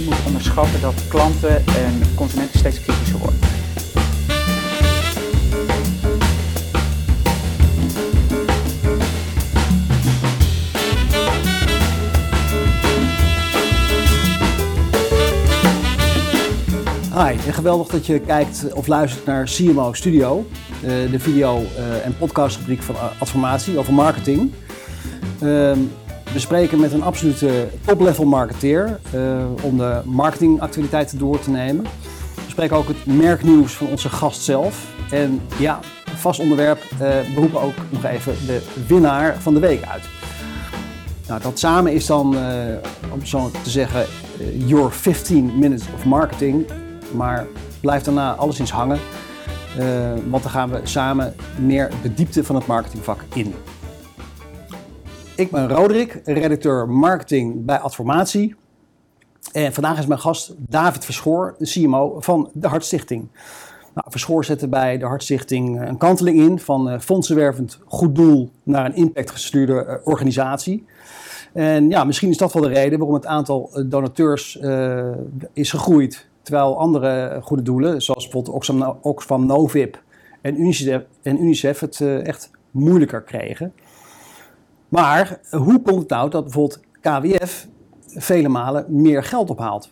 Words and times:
niet 0.00 0.08
moet 0.08 0.26
onderschatten 0.26 0.80
dat 0.80 1.08
klanten 1.08 1.56
en 1.66 2.02
consumenten 2.14 2.58
steeds 2.58 2.80
kritischer 2.80 3.18
worden. 3.18 3.38
Hi, 17.14 17.46
en 17.46 17.54
geweldig 17.54 17.86
dat 17.86 18.06
je 18.06 18.20
kijkt 18.20 18.72
of 18.72 18.86
luistert 18.86 19.26
naar 19.26 19.44
CMO 19.44 19.92
Studio, 19.92 20.46
eh, 20.82 21.10
de 21.10 21.18
video- 21.18 21.64
eh, 21.76 22.06
en 22.06 22.16
podcastrubriek 22.18 22.82
van 22.82 22.94
Adformatie 23.18 23.78
over 23.78 23.92
marketing. 23.92 24.52
We 26.32 26.38
spreken 26.38 26.80
met 26.80 26.92
een 26.92 27.02
absolute 27.02 27.68
top-level 27.84 28.24
marketeer 28.24 29.00
uh, 29.14 29.44
om 29.62 29.76
de 29.76 30.00
marketingactiviteiten 30.04 31.18
door 31.18 31.40
te 31.40 31.50
nemen. 31.50 31.84
We 32.34 32.50
spreken 32.50 32.76
ook 32.76 32.88
het 32.88 33.06
merknieuws 33.06 33.72
van 33.72 33.86
onze 33.86 34.08
gast 34.08 34.42
zelf. 34.42 34.86
En 35.10 35.40
ja, 35.58 35.80
vast 36.04 36.40
onderwerp, 36.40 36.82
uh, 36.92 36.98
we 36.98 37.34
roepen 37.34 37.60
ook 37.60 37.74
nog 37.88 38.04
even 38.04 38.34
de 38.46 38.62
winnaar 38.86 39.36
van 39.40 39.54
de 39.54 39.60
week 39.60 39.84
uit. 39.84 40.02
Nou, 41.26 41.40
dat 41.42 41.58
samen 41.58 41.92
is 41.92 42.06
dan, 42.06 42.34
uh, 42.34 42.42
om 43.12 43.24
zo 43.24 43.50
te 43.62 43.70
zeggen, 43.70 44.06
your 44.66 44.92
15 44.92 45.58
minutes 45.58 45.86
of 45.94 46.04
marketing. 46.04 46.66
Maar 47.12 47.46
blijft 47.80 48.04
daarna 48.04 48.34
alleszins 48.34 48.70
hangen. 48.70 48.98
want 50.28 50.42
dan 50.42 50.52
gaan 50.52 50.70
we 50.70 50.80
samen 50.82 51.34
meer 51.58 51.90
de 52.02 52.14
diepte 52.14 52.44
van 52.44 52.54
het 52.54 52.66
marketingvak 52.66 53.20
in. 53.34 53.54
Ik 55.40 55.50
ben 55.50 55.68
Roderick, 55.68 56.20
redacteur 56.24 56.88
marketing 56.88 57.64
bij 57.64 57.78
Adformatie. 57.78 58.54
En 59.52 59.72
vandaag 59.72 59.98
is 59.98 60.06
mijn 60.06 60.20
gast 60.20 60.54
David 60.58 61.04
Verschoor, 61.04 61.54
de 61.58 61.66
CMO 61.66 62.20
van 62.20 62.50
de 62.52 62.68
Hartstichting. 62.68 63.28
Nou, 63.94 64.06
Verschoor 64.10 64.44
zette 64.44 64.68
bij 64.68 64.98
de 64.98 65.04
Hartstichting 65.04 65.88
een 65.88 65.96
kanteling 65.96 66.38
in 66.38 66.58
van 66.58 66.92
uh, 66.92 66.98
fondsenwervend 66.98 67.78
goed 67.86 68.14
doel 68.14 68.50
naar 68.62 68.84
een 68.84 68.94
impactgestuurde 68.94 69.86
uh, 69.88 69.94
organisatie. 70.04 70.84
En 71.52 71.88
ja, 71.88 72.04
misschien 72.04 72.30
is 72.30 72.36
dat 72.36 72.52
wel 72.52 72.62
de 72.62 72.68
reden 72.68 72.98
waarom 72.98 73.16
het 73.16 73.26
aantal 73.26 73.70
donateurs 73.86 74.58
uh, 74.62 75.06
is 75.52 75.70
gegroeid. 75.70 76.28
Terwijl 76.42 76.78
andere 76.78 77.38
goede 77.42 77.62
doelen, 77.62 78.02
zoals 78.02 78.24
bijvoorbeeld 78.24 78.54
Oxfam, 78.54 78.98
Oxfam 79.00 79.46
Novib 79.46 79.96
en 80.40 80.60
UNICEF, 80.60 81.02
en 81.22 81.42
UNICEF 81.42 81.80
het 81.80 82.00
echt 82.00 82.50
moeilijker 82.70 83.22
kregen. 83.22 83.72
Maar 84.90 85.40
hoe 85.50 85.82
komt 85.82 85.98
het 85.98 86.08
nou 86.08 86.30
dat 86.30 86.42
bijvoorbeeld 86.42 86.80
KWF 87.00 87.66
vele 88.06 88.48
malen 88.48 88.84
meer 88.88 89.24
geld 89.24 89.50
ophaalt? 89.50 89.90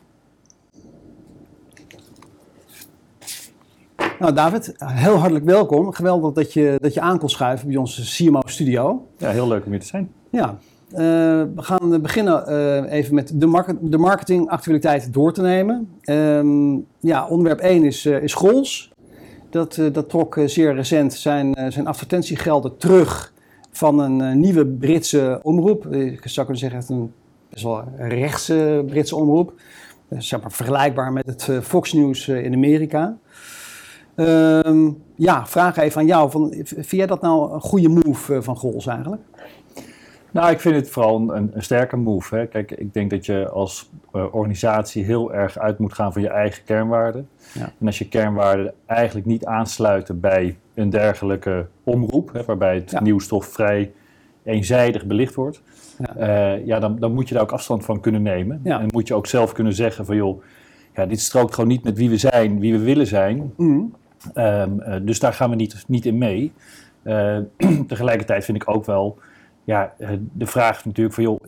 Nou, 4.19 4.33
David, 4.35 4.75
heel 4.79 5.15
hartelijk 5.15 5.45
welkom. 5.45 5.93
Geweldig 5.93 6.33
dat 6.33 6.53
je, 6.53 6.79
dat 6.81 6.95
je 6.95 7.01
aan 7.01 7.19
kon 7.19 7.29
schuiven 7.29 7.69
bij 7.69 7.77
onze 7.77 8.03
CMO 8.03 8.41
studio. 8.45 9.07
Ja, 9.17 9.31
heel 9.31 9.49
leuk 9.49 9.65
om 9.65 9.71
hier 9.71 9.81
te 9.81 9.87
zijn. 9.87 10.13
Ja, 10.31 10.59
uh, 10.93 10.99
we 10.99 11.63
gaan 11.63 12.01
beginnen 12.01 12.45
uh, 12.49 12.93
even 12.93 13.15
met 13.15 13.33
de, 13.35 13.47
market, 13.47 13.77
de 13.81 13.99
marketingactualiteit 13.99 15.13
door 15.13 15.33
te 15.33 15.43
nemen. 15.43 15.89
Um, 16.05 16.87
ja, 17.01 17.27
onderwerp 17.27 17.59
1 17.61 17.85
is, 17.85 18.07
uh, 18.07 18.23
is 18.23 18.35
Grols. 18.35 18.93
Dat, 19.51 19.81
dat 19.93 20.09
trok 20.09 20.41
zeer 20.47 20.75
recent 20.75 21.13
zijn, 21.13 21.73
zijn 21.73 21.87
advertentiegelden 21.87 22.77
terug 22.77 23.33
van 23.79 23.99
een 23.99 24.21
uh, 24.21 24.33
nieuwe 24.33 24.67
Britse 24.67 25.41
omroep. 25.43 25.87
Ik 25.87 26.21
zou 26.25 26.47
kunnen 26.47 26.57
zeggen, 26.57 26.79
het 26.79 26.89
een 26.89 27.13
best 27.51 27.65
wel 27.65 27.85
rechtse 27.97 28.85
Britse 28.87 29.17
omroep. 29.17 29.53
Uh, 30.09 30.21
zeg 30.21 30.41
maar 30.41 30.53
vergelijkbaar 30.53 31.13
met 31.13 31.27
het 31.27 31.65
Fox 31.67 31.93
News 31.93 32.29
in 32.29 32.55
Amerika. 32.55 33.17
Ehm, 34.15 34.91
ja, 35.15 35.47
vraag 35.47 35.77
even 35.77 36.01
aan 36.01 36.07
jou. 36.07 36.31
Van, 36.31 36.55
vind 36.65 36.91
jij 36.91 37.07
dat 37.07 37.21
nou 37.21 37.53
een 37.53 37.61
goede 37.61 37.89
move 37.89 38.43
van 38.43 38.57
Gols 38.57 38.87
eigenlijk? 38.87 39.23
Nou, 40.31 40.51
ik 40.51 40.61
vind 40.61 40.75
het 40.75 40.91
vooral 40.91 41.35
een, 41.35 41.51
een 41.55 41.63
sterke 41.63 41.97
move. 41.97 42.37
Hè. 42.37 42.47
Kijk, 42.47 42.71
ik 42.71 42.95
denk 42.95 43.11
dat 43.11 43.27
je 43.27 43.49
als 43.49 43.91
uh, 44.15 44.35
organisatie 44.35 45.05
heel 45.05 45.35
erg 45.35 45.59
uit 45.59 45.79
moet 45.79 45.93
gaan 45.93 46.13
van 46.13 46.23
je 46.23 46.29
eigen 46.29 46.65
kernwaarden. 46.65 47.29
Ja. 47.55 47.73
En 47.81 47.87
als 47.87 47.99
je 47.99 48.09
kernwaarden 48.09 48.75
eigenlijk 48.87 49.27
niet 49.27 49.45
aansluiten 49.45 50.21
bij 50.21 50.57
een 50.79 50.91
dergelijke 50.91 51.67
omroep, 51.85 52.33
hè, 52.33 52.45
waarbij 52.45 52.75
het 52.75 52.91
ja. 52.91 53.01
nieuws 53.03 53.27
toch 53.27 53.47
vrij 53.47 53.93
eenzijdig 54.45 55.07
belicht 55.07 55.35
wordt, 55.35 55.63
ja, 55.99 56.57
uh, 56.57 56.67
ja 56.67 56.79
dan, 56.79 56.99
dan, 56.99 57.13
moet 57.13 57.29
je 57.29 57.35
daar 57.35 57.43
ook 57.43 57.53
afstand 57.53 57.85
van 57.85 58.01
kunnen 58.01 58.23
nemen. 58.23 58.61
En 58.65 58.87
moet 58.93 59.09
je 59.09 59.15
ook 59.15 59.27
zelf 59.27 59.53
kunnen 59.53 59.75
zeggen 59.75 60.07
van 60.07 60.17
joh, 60.17 60.43
ja, 60.95 61.07
dit 61.07 61.21
strookt 61.21 61.55
gewoon 61.55 61.69
niet 61.69 61.85
met 61.85 61.97
wie 61.97 62.11
we 62.11 62.17
zijn, 62.17 62.61
wie 62.61 62.73
we 62.73 62.79
willen 62.79 63.07
zijn. 63.07 63.53
Mm. 63.57 63.95
Um, 64.35 64.81
uh, 64.81 64.97
dus 65.03 65.19
daar 65.19 65.33
gaan 65.33 65.51
we 65.51 65.57
niet, 65.57 65.85
niet 65.87 66.07
in 66.07 66.19
mee. 66.19 66.53
tegelijkertijd 67.87 68.45
vind 68.45 68.63
ik 68.63 68.69
ook 68.69 68.85
wel 68.85 69.19
ja, 69.65 69.95
de 70.33 70.47
vraag 70.47 70.85
natuurlijk 70.85 71.15
van, 71.15 71.25
joh, 71.25 71.41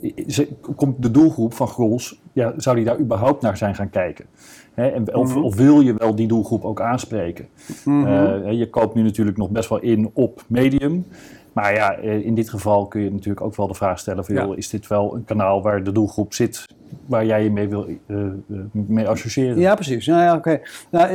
komt 0.77 1.03
de 1.03 1.11
doelgroep 1.11 1.55
van 1.55 1.69
Grols, 1.69 2.20
ja, 2.41 2.53
zou 2.57 2.77
die 2.77 2.85
daar 2.85 2.99
überhaupt 2.99 3.43
naar 3.43 3.57
zijn 3.57 3.75
gaan 3.75 3.91
kijken? 3.91 4.27
Hè, 4.75 4.89
en, 4.89 5.15
of, 5.15 5.37
of, 5.37 5.55
wil 5.55 5.81
je 5.81 5.95
wel 5.95 6.15
die 6.15 6.29
doelgroep 6.29 6.65
ook 6.65 6.81
aanspreken? 6.81 7.49
Mm 7.85 8.05
-hmm. 8.05 8.47
uh, 8.47 8.53
je 8.53 8.71
koopt 8.71 8.95
nu 8.95 9.03
natuurlijk 9.03 9.37
nog 9.37 9.51
best 9.51 9.69
wel 9.69 9.81
in 9.81 10.11
op 10.13 10.45
medium. 10.47 11.07
Maar 11.53 11.75
ja, 11.75 11.97
in 11.97 12.35
dit 12.35 12.51
geval 12.51 12.87
kun 12.87 13.01
je 13.01 13.11
natuurlijk 13.11 13.41
ook 13.41 13.57
wel 13.57 13.67
de 13.67 13.75
vraag 13.75 13.99
stellen 13.99 14.25
van, 14.25 14.35
ja. 14.35 14.45
joh, 14.45 14.57
is 14.57 14.69
dit 14.69 14.87
wel 14.87 15.15
een 15.15 15.25
kanaal 15.25 15.63
waar 15.63 15.83
de 15.83 15.93
doelgroep 15.93 16.35
zit, 16.35 16.67
waar 17.07 17.27
jij 17.27 17.43
je 17.43 17.51
mee 17.51 17.69
wil 17.69 17.87
uh, 18.07 18.27
mee 18.71 19.09
associëren? 19.09 19.59
Ja, 19.59 19.75
precies. 19.75 20.07
Nou 20.07 20.23
ja, 20.23 20.35
oké. 20.35 20.61
Nou, 20.91 21.15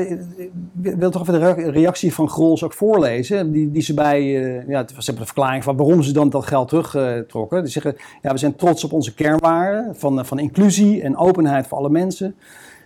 ik 0.82 0.96
wil 0.96 1.12
toch 1.12 1.22
even 1.22 1.40
de 1.40 1.72
reactie 1.72 2.14
van 2.14 2.30
Grols 2.30 2.64
ook 2.64 2.74
voorlezen, 2.74 3.52
die, 3.52 3.72
die 3.72 3.82
ze 3.82 3.94
bij, 3.94 4.22
uh, 4.22 4.68
ja, 4.68 4.86
ze 4.88 4.94
hebben 4.96 5.16
de 5.16 5.26
verklaring 5.26 5.64
van 5.64 5.78
waarom 5.78 6.04
ze 6.04 6.14
dan 6.14 6.30
dat 6.30 6.46
geld 6.46 6.68
terugtrokken. 6.68 7.64
Die 7.64 7.72
zeggen, 7.72 7.96
ja, 8.22 8.32
we 8.32 8.38
zijn 8.38 8.56
trots 8.56 8.84
op 8.84 8.94
onze 8.94 9.14
kernwaarden 9.14 9.96
van, 9.96 10.26
van 10.26 10.40
inclusie 10.40 11.02
en 11.02 11.18
openheid 11.18 11.68
voor 11.68 11.78
alle 11.78 11.90
mensen. 11.90 12.36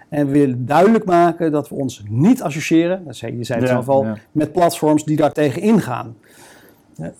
En 0.09 0.25
we 0.25 0.31
willen 0.31 0.65
duidelijk 0.65 1.05
maken 1.05 1.51
dat 1.51 1.69
we 1.69 1.75
ons 1.75 2.03
niet 2.09 2.41
associëren, 2.41 3.05
dat 3.05 3.15
zei, 3.15 3.37
je 3.37 3.43
zei 3.43 3.59
het 3.59 3.67
Ja, 3.67 3.73
zelf 3.73 3.89
al, 3.89 4.03
ja. 4.03 4.17
met 4.31 4.51
platforms 4.51 5.03
die 5.03 5.17
daar 5.17 5.31
tegen 5.31 5.61
ingaan. 5.61 6.15
Ja, 6.95 7.11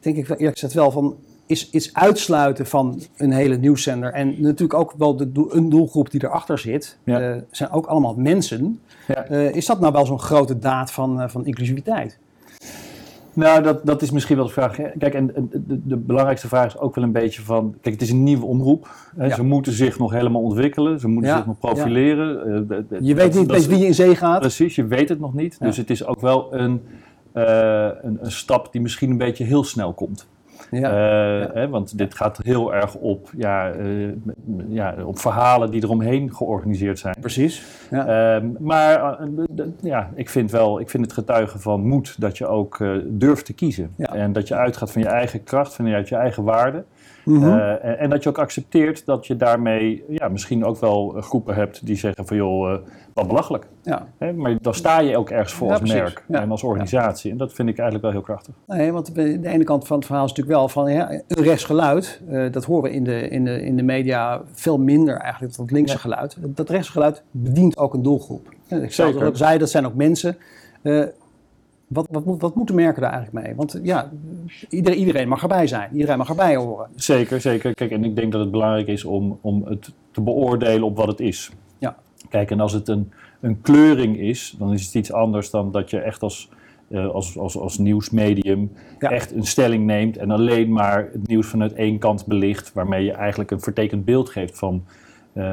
denk 0.00 0.16
ik 0.16 0.28
eerlijk 0.28 0.52
gezegd 0.52 0.74
wel 0.74 0.90
van, 0.90 1.16
is, 1.46 1.70
is 1.70 1.94
uitsluiten 1.94 2.66
van 2.66 3.02
een 3.16 3.32
hele 3.32 3.56
nieuwszender 3.56 4.12
en 4.12 4.34
natuurlijk 4.42 4.74
ook 4.78 4.94
wel 4.98 5.16
de, 5.16 5.30
een 5.50 5.68
doelgroep 5.68 6.10
die 6.10 6.24
erachter 6.24 6.58
zit, 6.58 6.98
Ja. 7.04 7.20
eh, 7.20 7.36
zijn 7.50 7.70
ook 7.70 7.86
allemaal 7.86 8.14
mensen. 8.14 8.80
Ja. 9.06 9.24
Eh, 9.26 9.54
is 9.54 9.66
dat 9.66 9.80
nou 9.80 9.92
wel 9.92 10.06
zo'n 10.06 10.18
grote 10.20 10.58
daad 10.58 10.92
van, 10.92 11.20
eh, 11.20 11.28
van 11.28 11.46
inclusiviteit? 11.46 12.18
Nou, 13.32 13.62
dat, 13.62 13.86
dat 13.86 14.02
is 14.02 14.10
misschien 14.10 14.36
wel 14.36 14.46
de 14.46 14.52
vraag. 14.52 14.76
Kijk, 14.98 15.14
en 15.14 15.34
en 15.36 15.48
de, 15.52 15.80
de 15.86 15.96
belangrijkste 15.96 16.48
vraag 16.48 16.66
is 16.66 16.78
ook 16.78 16.94
wel 16.94 17.04
een 17.04 17.12
beetje 17.12 17.42
van... 17.42 17.74
Kijk, 17.80 17.94
het 17.94 18.02
is 18.04 18.10
een 18.10 18.22
nieuwe 18.22 18.44
omroep. 18.46 18.88
Hè, 19.16 19.26
Ja. 19.26 19.34
Ze 19.34 19.42
moeten 19.42 19.72
zich 19.72 19.98
nog 19.98 20.12
helemaal 20.12 20.42
ontwikkelen. 20.42 21.00
Ze 21.00 21.08
moeten 21.08 21.36
zich 21.36 21.46
nog 21.46 21.58
profileren. 21.58 22.66
De- 22.68 22.84
de- 22.88 22.98
Je 23.00 23.14
dat- 23.14 23.22
weet 23.24 23.34
niet 23.34 23.48
dat- 23.48 23.66
wie 23.66 23.78
je 23.78 23.86
in 23.86 23.94
zee 23.94 24.16
gaat. 24.16 24.40
Precies, 24.40 24.74
je 24.74 24.86
weet 24.86 25.08
het 25.08 25.20
nog 25.20 25.34
niet. 25.34 25.56
Dus 25.60 25.76
het 25.76 25.90
is 25.90 26.06
ook 26.06 26.20
wel 26.20 26.54
een, 26.54 26.80
een, 27.32 28.18
een 28.22 28.32
stap 28.32 28.72
die 28.72 28.80
misschien 28.80 29.10
een 29.10 29.18
beetje 29.18 29.44
heel 29.44 29.64
snel 29.64 29.92
komt. 29.92 30.26
Ja. 30.70 30.90
Eh, 30.90 31.40
ja. 31.40 31.50
Hè, 31.52 31.68
want 31.68 31.98
dit 31.98 32.14
gaat 32.14 32.40
heel 32.42 32.74
erg 32.74 32.94
op, 32.94 33.30
ja, 33.36 33.70
eh, 33.70 33.86
ja, 34.68 34.94
op 35.04 35.18
verhalen 35.18 35.70
die 35.70 35.82
eromheen 35.82 36.34
georganiseerd 36.34 36.98
zijn. 36.98 37.16
Precies. 37.20 37.64
Ja. 37.90 38.34
Ehm, 38.36 38.46
maar 38.58 39.18
eh, 39.20 39.64
ja, 39.80 40.10
ik 40.14 40.30
vind 40.30 40.50
wel, 40.50 40.80
ik 40.80 40.90
vind 40.90 41.04
het 41.04 41.12
getuigen 41.12 41.60
van 41.60 41.86
moed 41.86 42.20
dat 42.20 42.38
je 42.38 42.46
ook 42.46 42.84
durft 43.04 43.44
te 43.44 43.52
kiezen. 43.52 43.94
En 43.96 44.32
dat 44.32 44.48
je 44.48 44.54
uitgaat 44.54 44.92
van 44.92 45.02
je 45.02 45.08
eigen 45.08 45.42
kracht, 45.42 45.74
vanuit 45.74 46.08
je 46.08 46.16
eigen 46.16 46.44
Mhm. 47.26 47.44
Eh, 47.44 47.84
en, 47.84 47.98
en 47.98 48.10
dat 48.10 48.22
je 48.22 48.28
ook 48.28 48.38
accepteert 48.38 49.06
dat 49.06 49.26
je 49.26 49.36
daarmee 49.36 50.04
ja, 50.08 50.28
misschien 50.28 50.64
ook 50.64 50.80
wel 50.80 51.16
eh, 51.16 51.22
groepen 51.22 51.54
hebt 51.54 51.86
die 51.86 51.96
zeggen 51.96 52.26
van 52.26 52.36
joh, 52.36 52.72
eh, 52.72 52.78
wat 53.14 53.26
belachelijk. 53.26 53.66
ja. 53.82 54.06
Hè? 54.18 54.32
Maar 54.32 54.56
dan 54.60 54.74
sta 54.74 55.00
je 55.00 55.16
ook 55.16 55.30
ergens 55.30 55.52
voor 55.52 55.66
Ja, 55.66 55.72
als 55.72 55.80
precies. 55.82 56.00
merk 56.00 56.24
Ja. 56.28 56.40
en 56.40 56.50
als 56.50 56.62
organisatie. 56.62 57.30
En 57.30 57.36
dat 57.36 57.52
vind 57.52 57.68
ik 57.68 57.74
eigenlijk 57.78 58.02
wel 58.02 58.12
heel 58.12 58.20
krachtig. 58.34 58.54
Nee, 58.66 58.92
want 58.92 59.14
de 59.14 59.48
ene 59.48 59.64
kant 59.64 59.86
van 59.86 59.96
het 59.96 60.06
verhaal 60.06 60.24
is 60.24 60.30
natuurlijk 60.30 60.58
wel 60.58 60.68
van 60.68 60.92
ja, 60.92 61.10
een 61.10 61.44
rechtsgeluid. 61.44 62.20
dat 62.50 62.64
horen 62.64 62.82
we 62.82 62.90
in 62.96 63.04
de, 63.04 63.28
in, 63.28 63.44
de, 63.44 63.62
in 63.62 63.76
de 63.76 63.82
media 63.82 64.42
veel 64.52 64.78
minder 64.78 65.16
eigenlijk 65.16 65.56
dan 65.56 65.64
het 65.64 65.74
linkse 65.74 65.98
geluid. 65.98 66.36
Dat 66.40 66.70
rechtsgeluid 66.70 67.22
bedient 67.30 67.78
ook 67.78 67.94
een 67.94 68.02
doelgroep. 68.02 68.48
Ik 68.68 68.92
zei 68.92 69.18
dat 69.18 69.36
zij, 69.36 69.58
dat 69.58 69.70
zijn 69.70 69.86
ook 69.86 69.94
mensen. 69.94 70.36
Eh, 71.88 71.94
wat, 71.94 72.06
wat, 72.10 72.24
moet, 72.24 72.40
wat 72.40 72.54
moeten 72.54 72.74
merken 72.74 73.02
daar 73.02 73.12
eigenlijk 73.12 73.46
mee? 73.46 73.54
Want 73.54 73.80
ja, 73.82 74.10
iedereen, 74.68 74.98
iedereen 74.98 75.28
mag 75.28 75.42
erbij 75.42 75.66
zijn. 75.66 75.92
Iedereen 75.92 76.18
mag 76.18 76.28
erbij 76.28 76.56
horen. 76.56 76.88
Zeker, 76.94 77.40
zeker. 77.40 77.74
Kijk, 77.74 77.90
en 77.90 78.04
ik 78.04 78.16
denk 78.16 78.32
dat 78.32 78.40
het 78.40 78.50
belangrijk 78.50 78.86
is 78.86 79.04
om, 79.04 79.38
om 79.40 79.64
het 79.64 79.92
te 80.10 80.20
beoordelen 80.20 80.82
op 80.82 80.96
wat 80.96 81.06
het 81.06 81.20
is. 81.20 81.50
Ja. 81.78 81.96
Kijk, 82.28 82.50
en 82.50 82.60
als 82.60 82.72
het 82.72 82.88
een, 82.88 83.12
een 83.40 83.60
kleuring 83.60 84.18
is, 84.18 84.54
dan 84.58 84.72
is 84.72 84.84
het 84.84 84.94
iets 84.94 85.12
anders 85.12 85.50
dan 85.50 85.72
dat 85.72 85.90
je 85.90 85.98
echt 86.00 86.22
als, 86.22 86.48
eh, 86.88 87.08
als, 87.08 87.38
als, 87.38 87.58
als 87.58 87.78
nieuwsmedium 87.78 88.72
Ja. 88.98 89.10
echt 89.10 89.32
een 89.32 89.46
stelling 89.46 89.84
neemt 89.84 90.16
en 90.16 90.30
alleen 90.30 90.72
maar 90.72 91.08
het 91.12 91.26
nieuws 91.26 91.46
vanuit 91.46 91.72
één 91.72 91.98
kant 91.98 92.26
belicht, 92.26 92.72
waarmee 92.72 93.04
je 93.04 93.12
eigenlijk 93.12 93.50
een 93.50 93.60
vertekend 93.60 94.04
beeld 94.04 94.28
geeft 94.30 94.58
van 94.58 94.84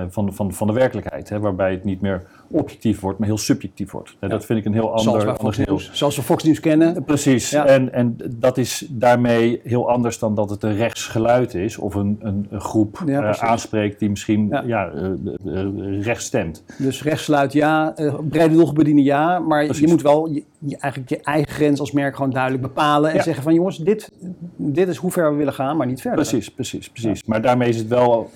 van, 0.09 0.33
van, 0.33 0.53
van 0.53 0.67
de 0.67 0.73
werkelijkheid. 0.73 1.29
Hè, 1.29 1.39
waarbij 1.39 1.71
het 1.71 1.83
niet 1.83 2.01
meer 2.01 2.27
objectief 2.53 2.99
wordt, 2.99 3.19
maar 3.19 3.27
heel 3.27 3.37
subjectief 3.37 3.91
wordt. 3.91 4.15
Ja. 4.19 4.27
Dat 4.27 4.45
vind 4.45 4.59
ik 4.59 4.65
een 4.65 4.73
heel 4.73 4.93
ander, 4.93 5.21
zoals 5.21 5.57
News, 5.57 5.89
Zoals 5.93 6.15
we 6.15 6.21
Fox 6.21 6.43
News 6.43 6.59
kennen. 6.59 7.03
Precies. 7.03 7.49
Ja. 7.49 7.65
En, 7.65 7.93
en 7.93 8.17
dat 8.35 8.57
is 8.57 8.87
daarmee 8.89 9.59
heel 9.63 9.89
anders 9.89 10.19
dan 10.19 10.35
dat 10.35 10.49
het 10.49 10.63
een 10.63 10.75
rechtsgeluid 10.75 11.53
is 11.53 11.77
of 11.77 11.95
een, 11.95 12.17
een, 12.21 12.47
een 12.49 12.61
groep 12.61 13.03
ja, 13.05 13.21
uh, 13.21 13.43
aanspreekt 13.43 13.99
die 13.99 14.09
misschien 14.09 14.61
ja. 14.65 14.91
Uh, 15.43 16.01
rechts 16.01 16.25
stemt. 16.25 16.63
Dus 16.77 17.03
rechtsgeluid 17.03 17.53
ja, 17.53 17.93
brede 18.29 18.53
doelgroep 18.53 18.75
bedienen 18.75 19.03
ja, 19.03 19.39
maar 19.39 19.65
precies. 19.65 19.83
je 19.83 19.87
moet 19.87 20.01
wel 20.01 20.29
je, 20.29 20.43
je, 20.59 20.77
eigenlijk 20.77 21.11
je 21.11 21.21
eigen 21.21 21.53
grens 21.53 21.79
als 21.79 21.91
merk 21.91 22.15
gewoon 22.15 22.31
duidelijk 22.31 22.63
bepalen 22.63 23.11
en 23.11 23.23
zeggen 23.23 23.43
van 23.43 23.53
jongens, 23.53 23.77
dit, 23.77 24.11
dit 24.55 24.87
is 24.87 24.97
hoe 24.97 25.11
ver 25.11 25.31
we 25.31 25.37
willen 25.37 25.53
gaan, 25.53 25.77
maar 25.77 25.87
niet 25.87 26.01
verder. 26.01 26.19
Precies, 26.19 26.49
precies, 26.49 26.89
precies. 26.89 27.23
Maar 27.23 27.41
daarmee 27.41 27.69
is 27.69 27.77
het 27.77 27.87
wel 27.87 28.29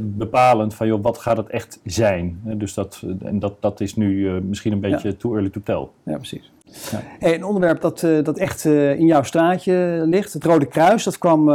bepalend 0.00 0.74
van 0.74 0.86
joh, 0.86 1.02
wat 1.02 1.18
gaat 1.18 1.36
het 1.36 1.48
echt 1.48 1.80
zijn? 1.84 2.40
Dus 2.44 2.74
dat, 2.74 3.02
en 3.22 3.38
dat, 3.38 3.54
dat 3.64 3.80
is 3.80 3.96
nu 3.96 4.14
uh, 4.14 4.40
misschien 4.40 4.72
een 4.72 4.80
beetje 4.80 5.08
ja. 5.08 5.14
too 5.18 5.32
early 5.32 5.50
to 5.50 5.60
tell. 5.64 5.88
Ja, 6.02 6.16
precies. 6.16 6.52
Ja. 6.90 7.00
Hey, 7.18 7.34
een 7.34 7.44
onderwerp 7.44 7.80
dat, 7.80 8.02
uh, 8.02 8.24
dat 8.24 8.38
echt 8.38 8.64
uh, 8.64 8.98
in 8.98 9.06
jouw 9.06 9.22
straatje 9.22 10.02
ligt, 10.06 10.32
het 10.32 10.44
Rode 10.44 10.66
Kruis, 10.66 11.04
dat 11.04 11.18
kwam 11.18 11.48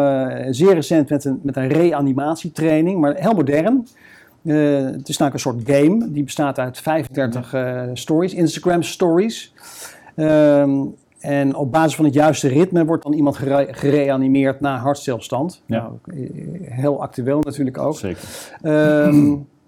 zeer 0.49 0.73
recent 0.73 1.09
met 1.09 1.25
een, 1.25 1.39
met 1.43 1.55
een 1.55 1.67
reanimatietraining, 1.67 2.99
maar 2.99 3.15
heel 3.15 3.33
modern. 3.33 3.87
het 4.43 5.09
is 5.09 5.17
namelijk 5.17 5.33
een 5.33 5.51
soort 5.51 5.61
game, 5.65 6.11
die 6.11 6.23
bestaat 6.23 6.59
uit 6.59 6.79
35 6.79 7.55
stories, 7.93 8.33
Instagram 8.33 8.83
stories. 8.83 9.53
Um, 10.15 10.95
en 11.19 11.55
op 11.55 11.71
basis 11.71 11.95
van 11.95 12.05
het 12.05 12.13
juiste 12.13 12.47
ritme 12.47 12.85
wordt 12.85 13.03
dan 13.03 13.13
iemand 13.13 13.37
gere 13.37 13.67
gereanimeerd 13.71 14.59
na 14.59 14.77
hartstilstand. 14.77 15.61
Ja. 15.65 15.77
Nou, 15.77 16.29
heel 16.61 17.01
actueel 17.01 17.39
natuurlijk 17.39 17.77
ook. 17.77 17.97
Zeker. 17.97 18.23
Um, 18.63 19.47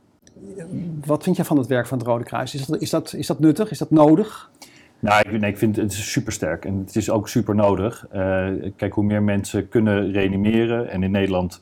wat 1.06 1.24
vind 1.24 1.36
jij 1.36 1.46
van 1.46 1.58
het 1.58 1.68
werk 1.68 1.88
van 1.88 1.98
het 1.98 2.08
Rode 2.08 2.24
Kruis? 2.24 2.54
Is 2.54 2.66
dat, 2.66 2.82
is 2.82 2.90
dat, 2.90 3.14
is 3.14 3.28
dat 3.28 3.40
nuttig? 3.40 3.72
Is 3.72 3.78
dat 3.78 3.92
nodig? 3.92 4.52
Nou, 5.00 5.30
ik, 5.30 5.40
nee, 5.40 5.52
ik 5.52 5.58
vind 5.58 5.76
het 5.76 5.94
super 5.94 6.32
sterk 6.34 6.66
en 6.66 6.78
het 6.78 6.96
is 6.96 7.10
ook 7.10 7.30
super 7.30 7.56
nodig. 7.56 8.08
Uh, 8.14 8.48
kijk, 8.76 8.94
hoe 8.94 9.04
meer 9.04 9.24
mensen 9.24 9.70
kunnen 9.70 10.12
reanimeren 10.12 10.90
en 10.90 11.04
in 11.04 11.12
Nederland 11.12 11.62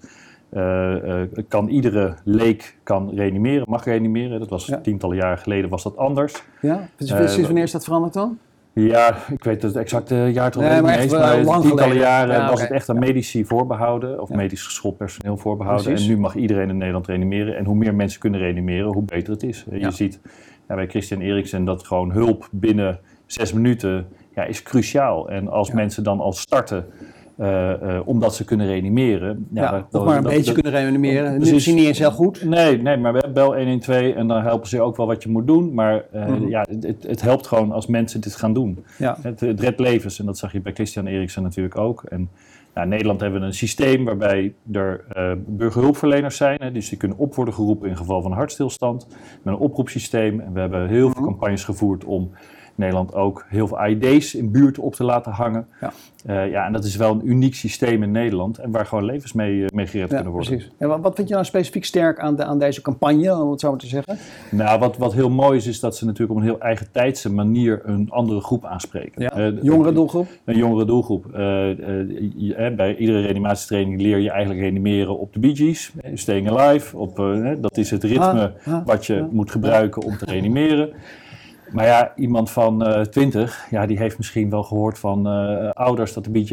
uh, 0.51 0.95
uh, 1.05 1.21
kan 1.47 1.67
iedere 1.67 2.15
leek 2.23 2.77
kan 2.83 3.09
reanimeren, 3.15 3.65
mag 3.69 3.85
reanimeren. 3.85 4.39
Dat 4.39 4.49
was 4.49 4.65
ja. 4.65 4.77
tientallen 4.81 5.17
jaren 5.17 5.37
geleden 5.37 5.69
was 5.69 5.83
dat 5.83 5.97
anders. 5.97 6.43
Ja, 6.61 6.89
sinds 6.97 7.37
wanneer 7.39 7.63
is 7.63 7.71
dat 7.71 7.83
veranderd 7.83 8.13
dan? 8.13 8.37
Ja, 8.73 9.17
ik 9.31 9.43
weet 9.43 9.61
het 9.61 9.75
exacte 9.75 10.15
jaartal 10.15 10.61
nee, 10.61 10.81
niet 10.81 10.95
eens, 10.95 11.11
maar 11.11 11.43
lang 11.43 11.63
tientallen 11.63 11.97
jaren 11.97 12.35
ja, 12.35 12.41
was 12.41 12.51
okay. 12.51 12.63
het 12.63 12.71
echt 12.71 12.89
aan 12.89 12.99
medici 12.99 13.45
voorbehouden, 13.45 14.21
of 14.21 14.29
ja. 14.29 14.35
medisch 14.35 14.63
geschoold 14.63 14.97
personeel 14.97 15.37
voorbehouden. 15.37 15.85
Precies. 15.85 16.07
En 16.07 16.13
nu 16.13 16.19
mag 16.19 16.35
iedereen 16.35 16.69
in 16.69 16.77
Nederland 16.77 17.07
reanimeren. 17.07 17.57
En 17.57 17.65
hoe 17.65 17.75
meer 17.75 17.95
mensen 17.95 18.19
kunnen 18.19 18.39
reanimeren, 18.39 18.93
hoe 18.93 19.03
beter 19.03 19.33
het 19.33 19.43
is. 19.43 19.65
Je 19.71 19.91
ziet 19.91 20.19
bij 20.67 20.87
Christian 20.87 21.21
Eriksen 21.21 21.65
dat 21.65 21.87
gewoon 21.87 22.11
hulp 22.11 22.47
binnen 22.51 22.99
zes 23.25 23.53
minuten 23.53 24.07
ja, 24.35 24.43
is 24.43 24.63
cruciaal. 24.63 25.29
En 25.29 25.47
als 25.47 25.71
mensen 25.71 26.03
dan 26.03 26.19
al 26.19 26.33
starten 26.33 26.85
uh, 27.39 27.69
uh, 27.83 27.99
omdat 28.05 28.35
ze 28.35 28.45
kunnen 28.45 28.67
reanimeren. 28.67 29.47
Ja, 29.53 29.61
ja 29.61 29.87
dat, 29.89 30.05
maar 30.05 30.17
een 30.17 30.23
dat, 30.23 30.31
beetje 30.31 30.53
dat, 30.53 30.61
kunnen 30.61 30.81
reanimeren. 30.81 31.39
Nu 31.39 31.55
is 31.55 31.65
niet 31.65 31.85
eens 31.85 31.99
heel 31.99 32.11
goed. 32.11 32.43
Nee, 32.43 32.81
nee, 32.81 32.97
maar 32.97 33.31
bel 33.33 33.55
112 33.55 34.15
en 34.15 34.27
dan 34.27 34.41
helpen 34.41 34.67
ze 34.67 34.81
ook 34.81 34.97
wel 34.97 35.07
wat 35.07 35.23
je 35.23 35.29
moet 35.29 35.47
doen. 35.47 35.73
Maar 35.73 36.05
uh, 36.13 36.27
mm 36.27 36.35
-hmm. 36.35 36.49
ja, 36.49 36.65
het, 36.81 37.03
het, 37.07 37.21
helpt 37.21 37.47
gewoon 37.47 37.71
als 37.71 37.87
mensen 37.87 38.21
dit 38.21 38.35
gaan 38.35 38.53
doen. 38.53 38.83
Ja. 38.97 39.17
Het, 39.21 39.39
het 39.39 39.59
redt 39.59 39.79
levens 39.79 40.19
en 40.19 40.25
dat 40.25 40.37
zag 40.37 40.51
je 40.51 40.61
bij 40.61 40.73
Christian 40.73 41.07
Eriksen 41.07 41.43
natuurlijk 41.43 41.77
ook. 41.77 42.03
En 42.03 42.29
ja, 42.75 42.81
in 42.81 42.89
Nederland 42.89 43.19
hebben 43.19 43.39
we 43.39 43.45
een 43.45 43.53
systeem 43.53 44.05
waarbij 44.05 44.53
er 44.71 45.05
burgerhulpverleners 45.47 46.37
zijn. 46.37 46.57
Hè, 46.61 46.71
dus 46.71 46.89
die 46.89 46.97
kunnen 46.97 47.17
op 47.17 47.35
worden 47.35 47.53
geroepen 47.53 47.89
in 47.89 47.97
geval 47.97 48.21
van 48.21 48.31
hartstilstand. 48.31 49.07
Met 49.41 49.53
een 49.53 49.59
oproepsysteem. 49.59 50.39
En 50.39 50.53
we 50.53 50.59
hebben 50.59 50.87
heel 50.87 50.97
veel 50.97 51.07
mm 51.07 51.13
-hmm. 51.13 51.25
campagnes 51.25 51.63
gevoerd 51.63 52.05
om 52.05 52.31
Nederland 52.79 53.13
ook 53.13 53.45
heel 53.47 53.67
veel 53.67 53.85
ID's 53.85 54.33
in 54.33 54.51
buurten 54.51 54.83
op 54.83 54.95
te 54.95 55.03
laten 55.03 55.31
hangen. 55.31 55.67
Ja. 55.81 55.93
Uh, 56.25 56.51
ja, 56.51 56.65
en 56.65 56.73
dat 56.73 56.83
is 56.83 56.95
wel 56.95 57.11
een 57.11 57.29
uniek 57.29 57.55
systeem 57.55 58.03
in 58.03 58.11
Nederland 58.11 58.57
en 58.57 58.71
waar 58.71 58.85
gewoon 58.85 59.05
levens 59.05 59.33
mee, 59.33 59.65
mee 59.73 59.87
gered 59.87 60.09
ja, 60.09 60.15
kunnen 60.15 60.33
worden. 60.33 60.51
Precies. 60.51 60.71
En 60.77 61.01
wat 61.01 61.15
vind 61.15 61.27
je 61.27 61.33
nou 61.33 61.45
specifiek 61.45 61.85
sterk 61.85 62.19
aan, 62.19 62.35
de, 62.35 62.43
aan 62.43 62.59
deze 62.59 62.81
campagne, 62.81 63.35
om 63.35 63.51
het 63.51 63.59
zo 63.59 63.69
maar 63.69 63.79
te 63.79 63.87
zeggen? 63.87 64.17
Nou, 64.51 64.79
wat, 64.79 64.97
wat 64.97 65.13
heel 65.13 65.29
mooi 65.29 65.57
is, 65.57 65.67
is 65.67 65.79
dat 65.79 65.95
ze 65.95 66.05
natuurlijk 66.05 66.31
op 66.31 66.37
een 66.37 66.43
heel 66.43 66.59
eigen 66.59 66.91
tijdse 66.91 67.31
manier 67.31 67.81
een 67.83 68.11
andere 68.11 68.41
groep 68.41 68.65
aanspreken. 68.65 69.21
Ja, 69.21 69.37
uh, 69.37 69.63
jongere 69.63 69.93
doelgroep? 69.93 70.27
Een 70.45 70.57
jongere 70.57 70.85
doelgroep. 70.85 71.25
Bij 71.31 72.95
iedere 72.95 73.21
reanimatietraining 73.21 74.01
leer 74.01 74.17
je 74.17 74.29
eigenlijk 74.29 74.61
reanimeren 74.61 75.19
op 75.19 75.33
de 75.33 75.39
Bee 75.39 75.55
Gees, 75.55 75.93
Staying 76.13 76.49
Alive. 76.49 76.97
Op, 76.97 77.15
dat 77.61 77.77
is 77.77 77.91
het 77.91 78.03
ritme 78.03 78.53
ah, 78.65 78.73
ah, 78.73 78.85
wat 78.85 79.05
je 79.05 79.21
ah, 79.21 79.31
moet 79.31 79.51
gebruiken 79.51 80.01
om 80.01 80.17
te 80.17 80.25
reanimeren. 80.25 80.89
Maar 81.71 81.85
ja, 81.85 82.13
iemand 82.15 82.51
van 82.51 82.87
uh, 82.87 83.01
20, 83.01 83.67
ja, 83.69 83.85
die 83.85 83.97
heeft 83.97 84.17
misschien 84.17 84.49
wel 84.49 84.63
gehoord 84.63 84.99
van 84.99 85.27
uh, 85.27 85.69
ouders 85.69 86.13
dat 86.13 86.23
de 86.23 86.29
Bee 86.29 86.45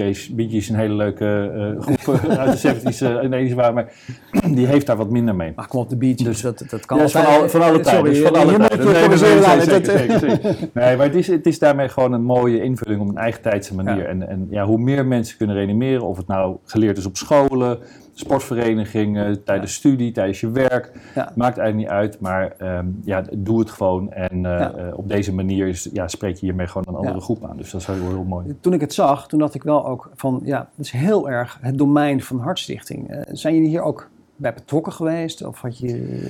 Gees 0.48 0.68
een 0.68 0.76
hele 0.76 0.94
leuke 0.94 1.52
uh, 1.56 1.82
groep 1.82 2.20
uit 2.38 2.62
de 2.62 2.74
70s 2.74 3.20
en 3.22 3.50
80s 3.50 3.54
waren, 3.54 3.74
maar 3.74 3.92
die 4.56 4.66
heeft 4.66 4.86
daar 4.86 4.96
wat 4.96 5.10
minder 5.10 5.34
mee. 5.34 5.52
Maar 5.56 5.68
kom 5.68 5.80
op, 5.80 5.88
de 5.88 5.96
Gees, 6.00 6.16
dus, 6.16 6.40
dat, 6.40 6.64
dat 6.70 6.86
kan 6.86 6.98
ja, 6.98 7.08
van, 7.08 7.26
al, 7.26 7.48
van 7.48 7.62
alle 7.62 7.80
tijden. 7.80 8.04
Dus 8.04 8.20
van 8.20 8.34
alle 8.34 8.56
tijden. 8.56 8.92
Nee, 8.92 9.08
nee, 9.08 9.16
zeker, 9.16 9.84
zeker, 9.84 10.18
zeker. 10.18 10.56
nee, 10.74 10.96
maar 10.96 11.06
het 11.06 11.14
is, 11.14 11.26
het 11.26 11.46
is 11.46 11.58
daarmee 11.58 11.88
gewoon 11.88 12.12
een 12.12 12.24
mooie 12.24 12.62
invulling 12.62 13.00
op 13.00 13.08
een 13.08 13.16
eigen 13.16 13.42
tijdse 13.42 13.74
manier. 13.74 13.96
Ja. 13.96 14.04
En, 14.04 14.28
en 14.28 14.46
ja, 14.50 14.64
hoe 14.64 14.78
meer 14.78 15.06
mensen 15.06 15.36
kunnen 15.36 15.56
reanimeren, 15.56 16.06
of 16.06 16.16
het 16.16 16.26
nou 16.26 16.56
geleerd 16.64 16.98
is 16.98 17.06
op 17.06 17.16
scholen, 17.16 17.78
sportvereniging, 18.18 19.38
tijdens 19.44 19.72
ja. 19.72 19.78
studie, 19.78 20.12
tijdens 20.12 20.40
je 20.40 20.50
werk. 20.50 20.92
Ja. 21.14 21.32
Maakt 21.34 21.58
eigenlijk 21.58 21.76
niet 21.76 21.98
uit, 21.98 22.20
maar 22.20 22.52
um, 22.62 23.00
ja, 23.04 23.24
doe 23.32 23.58
het 23.58 23.70
gewoon. 23.70 24.12
En 24.12 24.40
ja. 24.40 24.74
uh, 24.78 24.98
op 24.98 25.08
deze 25.08 25.34
manier 25.34 25.66
is, 25.66 25.88
ja, 25.92 26.08
spreek 26.08 26.36
je 26.36 26.46
hiermee 26.46 26.66
gewoon 26.66 26.84
een 26.88 26.94
andere 26.94 27.20
groep 27.20 27.44
aan. 27.44 27.56
Dus 27.56 27.70
dat 27.70 27.80
is 27.80 27.86
heel, 27.86 28.08
heel 28.08 28.24
mooi. 28.24 28.56
Toen 28.60 28.72
ik 28.72 28.80
het 28.80 28.94
zag, 28.94 29.28
toen 29.28 29.38
dacht 29.38 29.54
ik 29.54 29.62
wel 29.62 29.86
ook 29.86 30.10
van, 30.14 30.40
ja, 30.44 30.58
dat 30.58 30.86
is 30.86 30.92
heel 30.92 31.30
erg 31.30 31.58
het 31.60 31.78
domein 31.78 32.22
van 32.22 32.40
Hartstichting. 32.40 33.10
Uh, 33.10 33.20
zijn 33.26 33.54
jullie 33.54 33.68
hier 33.68 33.82
ook 33.82 34.08
bij 34.36 34.54
betrokken 34.54 34.92
geweest? 34.92 35.44
Of 35.44 35.60
had 35.60 35.78
je, 35.78 35.88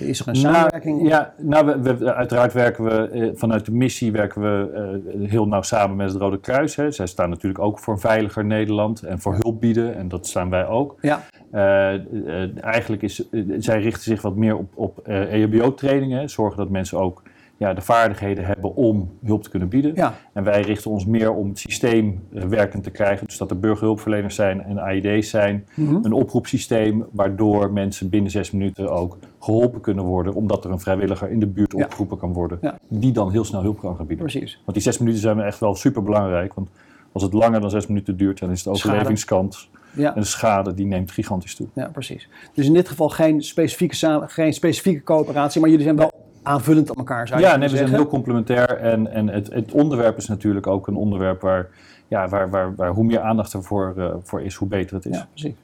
is 0.08 0.20
er 0.20 0.28
een 0.28 0.36
samenwerking? 0.36 0.96
Nou, 0.96 1.08
ja, 1.08 1.32
nou, 1.38 1.66
we, 1.82 1.96
we, 1.96 2.14
uiteraard 2.14 2.52
werken 2.52 2.84
we 2.84 3.32
vanuit 3.34 3.64
de 3.64 3.72
missie 3.72 4.12
werken 4.12 4.42
we 4.42 5.00
heel 5.28 5.46
nauw 5.46 5.62
samen 5.62 5.96
met 5.96 6.12
het 6.12 6.20
Rode 6.20 6.40
Kruis. 6.40 6.76
Hè. 6.76 6.90
Zij 6.90 7.06
staan 7.06 7.30
natuurlijk 7.30 7.64
ook 7.64 7.78
voor 7.78 7.94
een 7.94 8.00
veiliger 8.00 8.44
Nederland 8.44 9.02
en 9.02 9.20
voor 9.20 9.34
hulp 9.34 9.60
bieden. 9.60 9.96
En 9.96 10.08
dat 10.08 10.26
staan 10.26 10.50
wij 10.50 10.66
ook. 10.66 10.94
Ja. 11.00 11.22
Uh, 11.52 12.64
eigenlijk 12.64 13.02
is, 13.02 13.28
zij 13.58 13.80
richten 13.80 14.02
zich 14.02 14.22
wat 14.22 14.36
meer 14.36 14.56
op, 14.56 14.70
op 14.74 14.98
EHBO-trainingen. 15.08 16.30
Zorgen 16.30 16.58
dat 16.58 16.68
mensen 16.68 16.98
ook 16.98 17.22
ja, 17.58 17.74
de 17.74 17.80
vaardigheden 17.80 18.44
hebben 18.44 18.74
om 18.74 19.10
hulp 19.24 19.42
te 19.42 19.50
kunnen 19.50 19.68
bieden. 19.68 19.94
Ja. 19.94 20.14
En 20.32 20.44
wij 20.44 20.60
richten 20.60 20.90
ons 20.90 21.06
meer 21.06 21.32
om 21.32 21.48
het 21.48 21.58
systeem 21.58 22.20
werkend 22.30 22.82
te 22.82 22.90
krijgen. 22.90 23.26
Dus 23.26 23.36
dat 23.36 23.50
er 23.50 23.60
burgerhulpverleners 23.60 24.34
zijn 24.34 24.62
en 24.62 24.78
AID's 24.78 25.30
zijn. 25.30 25.66
Mm 25.74 25.88
-hmm. 25.88 26.04
Een 26.04 26.12
oproepsysteem 26.12 27.04
waardoor 27.12 27.72
mensen 27.72 28.08
binnen 28.08 28.30
zes 28.30 28.50
minuten 28.50 28.90
ook 28.90 29.18
geholpen 29.40 29.80
kunnen 29.80 30.04
worden. 30.04 30.34
Omdat 30.34 30.64
er 30.64 30.70
een 30.70 30.80
vrijwilliger 30.80 31.30
in 31.30 31.40
de 31.40 31.46
buurt 31.46 31.72
ja. 31.76 31.84
opgeroepen 31.84 32.18
kan 32.18 32.32
worden. 32.32 32.58
Ja. 32.60 32.78
Die 32.88 33.12
dan 33.12 33.30
heel 33.30 33.44
snel 33.44 33.62
hulp 33.62 33.78
kan 33.78 33.96
gaan 33.96 34.06
bieden. 34.06 34.26
Precies. 34.26 34.54
Want 34.64 34.72
die 34.72 34.82
zes 34.82 34.98
minuten 34.98 35.20
zijn 35.20 35.40
echt 35.40 35.58
wel 35.58 35.74
super 35.74 36.02
belangrijk. 36.02 36.54
Want 36.54 36.68
als 37.12 37.22
het 37.22 37.32
langer 37.32 37.60
dan 37.60 37.70
zes 37.70 37.86
minuten 37.86 38.16
duurt, 38.16 38.38
dan 38.38 38.50
is 38.50 38.62
de 38.62 38.70
overlevingskans... 38.70 39.70
Ja. 39.96 40.14
En 40.14 40.20
de 40.20 40.26
schade 40.26 40.74
die 40.74 40.86
neemt 40.86 41.10
gigantisch 41.10 41.54
toe. 41.54 41.66
Ja, 41.72 41.88
precies. 41.92 42.28
Dus 42.54 42.66
in 42.66 42.72
dit 42.72 42.88
geval 42.88 43.08
geen 43.08 43.42
specifieke, 43.42 44.26
geen 44.26 44.52
specifieke 44.52 45.02
coöperatie, 45.02 45.60
maar 45.60 45.70
jullie 45.70 45.84
zijn 45.84 45.96
wel 45.96 46.12
aanvullend 46.42 46.90
op 46.90 46.96
elkaar 46.96 47.28
zou 47.28 47.40
je 47.40 47.46
Ja, 47.46 47.56
nee, 47.56 47.68
we 47.68 47.76
zijn 47.76 47.88
heel 47.88 48.06
complementair. 48.06 48.78
En, 48.78 49.12
en 49.12 49.28
het, 49.28 49.52
het 49.52 49.72
onderwerp 49.72 50.16
is 50.16 50.28
natuurlijk 50.28 50.66
ook 50.66 50.86
een 50.86 50.96
onderwerp 50.96 51.40
waar, 51.40 51.68
ja, 52.08 52.28
waar, 52.28 52.50
waar, 52.50 52.74
waar 52.74 52.90
hoe 52.90 53.04
meer 53.04 53.20
aandacht 53.20 53.52
ervoor 53.52 53.94
uh, 53.96 54.14
voor 54.22 54.42
is, 54.42 54.54
hoe 54.54 54.68
beter 54.68 54.96
het 54.96 55.06
is. 55.06 55.16
Ja, 55.16 55.28
precies. 55.30 55.54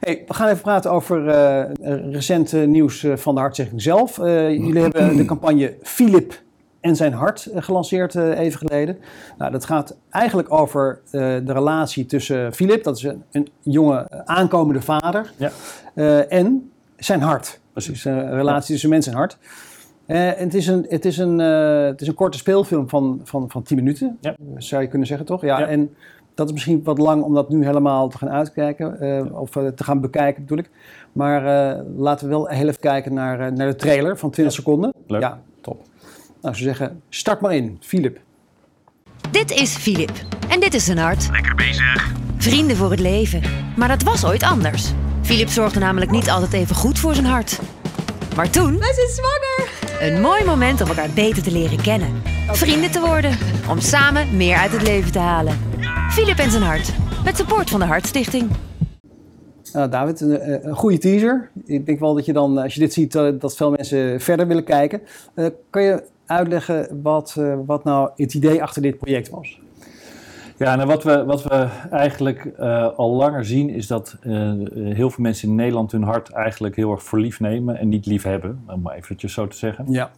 Hey, 0.00 0.24
we 0.26 0.34
gaan 0.34 0.48
even 0.48 0.62
praten 0.62 0.90
over 0.90 1.26
uh, 1.26 2.12
recente 2.12 2.58
nieuws 2.58 3.06
van 3.14 3.34
de 3.34 3.40
hartstichting 3.40 3.82
zelf. 3.82 4.18
Uh, 4.18 4.50
jullie 4.50 4.82
hebben 4.88 5.16
de 5.16 5.24
campagne 5.24 5.76
Philip 5.82 6.42
en 6.88 6.96
zijn 6.96 7.12
hart 7.12 7.48
gelanceerd 7.54 8.14
even 8.14 8.58
geleden. 8.58 8.98
Nou, 9.38 9.52
dat 9.52 9.64
gaat 9.64 9.96
eigenlijk 10.10 10.52
over 10.52 11.00
de 11.10 11.52
relatie 11.52 12.06
tussen 12.06 12.52
Philip, 12.52 12.82
dat 12.82 12.96
is 12.96 13.02
een, 13.02 13.22
een 13.32 13.48
jonge 13.62 14.24
aankomende 14.24 14.80
vader, 14.80 15.32
ja. 15.36 15.50
en 16.22 16.70
zijn 16.96 17.20
hart. 17.20 17.60
Precies. 17.72 18.02
Dus 18.02 18.04
een 18.04 18.34
relatie 18.34 18.72
tussen 18.72 18.90
mens 18.90 19.06
en 19.06 19.14
hart. 19.14 19.38
Uh, 20.06 20.30
het, 20.34 20.54
is 20.54 20.66
een, 20.66 20.86
het, 20.88 21.04
is 21.04 21.18
een, 21.18 21.40
uh, 21.40 21.84
het 21.84 22.00
is 22.00 22.08
een 22.08 22.14
korte 22.14 22.38
speelfilm 22.38 22.88
van, 22.88 23.20
van, 23.24 23.50
van 23.50 23.62
10 23.62 23.76
minuten, 23.76 24.18
ja. 24.20 24.34
zou 24.56 24.82
je 24.82 24.88
kunnen 24.88 25.06
zeggen, 25.06 25.26
toch? 25.26 25.40
Ja, 25.40 25.58
ja, 25.58 25.66
En 25.66 25.94
dat 26.34 26.46
is 26.46 26.52
misschien 26.52 26.82
wat 26.82 26.98
lang 26.98 27.22
om 27.22 27.34
dat 27.34 27.48
nu 27.48 27.64
helemaal 27.64 28.08
te 28.08 28.18
gaan 28.18 28.30
uitkijken, 28.30 28.96
uh, 29.00 29.18
ja. 29.18 29.24
of 29.24 29.50
te 29.50 29.84
gaan 29.84 30.00
bekijken 30.00 30.42
bedoel 30.42 30.58
ik. 30.58 30.70
Maar 31.12 31.42
laten 31.96 32.26
we 32.26 32.32
wel 32.32 32.46
heel 32.46 32.68
even 32.68 32.80
kijken 32.80 33.14
naar, 33.14 33.52
naar 33.52 33.66
de 33.66 33.76
trailer 33.76 34.18
van 34.18 34.30
20 34.30 34.54
seconden. 34.54 34.92
Leuk. 35.06 35.20
Ja. 35.20 35.40
Nou, 36.48 36.60
ze 36.60 36.66
zeggen, 36.66 37.02
start 37.08 37.40
maar 37.40 37.54
in, 37.54 37.78
Filip. 37.80 38.18
Dit 39.30 39.50
is 39.50 39.76
Filip 39.76 40.10
en 40.48 40.60
dit 40.60 40.74
is 40.74 40.84
zijn 40.84 40.98
hart. 40.98 41.28
Lekker 41.30 41.54
bezig. 41.54 42.12
Vrienden 42.36 42.76
voor 42.76 42.90
het 42.90 43.00
leven. 43.00 43.42
Maar 43.76 43.88
dat 43.88 44.02
was 44.02 44.24
ooit 44.24 44.42
anders. 44.42 44.92
Filip 45.22 45.48
zorgde 45.48 45.78
namelijk 45.78 46.10
niet 46.10 46.30
altijd 46.30 46.52
even 46.52 46.76
goed 46.76 46.98
voor 46.98 47.14
zijn 47.14 47.26
hart. 47.26 47.58
Maar 48.36 48.50
toen, 48.50 48.78
Wij 48.78 48.92
zijn 48.94 49.08
zwanger! 49.08 49.70
een 50.00 50.20
mooi 50.20 50.44
moment 50.44 50.80
om 50.80 50.88
elkaar 50.88 51.10
beter 51.14 51.42
te 51.42 51.50
leren 51.50 51.82
kennen. 51.82 52.22
Vrienden 52.48 52.90
te 52.90 53.00
worden, 53.00 53.36
om 53.70 53.80
samen 53.80 54.36
meer 54.36 54.56
uit 54.56 54.72
het 54.72 54.82
leven 54.82 55.12
te 55.12 55.18
halen. 55.18 55.58
Philip 56.10 56.38
en 56.38 56.50
zijn 56.50 56.62
hart, 56.62 56.92
met 57.24 57.36
support 57.36 57.70
van 57.70 57.80
de 57.80 57.86
Hartstichting. 57.86 58.50
Nou, 59.72 59.90
David, 59.90 60.20
een, 60.20 60.38
eh, 60.38 60.64
een 60.64 60.76
goede 60.76 60.98
teaser. 60.98 61.50
Ik 61.64 61.86
denk 61.86 62.00
wel 62.00 62.14
dat 62.14 62.24
je 62.24 62.32
dan, 62.32 62.58
als 62.58 62.74
je 62.74 62.80
dit 62.80 62.92
ziet, 62.92 63.14
eh, 63.14 63.28
dat 63.38 63.56
veel 63.56 63.70
mensen 63.70 64.20
verder 64.20 64.46
willen 64.46 64.64
kijken. 64.64 65.00
Eh, 65.34 65.46
kan 65.70 65.82
je 65.82 66.02
uitleggen 66.28 67.00
wat, 67.02 67.34
eh, 67.38 67.54
wat 67.66 67.84
nou 67.84 68.10
het 68.16 68.34
idee 68.34 68.62
achter 68.62 68.82
dit 68.82 68.98
project 68.98 69.30
was? 69.30 69.60
Ja, 70.56 70.74
nou 70.76 70.88
wat, 70.88 71.02
we, 71.02 71.24
wat 71.24 71.42
we 71.42 71.68
eigenlijk 71.90 72.44
eh, 72.44 72.88
al 72.96 73.14
langer 73.14 73.44
zien 73.44 73.68
is 73.70 73.86
dat 73.86 74.16
eh, 74.20 74.52
heel 74.74 75.10
veel 75.10 75.22
mensen 75.22 75.48
in 75.48 75.54
Nederland 75.54 75.92
hun 75.92 76.02
hart 76.02 76.30
eigenlijk 76.30 76.76
heel 76.76 76.90
erg 76.92 77.02
voor 77.02 77.20
lief 77.20 77.40
nemen 77.40 77.76
en 77.78 77.88
niet 77.88 78.06
lief 78.06 78.22
hebben, 78.22 78.62
om 78.66 78.80
maar 78.80 78.94
eventjes 78.94 79.32
zo 79.32 79.46
te 79.46 79.56
zeggen. 79.56 79.84
Ja. 79.88 80.10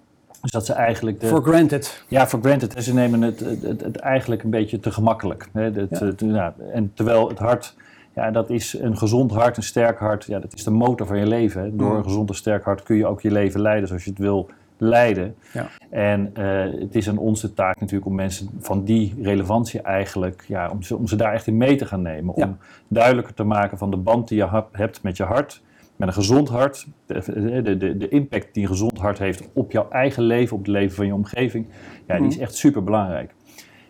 Dus 0.42 0.50
dat 0.50 0.66
ze 0.66 0.72
eigenlijk 0.72 1.20
de, 1.20 1.26
For 1.26 1.42
granted. 1.42 2.04
Ja, 2.08 2.26
for 2.26 2.40
granted. 2.42 2.74
En 2.74 2.82
ze 2.82 2.94
nemen 2.94 3.22
het, 3.22 3.40
het, 3.40 3.62
het, 3.62 3.80
het 3.80 3.96
eigenlijk 3.96 4.42
een 4.42 4.50
beetje 4.50 4.80
te 4.80 4.90
gemakkelijk. 4.90 5.48
Hè? 5.52 5.64
Ja. 5.64 5.72
het- 5.88 6.20
ja, 6.26 6.54
en 6.72 6.90
terwijl 6.94 7.28
het 7.28 7.38
hart, 7.38 7.74
ja, 8.14 8.30
dat 8.30 8.50
is 8.50 8.78
een 8.80 8.96
gezond 8.98 9.30
hart, 9.32 9.56
een 9.56 9.62
sterk 9.62 9.98
hart. 9.98 10.24
Ja, 10.24 10.38
dat 10.38 10.54
is 10.54 10.64
de 10.64 10.70
motor 10.70 11.06
van 11.06 11.18
je 11.18 11.26
leven. 11.26 11.62
Hè? 11.62 11.76
Door 11.76 11.90
Mm. 11.90 11.96
een 11.96 12.04
gezond 12.04 12.28
en 12.28 12.34
sterk 12.34 12.64
hart 12.64 12.82
kun 12.82 12.96
je 12.96 13.06
ook 13.06 13.20
je 13.20 13.30
leven 13.30 13.60
leiden 13.60 13.88
zoals 13.88 14.04
je 14.04 14.10
het 14.10 14.18
wil 14.18 14.48
leiden. 14.80 15.34
Ja. 15.52 15.66
En 15.90 16.30
eh, 16.34 16.80
het 16.80 16.94
is 16.94 17.08
aan 17.08 17.18
ons 17.18 17.40
de 17.40 17.52
taak 17.54 17.80
natuurlijk 17.80 18.10
om 18.10 18.14
mensen 18.14 18.48
van 18.58 18.84
die 18.84 19.14
relevantie 19.22 19.80
eigenlijk, 19.82 20.44
ja, 20.48 20.68
om 20.70 20.82
ze, 20.82 20.96
om 20.96 21.06
ze 21.06 21.16
daar 21.16 21.32
echt 21.32 21.46
in 21.46 21.56
mee 21.56 21.76
te 21.76 21.86
gaan 21.86 22.02
nemen. 22.02 22.34
Ja. 22.36 22.44
Om 22.46 22.58
duidelijker 22.88 23.34
te 23.34 23.44
maken 23.44 23.78
van 23.78 23.90
de 23.90 23.96
band 23.96 24.28
die 24.28 24.38
je 24.38 24.44
ha- 24.44 24.68
hebt 24.72 25.02
met 25.02 25.16
je 25.16 25.24
hart. 25.24 25.62
Met 25.96 26.08
een 26.08 26.14
gezond 26.14 26.48
hart, 26.48 26.86
de, 27.06 27.62
de, 27.62 27.76
de, 27.76 27.96
de 27.96 28.08
impact 28.08 28.54
die 28.54 28.62
een 28.62 28.68
gezond 28.68 28.98
hart 28.98 29.18
heeft 29.18 29.48
op 29.52 29.72
jouw 29.72 29.88
eigen 29.90 30.22
leven, 30.22 30.56
op 30.56 30.62
het 30.62 30.68
leven 30.72 30.96
van 30.96 31.06
je 31.06 31.14
omgeving, 31.14 31.66
ja, 32.06 32.18
die 32.18 32.26
is 32.26 32.38
echt 32.38 32.54
super 32.54 32.84
belangrijk. 32.84 33.34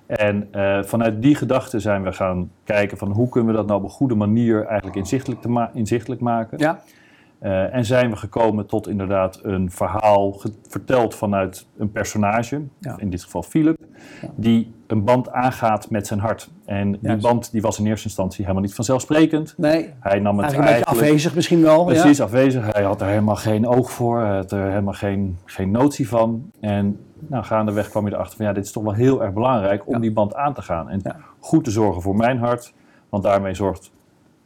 En 0.06 0.48
eh, 0.50 0.82
vanuit 0.82 1.22
die 1.22 1.34
gedachte 1.34 1.78
zijn 1.80 2.02
we 2.02 2.12
gaan 2.12 2.50
kijken 2.64 2.98
van 2.98 3.10
hoe 3.10 3.28
kunnen 3.28 3.50
we 3.50 3.56
dat 3.56 3.66
nou 3.66 3.78
op 3.78 3.84
een 3.84 3.90
goede 3.90 4.14
manier 4.14 4.64
eigenlijk 4.66 4.96
inzichtelijk, 4.96 5.40
te 5.40 5.48
ma- 5.48 5.70
inzichtelijk 5.74 6.20
maken. 6.20 6.58
Ja. 6.58 6.80
Eh, 7.40 7.74
en 7.74 7.84
zijn 7.84 8.10
we 8.10 8.16
gekomen 8.16 8.66
tot 8.66 8.88
inderdaad 8.88 9.40
een 9.42 9.70
verhaal 9.70 10.40
verteld 10.68 11.14
vanuit 11.14 11.66
een 11.78 11.90
personage, 11.92 12.62
Ja. 12.78 12.94
in 12.98 13.10
dit 13.10 13.22
geval 13.22 13.42
Philip, 13.42 13.78
die 14.34 14.74
een 14.86 15.04
band 15.04 15.30
aangaat 15.32 15.90
met 15.90 16.06
zijn 16.06 16.20
hart. 16.20 16.50
En 16.64 16.90
die 16.92 16.98
Juist. 17.02 17.22
band 17.22 17.52
die 17.52 17.60
was 17.62 17.78
in 17.78 17.86
eerste 17.86 18.06
instantie 18.06 18.42
helemaal 18.42 18.62
niet 18.64 18.74
vanzelfsprekend. 18.74 19.54
Nee, 19.56 19.92
Hij 20.00 20.18
nam 20.18 20.38
het 20.38 20.52
eigenlijk 20.52 20.84
afwezig 20.86 21.34
misschien 21.34 21.62
wel. 21.62 21.84
Precies, 21.84 22.16
Ja. 22.18 22.24
afwezig. 22.24 22.72
Hij 22.72 22.82
had 22.82 23.00
er 23.00 23.06
helemaal 23.06 23.36
geen 23.36 23.66
oog 23.66 23.90
voor. 23.90 24.20
Hij 24.20 24.36
had 24.36 24.52
er 24.52 24.68
helemaal 24.68 24.92
geen, 24.94 25.38
geen 25.44 25.70
notie 25.70 26.08
van. 26.08 26.50
En 26.60 27.00
nou, 27.18 27.44
gaandeweg 27.44 27.88
kwam 27.88 28.06
je 28.06 28.12
erachter 28.14 28.36
van 28.36 28.46
ja, 28.46 28.52
dit 28.52 28.64
is 28.64 28.72
toch 28.72 28.82
wel 28.82 28.92
heel 28.94 29.22
erg 29.22 29.32
belangrijk 29.32 29.86
om 29.86 30.00
die 30.00 30.12
band 30.12 30.34
aan 30.34 30.54
te 30.54 30.62
gaan. 30.62 30.88
En 30.88 31.02
goed 31.38 31.64
te 31.64 31.70
zorgen 31.70 32.02
voor 32.02 32.16
mijn 32.16 32.38
hart. 32.38 32.74
Want 33.08 33.22
daarmee 33.22 33.54
zorgt 33.54 33.90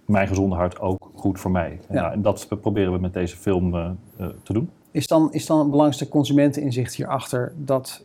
mijn 0.05 0.29
gezonde 0.29 0.55
hart 0.57 0.81
ook 0.81 1.11
goed 1.15 1.41
voor 1.41 1.51
mij. 1.51 1.71
En, 1.89 1.95
Ja. 1.95 2.01
nou, 2.01 2.13
en 2.13 2.23
dat 2.23 2.47
proberen 2.61 2.93
we 2.93 2.99
met 2.99 3.13
deze 3.13 3.37
film 3.37 3.75
eh, 3.75 3.91
eh, 4.19 4.27
te 4.43 4.53
doen. 4.53 4.71
Is 4.91 5.07
dan, 5.07 5.29
is 5.33 5.47
dan 5.47 5.59
het 5.59 5.67
belangrijkste 5.71 6.09
consumenteninzicht 6.09 6.95
hierachter 6.95 7.53
dat, 7.57 8.05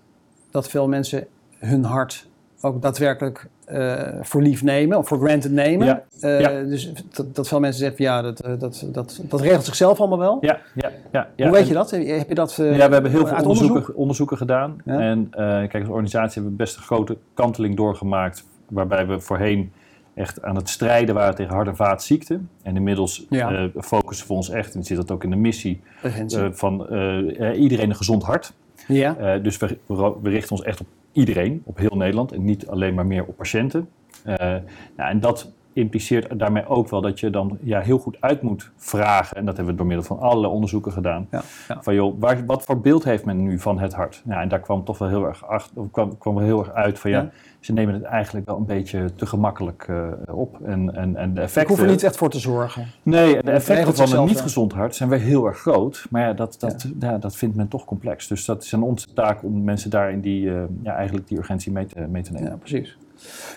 dat 0.51 0.70
veel 0.70 0.88
mensen 0.88 1.25
hun 1.58 1.84
hart 1.84 2.27
ook 2.62 2.82
daadwerkelijk 2.82 3.50
eh, 3.65 4.01
voor 4.22 4.41
lief 4.41 4.63
nemen 4.63 4.98
of 4.98 5.08
voor 5.08 5.18
granted 5.20 5.51
nemen? 5.51 5.88
Ja. 5.88 6.03
Ja. 6.20 6.63
Dus 6.63 6.91
dat, 7.12 7.36
dat 7.36 7.48
veel 7.48 7.60
mensen 7.60 7.79
zeggen, 7.79 8.03
ja, 8.03 8.22
dat, 8.22 8.38
dat, 8.60 8.88
dat, 8.91 9.22
dat 9.24 9.41
regelt 9.41 9.65
zichzelf 9.65 10.00
allemaal 10.00 10.20
wel. 10.20 10.38
Ja, 10.41 10.60
ja, 10.75 10.91
ja. 11.12 11.27
ja. 11.36 11.44
Hoe 11.46 11.53
weet 11.53 11.62
En- 11.62 11.68
je 11.68 11.74
dat? 11.74 11.91
Heb 11.91 12.29
je, 12.29 12.36
dat 12.36 12.56
Ja, 12.56 12.63
we 12.63 12.94
hebben 12.94 13.12
heel 13.12 13.27
veel 13.27 13.38
onderzoeken, 13.38 13.75
onderzoek? 13.75 13.98
onderzoeken 13.98 14.38
gedaan. 14.38 14.82
En 14.86 15.29
kijk, 15.32 15.74
als 15.74 15.88
organisatie 15.88 16.34
hebben 16.34 16.51
we 16.51 16.58
best 16.63 16.77
een 16.77 16.84
grote 16.84 17.18
kanteling 17.34 17.75
doorgemaakt. 17.75 18.44
Waarbij 18.70 19.08
we 19.08 19.20
voorheen 19.20 19.72
echt 20.20 20.42
aan 20.42 20.56
het 20.56 20.70
strijden 20.70 21.16
waren 21.16 21.36
tegen 21.36 21.54
hart- 21.54 21.68
en 21.68 21.76
vaatziekten. 21.76 22.50
En 22.62 22.76
inmiddels 22.76 23.26
Ja. 23.30 23.52
eh, 23.52 23.64
focussen 23.82 24.28
we 24.28 24.34
ons 24.34 24.50
echt, 24.50 24.76
en 24.76 24.84
zit 24.84 24.98
dat 24.98 25.12
ook 25.12 25.24
in 25.24 25.30
de 25.30 25.36
missie, 25.36 25.82
eh, 26.02 26.46
van 26.52 26.88
eh, 26.90 27.62
iedereen 27.62 27.90
een 27.90 27.96
gezond 27.96 28.24
hart. 28.24 28.54
ja. 28.88 29.38
Dus 29.38 29.58
we, 29.58 29.78
we 30.22 30.30
richten 30.30 30.52
ons 30.52 30.62
echt 30.66 30.80
op 30.82 30.88
iedereen, 31.12 31.62
op 31.66 31.78
heel 31.78 31.96
Nederland. 31.98 32.32
En 32.32 32.44
niet 32.44 32.68
alleen 32.68 32.94
maar 32.94 33.06
meer 33.06 33.26
op 33.26 33.38
patiënten. 33.38 33.90
Nou, 34.24 34.62
en 34.96 35.20
dat 35.20 35.52
impliceert 35.79 36.39
daarmee 36.39 36.67
ook 36.67 36.89
wel 36.89 37.01
dat 37.01 37.19
je 37.19 37.29
dan 37.29 37.57
ja, 37.62 37.79
heel 37.79 37.98
goed 37.98 38.17
uit 38.19 38.41
moet 38.41 38.71
vragen. 38.75 39.38
En 39.38 39.45
dat 39.45 39.55
hebben 39.55 39.74
we 39.74 39.79
door 39.79 39.88
middel 39.89 40.05
van 40.05 40.19
allerlei 40.19 40.53
onderzoeken 40.53 40.91
gedaan. 40.91 41.27
Ja, 41.31 41.41
ja. 41.67 41.77
Van 41.81 41.93
joh, 41.93 42.15
waar, 42.19 42.45
wat 42.45 42.63
voor 42.63 42.79
beeld 42.81 43.03
heeft 43.03 43.25
men 43.25 43.43
nu 43.43 43.59
van 43.59 43.79
het 43.79 43.93
hart? 43.93 44.21
Ja, 44.25 44.41
en 44.41 44.50
daar 44.50 44.59
kwam 44.59 44.83
toch 44.83 44.98
wel 44.98 45.07
heel 45.07 45.25
erg, 45.25 45.45
achter, 45.45 45.81
kwam, 45.91 46.17
kwam 46.17 46.36
wel 46.36 46.43
heel 46.43 46.59
erg 46.59 46.71
uit 46.74 47.00
van 47.00 47.12
ja, 47.12 47.21
Ja. 47.21 47.29
ze 47.59 47.74
nemen 47.74 47.93
het 47.93 48.03
eigenlijk 48.03 48.45
wel 48.45 48.57
een 48.57 48.65
beetje 48.65 49.15
te 49.15 49.25
gemakkelijk 49.25 49.86
eh, 49.89 50.07
op. 50.38 50.62
En, 50.62 50.95
en, 50.95 51.15
en 51.15 51.33
de 51.33 51.39
Ik 51.39 51.45
effecten... 51.45 51.75
hoef 51.75 51.86
er 51.86 51.91
niet 51.91 52.03
echt 52.03 52.17
voor 52.17 52.29
te 52.29 52.39
zorgen. 52.39 52.88
Nee, 53.03 53.43
de 53.43 53.51
effecten 53.51 53.95
van 53.95 54.19
een 54.19 54.25
niet 54.25 54.41
gezond 54.41 54.74
hart 54.74 54.95
zijn 54.95 55.09
weer 55.09 55.19
heel 55.19 55.45
erg 55.45 55.57
groot. 55.59 56.05
Maar 56.09 56.21
ja 56.21 56.33
dat, 56.33 56.55
dat, 56.59 56.88
ja. 57.00 57.17
dat 57.17 57.36
vindt 57.36 57.55
men 57.55 57.67
toch 57.67 57.86
complex. 57.86 58.27
Dus 58.27 58.45
dat 58.45 58.63
is 58.63 58.74
aan 58.74 58.83
onze 58.83 59.13
taak 59.13 59.43
om 59.43 59.63
mensen 59.63 59.89
daar 59.89 60.12
in 60.12 60.21
die, 60.21 60.50
eh, 60.50 60.62
ja, 60.83 60.95
eigenlijk 60.95 61.27
die 61.27 61.38
urgentie 61.38 61.71
mee 61.71 61.86
te, 61.86 62.00
mee 62.00 62.21
te 62.21 62.31
nemen. 62.31 62.50
Ja, 62.50 62.57
precies. 62.57 62.98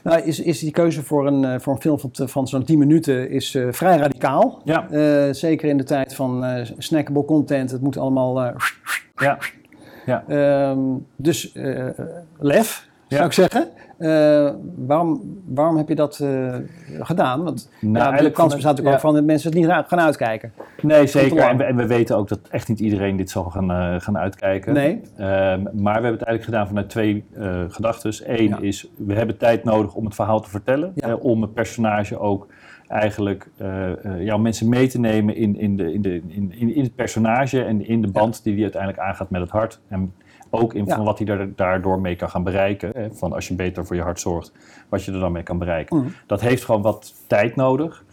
Nou, 0.02 0.23
is, 0.23 0.40
is 0.40 0.59
die 0.59 0.71
keuze 0.71 1.02
voor 1.02 1.26
een, 1.26 1.45
eh, 1.45 1.61
voor 1.61 1.73
een 1.73 1.81
film 1.81 1.99
van, 1.99 2.11
van 2.28 2.49
zo'n 2.49 2.64
10 2.64 2.78
minuten 2.78 3.31
is, 3.31 3.54
eh, 3.54 3.66
vrij 3.71 3.97
radicaal. 3.97 4.61
Ja, 4.64 4.90
Eh, 4.90 5.33
zeker 5.33 5.69
in 5.69 5.76
de 5.76 5.85
tijd 5.85 6.14
van 6.14 6.45
snackable 6.78 7.25
content. 7.25 7.71
Het 7.71 7.81
moet 7.81 7.97
allemaal... 7.97 8.54
ja. 9.16 9.38
ja. 10.07 10.25
Ehm, 10.28 10.78
dus 11.16 11.52
lef, 12.38 12.88
zou 13.09 13.25
ik 13.25 13.33
zeggen. 13.33 13.69
Eh, 13.99 14.50
waarom, 14.76 15.40
waarom 15.46 15.76
heb 15.76 15.88
je 15.88 15.94
dat 15.94 16.18
eh, 16.18 16.54
gedaan? 17.00 17.42
Want 17.42 17.70
Nou, 17.80 17.92
ja, 17.92 17.99
de 17.99 18.04
eigenlijk 18.04 18.34
kans 18.34 18.54
bestaat 18.54 18.76
natuurlijk 18.76 19.02
ja. 19.02 19.08
ook 19.08 19.12
van 19.12 19.14
dat 19.14 19.25
mensen 19.25 19.50
het 19.50 19.58
niet 19.58 19.87
gaan 19.87 20.00
uitkijken. 20.00 20.52
Nee, 20.82 21.06
zeker. 21.06 21.38
En 21.38 21.56
we, 21.56 21.64
en 21.64 21.76
we 21.76 21.87
weten 21.87 22.16
ook 22.16 22.28
dat 22.28 22.40
echt 22.50 22.68
niet 22.68 22.80
iedereen 22.80 23.16
dit 23.16 23.30
zal 23.30 23.44
gaan, 23.44 23.70
eh, 23.70 24.00
gaan 24.00 24.18
uitkijken. 24.18 24.72
Nee. 24.72 25.00
Ehm, 25.16 25.62
maar 25.62 25.72
we 25.72 25.90
hebben 25.90 26.12
het 26.12 26.22
eigenlijk 26.22 26.44
gedaan 26.44 26.66
vanuit 26.66 26.88
twee 26.88 27.25
gedachten. 27.68 28.12
Eén 28.25 28.49
Ja. 28.49 28.58
is, 28.61 28.90
we 28.96 29.14
hebben 29.14 29.37
tijd 29.37 29.64
nodig 29.64 29.94
om 29.94 30.04
het 30.04 30.14
verhaal 30.14 30.40
te 30.40 30.50
vertellen. 30.50 30.94
Om 31.20 31.42
het 31.42 31.54
personage 31.54 32.18
ook 32.18 32.46
eigenlijk 32.88 33.50
ja, 34.18 34.34
om 34.34 34.42
mensen 34.42 34.68
mee 34.68 34.88
te 34.88 35.00
nemen 35.00 35.37
in, 35.37 35.58
in, 35.58 35.76
de, 35.76 35.92
in, 35.92 36.02
de, 36.02 36.22
in, 36.28 36.75
in, 36.75 36.82
het 36.82 36.94
personage 36.94 37.64
en 37.64 37.87
in 37.88 38.02
de 38.02 38.08
band 38.08 38.44
die 38.44 38.52
hij 38.52 38.62
uiteindelijk 38.62 39.02
aangaat 39.02 39.30
met 39.30 39.40
het 39.40 39.50
hart. 39.50 39.80
En 39.88 40.12
ook 40.54 40.75
in 40.75 40.85
Ja. 40.85 40.94
van 40.97 41.04
wat 41.04 41.18
hij 41.18 41.26
daar, 41.26 41.49
daardoor 41.56 42.00
mee 42.00 42.16
kan 42.16 42.30
gaan 42.30 42.42
bereiken. 42.42 42.92
Van 43.14 43.32
als 43.32 43.49
je 43.49 43.54
beter 43.54 43.87
voor 43.87 43.97
je 43.97 44.02
hart 44.02 44.21
zorgt, 44.21 44.52
wat 44.88 45.04
je 45.04 45.12
er 45.12 45.21
dan 45.21 45.32
mee 45.32 45.42
kan 45.42 45.59
bereiken. 45.59 45.97
Mhm. 45.97 46.06
Dat 46.26 46.40
heeft 46.40 46.64
gewoon 46.64 46.82
wat 46.82 47.14
tijd 47.26 47.56
nodig. 47.56 48.04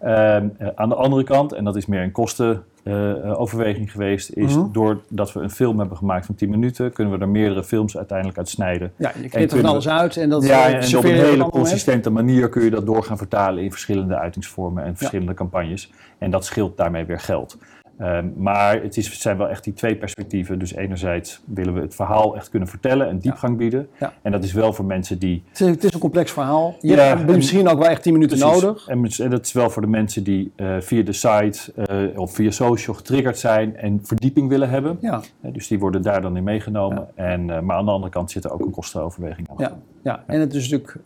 Ehm, 0.00 0.48
eh, 0.58 0.68
aan 0.74 0.88
de 0.88 0.94
andere 0.94 1.24
kant, 1.24 1.52
en 1.52 1.64
dat 1.64 1.76
is 1.76 1.86
meer 1.86 2.02
een 2.02 2.12
kostenoverweging 2.12 3.92
geweest, 3.92 4.30
is 4.30 4.56
Mhm. 4.56 4.72
doordat 4.72 5.32
we 5.32 5.40
een 5.40 5.50
film 5.50 5.78
hebben 5.78 5.96
gemaakt 5.96 6.26
van 6.26 6.34
10 6.34 6.50
minuten, 6.50 6.92
kunnen 6.92 7.14
we 7.14 7.20
er 7.20 7.28
meerdere 7.28 7.64
films 7.64 7.96
uiteindelijk 7.96 8.38
uit 8.38 8.48
snijden. 8.48 8.92
Ja, 8.96 9.12
je 9.22 9.28
knipt 9.28 9.52
er 9.52 9.58
van 9.60 9.68
alles 9.70 9.88
uit 9.88 10.16
en 10.16 10.28
dat 10.28 10.46
ja, 10.46 10.66
eh, 10.68 10.90
en 10.92 10.98
op 10.98 11.04
een 11.04 11.10
hele 11.10 11.48
consistente 11.50 12.10
manier 12.10 12.48
kun 12.48 12.64
je 12.64 12.70
dat 12.70 12.86
door 12.86 13.02
gaan 13.02 13.18
vertalen 13.18 13.62
in 13.62 13.70
verschillende 13.70 14.18
uitingsvormen 14.18 14.84
en 14.84 14.96
verschillende 14.96 15.34
campagnes. 15.34 15.92
En 16.18 16.30
dat 16.30 16.44
scheelt 16.44 16.76
daarmee 16.76 17.04
weer 17.04 17.20
geld. 17.20 17.58
Ehm, 17.98 18.26
maar 18.36 18.82
het, 18.82 18.96
is, 18.96 19.06
het 19.08 19.20
zijn 19.20 19.36
wel 19.36 19.48
echt 19.48 19.64
die 19.64 19.72
twee 19.72 19.96
perspectieven. 19.96 20.58
Dus 20.58 20.74
enerzijds 20.74 21.42
willen 21.44 21.74
we 21.74 21.80
het 21.80 21.94
verhaal 21.94 22.36
echt 22.36 22.48
kunnen 22.48 22.68
vertellen 22.68 23.08
en 23.08 23.18
diepgang 23.18 23.56
bieden. 23.56 23.88
Ja. 24.00 24.12
En 24.22 24.32
dat 24.32 24.44
is 24.44 24.52
wel 24.52 24.72
voor 24.72 24.84
mensen 24.84 25.18
die 25.18 25.42
Het 25.48 25.60
is, 25.60 25.66
het 25.68 25.84
is 25.84 25.92
een 25.94 26.00
complex 26.00 26.32
verhaal. 26.32 26.76
Je 26.80 26.88
Ja, 26.94 27.02
hebt 27.02 27.20
en- 27.28 27.34
misschien 27.36 27.68
ook 27.68 27.78
wel 27.78 27.88
echt 27.88 28.02
10 28.02 28.12
minuten 28.12 28.38
Precies. 28.38 28.62
nodig. 28.62 28.88
En, 28.88 29.30
dat 29.30 29.44
is 29.46 29.52
wel 29.52 29.70
voor 29.70 29.82
de 29.82 29.88
mensen 29.88 30.24
die 30.24 30.52
eh, 30.56 30.76
via 30.80 31.02
de 31.02 31.12
site 31.12 31.72
eh, 31.76 32.18
of 32.20 32.34
via 32.34 32.50
social 32.50 32.96
getriggerd 32.96 33.38
zijn 33.38 33.76
en 33.76 34.00
verdieping 34.02 34.48
willen 34.48 34.70
hebben. 34.70 34.98
Ja, 35.00 35.20
dus 35.40 35.68
die 35.68 35.78
worden 35.78 36.02
daar 36.02 36.22
dan 36.22 36.36
in 36.36 36.44
meegenomen. 36.44 37.08
En, 37.14 37.50
eh, 37.50 37.60
maar 37.60 37.76
aan 37.76 37.84
de 37.84 37.90
andere 37.90 38.12
kant 38.12 38.30
zit 38.30 38.44
er 38.44 38.52
ook 38.52 38.60
een 38.60 38.70
kostenoverweging 38.70 39.48
aan. 39.50 39.56
ja, 39.58 39.76
ja. 40.02 40.24
en 40.26 40.40
het 40.40 40.54
is 40.54 40.70
natuurlijk 40.70 40.98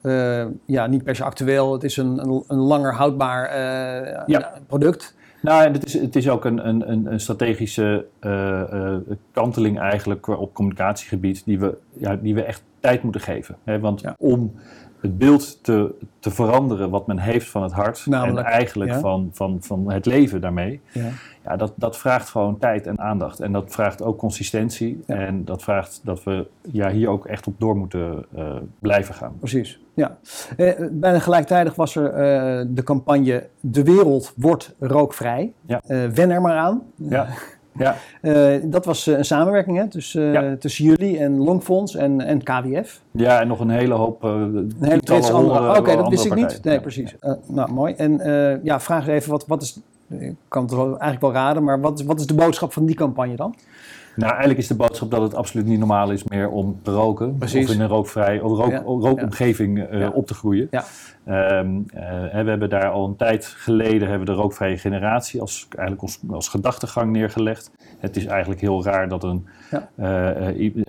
ja, 0.64 0.86
niet 0.86 1.04
per 1.04 1.16
se 1.16 1.24
actueel. 1.24 1.72
Het 1.72 1.84
is 1.84 1.96
een, 1.96 2.18
een, 2.18 2.44
een 2.48 2.58
langer 2.58 2.94
houdbaar 2.94 3.50
product. 4.66 5.16
Nou, 5.40 5.64
en 5.64 5.72
het 5.72 5.84
is, 5.84 5.92
het 5.94 6.16
is 6.16 6.28
ook 6.28 6.44
een, 6.44 6.68
een, 6.68 7.12
een, 7.12 7.20
strategische 7.20 8.06
eh, 8.18 8.60
eh, 8.72 9.00
kanteling 9.32 9.78
eigenlijk 9.78 10.26
op 10.26 10.54
communicatiegebied 10.54 11.42
die 11.44 11.58
we, 11.58 11.78
ja, 11.92 12.16
die 12.16 12.34
we 12.34 12.42
echt 12.42 12.62
tijd 12.80 13.02
moeten 13.02 13.20
geven. 13.20 13.56
Hè? 13.64 13.80
Want 13.80 14.00
Ja. 14.00 14.14
om 14.18 14.54
het 15.00 15.18
beeld 15.18 15.64
te, 15.64 15.94
te 16.18 16.30
veranderen 16.30 16.90
wat 16.90 17.06
men 17.06 17.18
heeft 17.18 17.48
van 17.48 17.62
het 17.62 17.72
hart 17.72 18.06
Namelijk, 18.06 18.46
en 18.46 18.52
eigenlijk 18.52 18.90
ja. 18.90 19.00
van, 19.00 19.30
van, 19.32 19.58
van 19.60 19.90
het 19.92 20.06
leven 20.06 20.40
daarmee, 20.40 20.80
Ja. 21.48 21.56
dat, 21.56 21.72
dat 21.76 21.96
vraagt 21.96 22.28
gewoon 22.28 22.58
tijd 22.58 22.86
en 22.86 23.00
aandacht. 23.00 23.40
En 23.40 23.52
dat 23.52 23.70
vraagt 23.70 24.02
ook 24.02 24.18
consistentie. 24.18 25.02
Ja. 25.06 25.14
En 25.14 25.44
dat 25.44 25.62
vraagt 25.62 26.00
dat 26.04 26.24
we 26.24 26.46
ja, 26.72 26.90
hier 26.90 27.08
ook 27.08 27.26
echt 27.26 27.46
op 27.46 27.54
door 27.58 27.76
moeten 27.76 28.24
eh, 28.34 28.56
blijven 28.78 29.14
gaan. 29.14 29.36
Precies, 29.38 29.80
ja. 29.98 30.18
Eh, 30.56 30.72
bijna 30.90 31.18
gelijktijdig 31.18 31.74
was 31.74 31.96
er 31.96 32.10
eh, 32.10 32.66
de 32.68 32.82
campagne 32.82 33.46
De 33.60 33.82
wereld 33.82 34.32
wordt 34.36 34.74
rookvrij. 34.78 35.52
Ja. 35.66 35.80
Eh, 35.86 36.04
wen 36.04 36.30
er 36.30 36.40
maar 36.40 36.56
aan. 36.56 36.82
Ja, 36.94 37.26
Ja. 37.78 37.94
Uh, 38.22 38.62
dat 38.64 38.84
was 38.84 39.06
een 39.06 39.24
samenwerking 39.24 39.76
hè, 39.76 39.88
tussen, 39.88 40.58
tussen 40.58 40.84
jullie 40.84 41.18
en 41.18 41.36
Longfonds 41.36 41.94
en, 41.94 42.20
en 42.20 42.42
KWF. 42.42 43.02
Ja, 43.10 43.40
en 43.40 43.48
nog 43.48 43.60
een 43.60 43.70
hele 43.70 43.94
hoop 43.94 44.22
een 44.22 44.74
hele 44.80 45.32
andere. 45.32 45.78
Oké, 45.78 45.96
dat 45.96 46.08
wist 46.08 46.24
ik 46.24 46.34
niet. 46.34 46.60
Nee, 46.62 46.80
precies. 46.80 47.16
nou, 47.46 47.72
mooi. 47.72 47.94
En 47.94 48.20
ja, 48.62 48.80
vraag 48.80 49.08
even, 49.08 49.30
wat, 49.30 49.46
wat 49.46 49.62
is, 49.62 49.80
ik 50.08 50.34
kan 50.48 50.62
het 50.62 50.72
eigenlijk 50.72 51.20
wel 51.20 51.32
raden, 51.32 51.64
maar 51.64 51.80
wat 51.80 51.98
is, 51.98 52.04
wat 52.04 52.20
is 52.20 52.26
de 52.26 52.34
boodschap 52.34 52.72
van 52.72 52.86
die 52.86 52.96
campagne 52.96 53.36
dan? 53.36 53.54
Nou, 54.16 54.30
eigenlijk 54.30 54.60
is 54.60 54.66
de 54.66 54.74
boodschap 54.74 55.10
dat 55.10 55.22
het 55.22 55.34
absoluut 55.34 55.66
niet 55.66 55.78
normaal 55.78 56.10
is 56.10 56.24
meer 56.24 56.48
om 56.48 56.78
te 56.82 56.90
roken. 56.90 57.36
Precies. 57.36 57.68
Of 57.68 57.74
in 57.74 57.80
een 57.80 57.88
rookvrij 57.88 58.40
of 58.40 58.58
rook, 58.58 59.02
rookomgeving 59.02 59.92
uh, 59.92 60.08
op 60.14 60.26
te 60.26 60.34
groeien. 60.34 60.68
Ja. 60.70 60.84
Um, 61.30 61.86
uh, 61.94 62.10
we 62.20 62.48
hebben 62.48 62.70
daar 62.70 62.90
al 62.90 63.06
een 63.06 63.16
tijd 63.16 63.46
geleden 63.46 64.08
hebben 64.08 64.26
we 64.26 64.34
de 64.34 64.40
rookvrije 64.40 64.78
generatie 64.78 65.40
als, 65.40 65.66
eigenlijk 65.70 66.02
als, 66.02 66.20
als 66.30 66.48
gedachtegang 66.48 67.12
neergelegd. 67.12 67.70
Het 67.98 68.16
is 68.16 68.26
eigenlijk 68.26 68.60
heel 68.60 68.84
raar 68.84 69.08
dat, 69.08 69.22
een, 69.22 69.46
ja. 69.70 69.88
uh, 70.46 70.84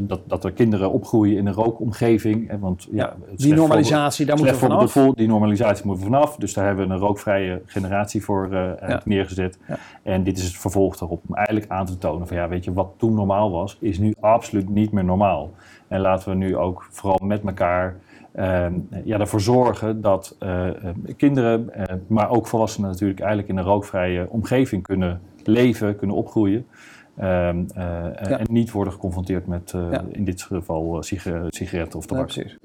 dat, 0.00 0.20
dat 0.26 0.44
er 0.44 0.52
kinderen 0.52 0.92
opgroeien 0.92 1.36
in 1.36 1.46
een 1.46 1.52
rookomgeving. 1.52 2.60
Want, 2.60 2.88
ja, 2.90 3.14
die 3.36 3.54
normalisatie, 3.54 4.26
daar 4.26 4.36
moeten 4.36 4.54
we 4.54 4.60
vanaf. 4.60 5.14
Die 5.14 5.28
normalisatie 5.28 5.86
moeten 5.86 6.04
we 6.04 6.10
vanaf. 6.10 6.36
Dus 6.36 6.54
daar 6.54 6.66
hebben 6.66 6.88
we 6.88 6.94
een 6.94 7.00
rookvrije 7.00 7.62
generatie 7.66 8.24
voor 8.24 8.48
neergezet. 9.04 9.58
En 10.02 10.22
dit 10.22 10.38
is 10.38 10.44
het 10.44 10.56
vervolg 10.56 10.96
daarop 10.96 11.22
om 11.28 11.34
eigenlijk 11.34 11.70
aan 11.70 11.86
te 11.86 11.98
tonen 11.98 12.26
van 12.26 12.36
ja, 12.36 12.48
weet 12.48 12.64
je, 12.64 12.72
wat 12.72 12.92
toen 12.96 13.14
normaal 13.14 13.50
was, 13.50 13.76
is 13.80 13.98
nu 13.98 14.14
absoluut 14.20 14.68
niet 14.68 14.92
meer 14.92 15.04
normaal. 15.04 15.50
En 15.88 16.00
laten 16.00 16.30
we 16.30 16.36
nu 16.36 16.56
ook 16.56 16.86
vooral 16.90 17.20
met 17.22 17.44
elkaar 17.44 17.96
ja, 19.04 19.18
ervoor 19.18 19.40
zorgen 19.40 20.00
dat 20.00 20.36
uh, 20.40 20.68
kinderen, 21.16 21.70
uh, 21.76 21.82
maar 22.06 22.30
ook 22.30 22.46
volwassenen 22.46 22.90
natuurlijk, 22.90 23.20
eigenlijk 23.20 23.48
in 23.48 23.56
een 23.56 23.64
rookvrije 23.64 24.26
omgeving 24.30 24.82
kunnen 24.82 25.20
leven, 25.44 25.96
kunnen 25.96 26.16
opgroeien. 26.16 26.66
Ehm, 27.16 27.58
ja. 27.74 28.38
En 28.38 28.46
niet 28.50 28.70
worden 28.70 28.92
geconfronteerd 28.92 29.46
met 29.46 29.74
in 30.10 30.24
dit 30.24 30.42
geval 30.42 31.02
sigaretten 31.48 31.98
of 31.98 32.06
tabak. 32.06 32.30
Ja, 32.30 32.42
precies. 32.42 32.58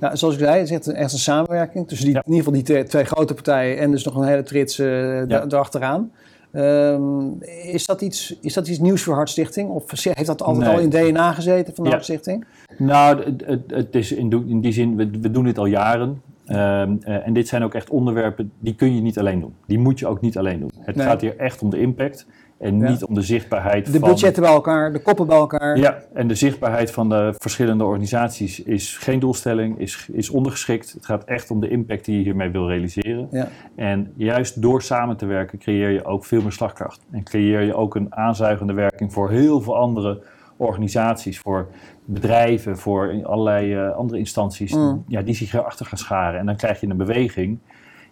Ja, 0.00 0.16
zoals 0.16 0.34
ik 0.34 0.40
zei, 0.40 0.58
het 0.58 0.86
is 0.86 0.92
echt 0.92 1.12
een 1.12 1.18
samenwerking 1.18 1.88
tussen 1.88 2.06
die, 2.06 2.16
in 2.16 2.22
ieder 2.32 2.44
geval 2.44 2.62
die 2.62 2.84
twee, 2.84 3.04
grote 3.04 3.34
partijen 3.34 3.78
en 3.78 3.90
dus 3.90 4.04
nog 4.04 4.16
een 4.16 4.26
hele 4.26 4.42
trits 4.42 4.78
erachteraan. 4.78 6.10
Um, 6.56 7.42
is, 7.62 7.86
dat 7.86 8.00
iets, 8.00 8.38
is 8.40 8.54
dat 8.54 8.68
iets 8.68 8.78
nieuws 8.78 9.02
voor 9.02 9.14
Hartstichting? 9.14 9.70
Of 9.70 10.04
heeft 10.04 10.26
dat 10.26 10.42
altijd 10.42 10.68
al 10.68 10.78
in 10.78 10.90
DNA 10.90 11.32
gezeten 11.32 11.74
van 11.74 11.84
de 11.84 11.90
Hartstichting? 11.90 12.44
Nou, 12.78 13.22
het, 13.44 13.62
het, 13.66 13.94
is 13.94 14.12
in, 14.12 14.30
in, 14.48 14.60
die 14.60 14.72
zin, 14.72 14.96
we, 14.96 15.10
we 15.20 15.30
doen 15.30 15.44
dit 15.44 15.58
al 15.58 15.66
jaren. 15.66 16.22
Um, 16.48 16.54
uh, 16.54 17.26
en 17.26 17.32
dit 17.32 17.48
zijn 17.48 17.62
ook 17.62 17.74
echt 17.74 17.90
onderwerpen, 17.90 18.52
die 18.58 18.74
kun 18.74 18.94
je 18.94 19.00
niet 19.00 19.18
alleen 19.18 19.40
doen. 19.40 19.54
Die 19.66 19.78
moet 19.78 19.98
je 19.98 20.06
ook 20.06 20.20
niet 20.20 20.38
alleen 20.38 20.60
doen. 20.60 20.70
Het 20.80 21.00
gaat 21.00 21.20
hier 21.20 21.36
echt 21.36 21.62
om 21.62 21.70
de 21.70 21.80
impact. 21.80 22.26
En 22.58 22.78
niet 22.78 23.04
om 23.04 23.14
de 23.14 23.22
zichtbaarheid 23.22 23.84
de 23.84 23.90
van... 23.90 24.00
De 24.00 24.06
budgetten 24.06 24.42
bij 24.42 24.52
elkaar, 24.52 24.92
de 24.92 25.02
koppen 25.02 25.26
bij 25.26 25.36
elkaar. 25.36 25.78
Ja, 25.78 26.02
en 26.14 26.28
de 26.28 26.34
zichtbaarheid 26.34 26.90
van 26.90 27.08
de 27.08 27.34
verschillende 27.38 27.84
organisaties 27.84 28.62
is 28.62 28.96
geen 28.96 29.18
doelstelling, 29.18 29.78
is, 29.78 30.08
is 30.12 30.30
ondergeschikt. 30.30 30.92
Het 30.92 31.06
gaat 31.06 31.24
echt 31.24 31.50
om 31.50 31.60
de 31.60 31.68
impact 31.68 32.04
die 32.04 32.16
je 32.16 32.22
hiermee 32.22 32.50
wil 32.50 32.68
realiseren. 32.68 33.28
Ja. 33.30 33.48
En 33.74 34.12
juist 34.16 34.62
door 34.62 34.82
samen 34.82 35.16
te 35.16 35.26
werken 35.26 35.58
creëer 35.58 35.90
je 35.90 36.04
ook 36.04 36.24
veel 36.24 36.42
meer 36.42 36.52
slagkracht. 36.52 37.00
En 37.10 37.22
creëer 37.22 37.60
je 37.60 37.74
ook 37.74 37.94
een 37.94 38.14
aanzuigende 38.14 38.72
werking 38.72 39.12
voor 39.12 39.30
heel 39.30 39.60
veel 39.60 39.76
andere 39.76 40.22
organisaties, 40.56 41.38
voor 41.38 41.68
bedrijven, 42.04 42.78
voor 42.78 43.20
allerlei 43.22 43.76
uh, 43.76 43.96
andere 43.96 44.18
instanties 44.18 44.72
mm. 44.72 45.04
ja, 45.08 45.22
die 45.22 45.34
zich 45.34 45.54
erachter 45.54 45.86
gaan 45.86 45.98
scharen. 45.98 46.40
En 46.40 46.46
dan 46.46 46.56
krijg 46.56 46.80
je 46.80 46.86
een 46.88 46.96
beweging 46.96 47.58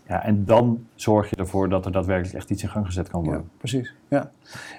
ja, 0.08 0.24
en 0.24 0.44
dan 0.44 0.86
zorg 0.94 1.30
je 1.30 1.36
ervoor 1.36 1.68
dat 1.68 1.84
er 1.84 1.92
daadwerkelijk 1.92 2.36
echt 2.36 2.50
iets 2.50 2.62
in 2.62 2.68
gang 2.68 2.86
gezet 2.86 3.08
kan 3.08 3.24
worden. 3.24 3.40
Ja, 3.40 3.48
precies. 3.58 3.94
Ja. 4.08 4.30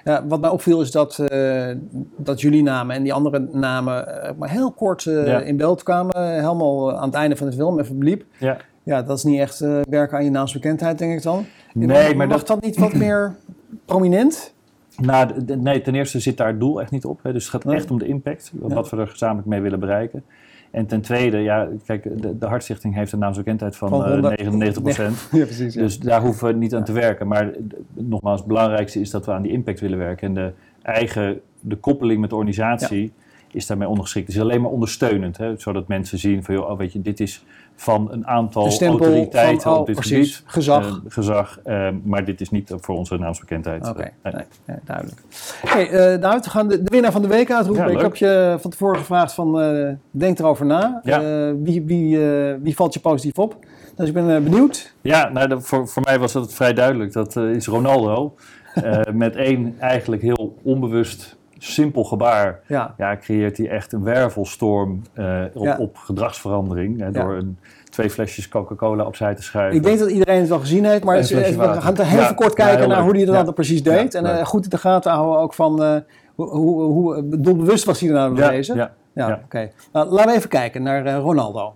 Ja, 0.04 0.26
wat 0.26 0.40
mij 0.40 0.50
opviel 0.50 0.80
is 0.80 0.90
dat, 0.90 1.18
uh, 1.32 1.70
dat 2.16 2.40
jullie 2.40 2.62
namen 2.62 2.96
en 2.96 3.02
die 3.02 3.12
andere 3.12 3.38
namen 3.52 4.08
uh, 4.08 4.30
maar 4.38 4.50
heel 4.50 4.72
kort 4.72 5.04
uh, 5.04 5.46
in 5.46 5.56
beeld 5.56 5.82
kwamen. 5.82 6.34
Helemaal 6.34 6.96
aan 6.96 7.06
het 7.06 7.14
einde 7.14 7.36
van 7.36 7.46
de 7.46 7.52
film 7.52 7.80
even 7.80 7.98
bliep. 7.98 8.24
Ja. 8.38 8.56
ja, 8.82 9.02
dat 9.02 9.16
is 9.16 9.24
niet 9.24 9.40
echt 9.40 9.58
werken 9.88 10.16
aan 10.16 10.24
je 10.24 10.30
naamsbekendheid, 10.30 10.98
denk 10.98 11.12
ik 11.12 11.22
dan. 11.22 11.44
Nee, 11.74 12.14
maar 12.14 12.26
mag 12.26 12.42
dat... 12.42 12.60
niet 12.62 12.76
wat 12.76 12.94
meer 12.94 13.36
prominent? 13.84 14.54
Nou, 14.96 15.44
nee, 15.56 15.80
ten 15.80 15.94
eerste 15.94 16.20
zit 16.20 16.36
daar 16.36 16.48
het 16.48 16.60
doel 16.60 16.80
echt 16.80 16.90
niet 16.90 17.04
op. 17.04 17.20
Hè. 17.22 17.32
Dus 17.32 17.52
het 17.52 17.52
gaat 17.62 17.72
echt 17.72 17.90
om 17.90 17.98
de 17.98 18.06
impact, 18.06 18.52
wat 18.54 18.90
we 18.90 18.96
er 18.96 19.08
gezamenlijk 19.08 19.48
mee 19.48 19.60
willen 19.60 19.80
bereiken. 19.80 20.24
En 20.70 20.86
ten 20.86 21.00
tweede, 21.00 21.38
ja, 21.38 21.68
kijk, 21.84 22.22
de, 22.22 22.38
de 22.38 22.46
Hartstichting 22.46 22.94
heeft 22.94 23.12
een 23.12 23.18
naamsbekendheid 23.18 23.76
van, 23.76 23.88
van 23.88 24.20
99 24.20 24.76
eh, 24.76 24.82
procent. 24.82 25.28
Ja, 25.38 25.44
precies. 25.44 25.74
Dus 25.74 25.98
daar 25.98 26.20
hoeven 26.20 26.48
we 26.48 26.54
niet 26.54 26.74
aan 26.74 26.84
te 26.84 26.92
werken. 26.92 27.26
Maar 27.26 27.50
nogmaals, 27.92 28.38
het 28.38 28.48
belangrijkste 28.48 29.00
is 29.00 29.10
dat 29.10 29.26
we 29.26 29.32
aan 29.32 29.42
die 29.42 29.52
impact 29.52 29.80
willen 29.80 29.98
werken. 29.98 30.28
En 30.28 30.34
de 30.34 30.52
eigen, 30.82 31.40
de 31.60 31.76
koppeling 31.76 32.20
met 32.20 32.30
de 32.30 32.36
organisatie 32.36 33.12
is 33.52 33.66
daarmee 33.66 33.88
ondergeschikt. 33.88 34.26
Het 34.26 34.36
is 34.36 34.42
alleen 34.42 34.60
maar 34.60 34.70
ondersteunend, 34.70 35.36
hè, 35.36 35.56
zodat 35.56 35.88
mensen 35.88 36.18
zien 36.18 36.44
van, 36.44 36.54
joh, 36.54 36.70
oh, 36.70 36.78
weet 36.78 36.92
je, 36.92 37.02
dit 37.02 37.20
is 37.20 37.44
van 37.76 38.12
een 38.12 38.26
aantal 38.26 38.80
autoriteiten 38.80 39.60
van, 39.60 39.72
oh, 39.72 39.78
op 39.78 39.86
dit 39.86 39.94
precies, 39.94 40.36
gebied. 40.36 40.52
Gezag. 40.52 40.86
Uh, 40.86 40.94
gezag, 41.08 41.58
uh, 41.66 41.88
maar 42.02 42.24
dit 42.24 42.40
is 42.40 42.50
niet 42.50 42.74
voor 42.76 42.96
onze 42.96 43.16
naamsbekendheid. 43.16 43.88
Oké, 43.88 44.10
nee. 44.22 44.32
nee, 44.64 44.76
duidelijk. 44.84 45.20
Hey, 45.66 45.90
uh, 45.90 46.20
nou, 46.20 46.40
we 46.42 46.50
gaan 46.50 46.68
de, 46.68 46.82
de, 46.82 46.90
winnaar 46.90 47.12
van 47.12 47.22
de 47.22 47.28
week 47.28 47.50
uitroepen. 47.52 47.86
Ja, 47.86 47.92
ik 47.92 48.00
heb 48.00 48.16
je 48.16 48.56
van 48.60 48.70
tevoren 48.70 48.98
gevraagd 48.98 49.34
van, 49.34 49.98
denk 50.10 50.38
erover 50.38 50.66
na. 50.66 51.00
Ja. 51.02 51.20
wie, 51.54 51.82
wie, 51.82 52.18
wie 52.62 52.74
valt 52.74 52.94
je 52.94 53.00
positief 53.00 53.38
op? 53.38 53.56
Dus 53.96 54.08
ik 54.08 54.14
ben 54.14 54.44
benieuwd. 54.44 54.94
Ja, 55.00 55.28
nou, 55.28 55.62
voor, 55.62 55.88
voor 55.88 56.02
mij 56.02 56.18
was 56.18 56.32
dat 56.32 56.54
vrij 56.54 56.72
duidelijk. 56.72 57.12
Dat 57.12 57.36
is 57.36 57.66
Ronaldo. 57.66 58.34
met 59.12 59.36
één 59.36 59.74
eigenlijk 59.78 60.22
heel 60.22 60.58
onbewust 60.62 61.35
simpel 61.58 62.04
gebaar 62.04 62.60
ja. 62.66 62.94
ja. 62.96 63.16
creëert 63.16 63.56
hij 63.56 63.68
echt 63.68 63.92
een 63.92 64.02
wervelstorm 64.02 65.02
uh, 65.14 65.42
op, 65.54 65.78
op, 65.78 65.96
gedragsverandering. 65.96 67.00
Hè, 67.00 67.10
door 67.10 67.36
een, 67.36 67.58
twee 67.90 68.10
flesjes 68.10 68.48
Coca-Cola 68.48 69.04
opzij 69.04 69.34
te 69.34 69.42
schuiven. 69.42 69.76
Ik 69.76 69.82
denk 69.82 69.98
dat 69.98 70.10
iedereen 70.10 70.40
het 70.40 70.48
wel 70.48 70.58
gezien 70.58 70.84
heeft, 70.84 71.04
maar 71.04 71.16
het, 71.16 71.28
we 71.28 71.80
gaan 71.80 72.00
heel 72.00 72.20
even 72.20 72.34
kort 72.34 72.54
kijken 72.54 72.88
naar 72.88 73.02
hoe 73.02 73.16
hij 73.16 73.24
dat 73.24 73.44
dan 73.44 73.54
precies 73.54 73.82
deed. 73.82 74.14
en 74.14 74.24
uh, 74.24 74.44
goed 74.44 74.64
in 74.64 74.70
de 74.70 74.78
gaten 74.78 75.12
houden 75.12 75.40
ook 75.40 75.54
van 75.54 75.82
uh, 75.82 75.96
hoe, 76.34 76.50
hoe, 76.50 76.82
hoe 76.82 77.38
doelbewust 77.38 77.84
was 77.84 78.00
hij 78.00 78.08
er 78.08 78.14
nou 78.14 78.34
bezig. 78.34 78.76
Ja, 78.76 78.92
ja. 79.12 79.26
oké. 79.26 79.40
Okay. 79.44 79.72
Nou, 79.92 80.10
laten 80.10 80.30
we 80.30 80.36
even 80.36 80.48
kijken 80.48 80.82
naar 80.82 81.14
Ronaldo. 81.14 81.74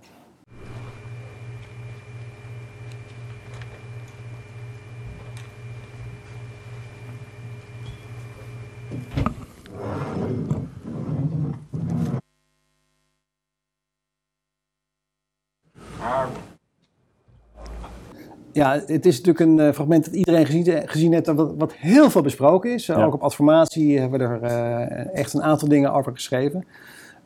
Ja, 18.52 18.82
het 18.86 19.06
is 19.06 19.22
natuurlijk 19.22 19.40
een 19.40 19.66
uh, 19.66 19.72
fragment 19.72 20.04
dat 20.04 20.14
iedereen 20.14 20.46
gezien, 20.46 20.88
gezien 20.88 21.12
heeft, 21.12 21.26
wat, 21.26 21.54
wat, 21.58 21.72
heel 21.72 22.10
veel 22.10 22.22
besproken 22.22 22.72
is. 22.72 22.90
Ook 22.90 23.14
op 23.14 23.22
Adformatie 23.22 23.98
hebben 23.98 24.18
we 24.18 24.24
er 24.24 24.42
uh, 24.42 25.14
echt 25.14 25.34
een 25.34 25.42
aantal 25.42 25.68
dingen 25.68 25.92
over 25.92 26.12
geschreven. 26.12 26.64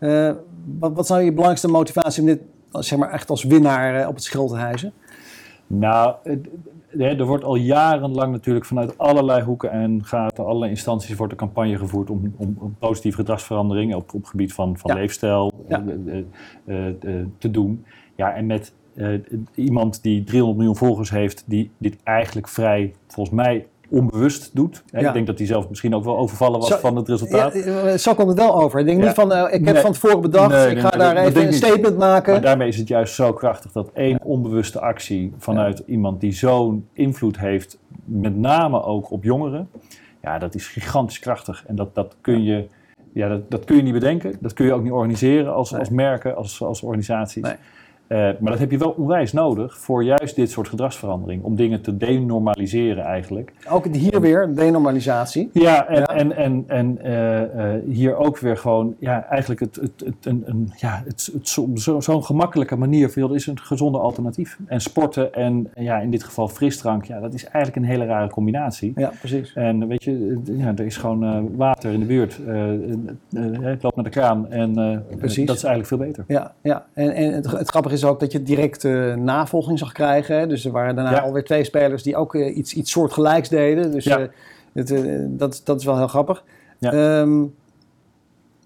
Uh, 0.01 0.31
wat, 0.79 0.93
wat 0.95 1.07
zou 1.07 1.21
je 1.21 1.29
belangrijkste 1.29 1.69
motivatie 1.69 2.23
om 2.23 2.29
dit 2.29 2.41
zeg 2.71 2.99
maar, 2.99 3.11
echt 3.11 3.31
als 3.31 3.45
winnaar 3.45 4.09
op 4.09 4.15
het 4.15 4.25
schild 4.25 4.51
te 4.51 4.57
hijsen? 4.57 4.93
Nou, 5.67 6.15
er 6.99 7.25
wordt 7.25 7.45
al 7.45 7.55
jarenlang 7.55 8.33
natuurlijk 8.33 8.65
vanuit 8.67 8.99
allerlei 8.99 9.43
hoeken 9.43 9.71
en 9.71 10.05
gaten, 10.05 10.45
allerlei 10.45 10.71
instanties 10.71 11.17
wordt 11.17 11.33
een 11.33 11.39
campagne 11.39 11.79
gevoerd 11.79 12.11
om, 12.11 12.35
om, 12.37 12.77
positieve 12.79 13.17
gedragsverandering 13.17 13.95
op, 13.95 14.15
op 14.15 14.21
het 14.21 14.31
gebied 14.31 14.53
van, 14.53 14.79
van 14.79 14.95
leefstijl 14.95 15.53
ja. 15.69 15.85
te 17.39 17.51
doen. 17.51 17.85
Ja, 18.15 18.35
en 18.35 18.47
met 18.47 18.73
uh, 18.95 19.21
iemand 19.55 20.03
die 20.03 20.25
300 20.25 20.59
miljoen 20.59 20.77
volgers 20.77 21.11
heeft, 21.11 21.45
die 21.47 21.71
dit 21.79 21.97
eigenlijk 22.03 22.49
vrij, 22.49 22.95
volgens 23.07 23.37
mij, 23.37 23.67
onbewust 23.89 24.51
doet. 24.53 24.83
Ik 24.91 25.13
denk 25.13 25.27
dat 25.27 25.39
hij 25.39 25.47
zelf 25.47 25.69
misschien 25.69 25.95
ook 25.95 26.05
wel 26.05 26.19
overvallen 26.19 26.61
was 26.61 26.75
van 26.75 26.97
het 26.97 27.09
resultaat. 27.09 27.55
Ja, 27.55 27.61
eh, 27.61 27.97
zo 27.97 28.15
komt 28.15 28.29
het 28.29 28.39
wel 28.39 28.63
over. 28.63 28.81
Ik 28.81 28.87
denk 28.87 29.03
niet 29.03 29.11
van, 29.11 29.33
uh, 29.33 29.45
ik 29.51 29.67
heb 29.67 29.77
van 29.77 29.93
tevoren 29.93 30.21
bedacht, 30.21 30.71
ik 30.71 30.79
ga 30.79 30.91
daar 30.91 31.17
even 31.17 31.47
een 31.47 31.53
statement 31.53 31.99
maken. 31.99 32.33
Maar 32.33 32.43
daarmee 32.43 32.69
is 32.69 32.77
het 32.77 32.89
juist 32.89 33.15
zo 33.15 33.33
krachtig 33.33 33.73
dat 33.73 33.91
één 33.93 34.19
onbewuste 34.23 34.81
actie 34.81 35.33
vanuit 35.39 35.83
iemand 35.87 36.21
die 36.21 36.33
zo'n 36.33 36.89
invloed 36.93 37.39
heeft, 37.39 37.79
met 38.05 38.37
name 38.37 38.83
ook 38.83 39.11
op 39.11 39.25
jongeren, 39.25 39.69
ja, 40.25 40.39
dat 40.39 40.55
is 40.55 40.69
gigantisch 40.69 41.19
krachtig. 41.19 41.65
En 41.67 41.75
dat, 41.75 41.95
dat 41.95 42.17
kun 42.21 42.43
je... 42.43 42.67
Ja, 43.13 43.29
dat, 43.29 43.51
dat 43.51 43.65
kun 43.65 43.77
je 43.77 43.83
niet 43.83 43.93
bedenken. 43.93 44.37
Dat 44.41 44.53
kun 44.53 44.67
je 44.67 44.73
ook 44.73 44.83
niet 44.83 44.93
organiseren 44.93 45.55
als, 45.55 45.75
als 45.75 45.89
merken, 45.91 46.37
als, 46.37 46.63
als 46.63 46.83
organisaties. 46.83 47.45
Uh, 48.09 48.19
maar 48.19 48.51
dat 48.51 48.59
heb 48.59 48.71
je 48.71 48.79
wel 48.79 48.91
onwijs 48.91 49.33
nodig 49.33 49.79
voor 49.79 50.05
juist 50.05 50.37
dit 50.37 50.51
soort 50.51 50.69
gedragsverandering. 50.69 51.43
Om 51.43 51.57
dingen 51.57 51.81
te 51.81 51.97
denormaliseren 51.97 53.05
eigenlijk. 53.05 53.53
Ook 53.69 53.87
hier 53.87 54.21
weer, 54.21 54.55
denormalisatie. 54.55 55.51
Ja, 55.53 55.89
en, 55.89 56.07
en, 56.07 56.37
en, 56.37 56.65
en 56.67 56.99
uh, 57.05 57.41
uh, 57.41 57.73
hier 57.87 58.17
ook 58.17 58.39
weer 58.39 58.57
gewoon, 58.57 58.95
ja, 58.99 59.27
eigenlijk 59.29 59.61
het, 59.61 59.75
het, 59.77 60.03
het, 60.05 60.15
een, 60.27 60.43
een, 60.47 60.73
ja, 60.77 61.03
het, 61.05 61.31
het, 61.33 61.49
zo'n 61.49 61.79
zo, 61.79 62.01
zo 62.01 62.21
gemakkelijke 62.21 62.77
manier 62.77 63.11
voor 63.11 63.35
is 63.35 63.47
een 63.47 63.61
gezonde 63.61 63.99
alternatief. 63.99 64.59
En 64.67 64.81
sporten 64.81 65.35
en 65.35 65.71
ja, 65.75 65.99
in 65.99 66.11
dit 66.11 66.25
geval 66.25 66.49
frisdrank, 66.49 67.05
ja, 67.05 67.21
dat 67.21 67.35
is 67.35 67.45
eigenlijk 67.45 67.77
een 67.77 67.91
hele 67.91 68.07
rare 68.07 68.31
combinatie. 68.31 68.93
Ja, 68.97 69.13
precies. 69.19 69.53
En 69.55 69.89
weet 69.89 70.05
je, 70.05 70.41
ja, 70.45 70.73
er 70.77 70.85
is 70.85 70.97
gewoon 70.97 71.57
water 71.57 71.93
in 71.93 72.01
de 72.01 72.07
buurt. 72.07 72.41
het 73.71 73.83
loopt 73.83 73.95
naar 73.95 74.05
de 74.05 74.11
kraan 74.11 74.51
en 74.51 75.05
precies. 75.19 75.47
dat 75.47 75.57
is 75.57 75.65
eigenlijk 75.65 75.87
veel 75.87 76.07
beter. 76.07 76.25
Ja, 76.27 76.55
ja. 76.63 76.87
en, 76.93 77.15
en 77.15 77.33
het, 77.33 77.51
het 77.51 77.69
grappige 77.69 77.94
is 77.95 78.05
ook 78.05 78.21
dat 78.21 78.33
je 78.33 78.43
direct 78.43 78.85
uh, 78.85 79.15
navolging 79.15 79.79
zag 79.79 79.93
krijgen. 79.93 80.39
Hè? 80.39 80.47
Dus 80.47 80.65
er 80.65 80.73
waren 80.73 80.95
daarna 80.95 81.21
alweer 81.21 81.45
twee 81.45 81.65
spelers 81.65 82.03
die 82.03 82.17
ook 82.17 82.35
uh, 82.35 82.57
iets, 82.57 82.75
iets 82.75 82.91
soortgelijks 82.91 83.49
deden. 83.49 83.91
Dus 83.91 84.05
ja. 84.05 84.21
uh, 84.21 84.27
het, 84.73 84.95
dat, 85.39 85.61
dat 85.65 85.81
is 85.81 85.85
wel 85.85 85.97
heel 85.97 86.09
grappig. 86.09 86.45
Ja. 86.79 87.21
Um, 87.21 87.55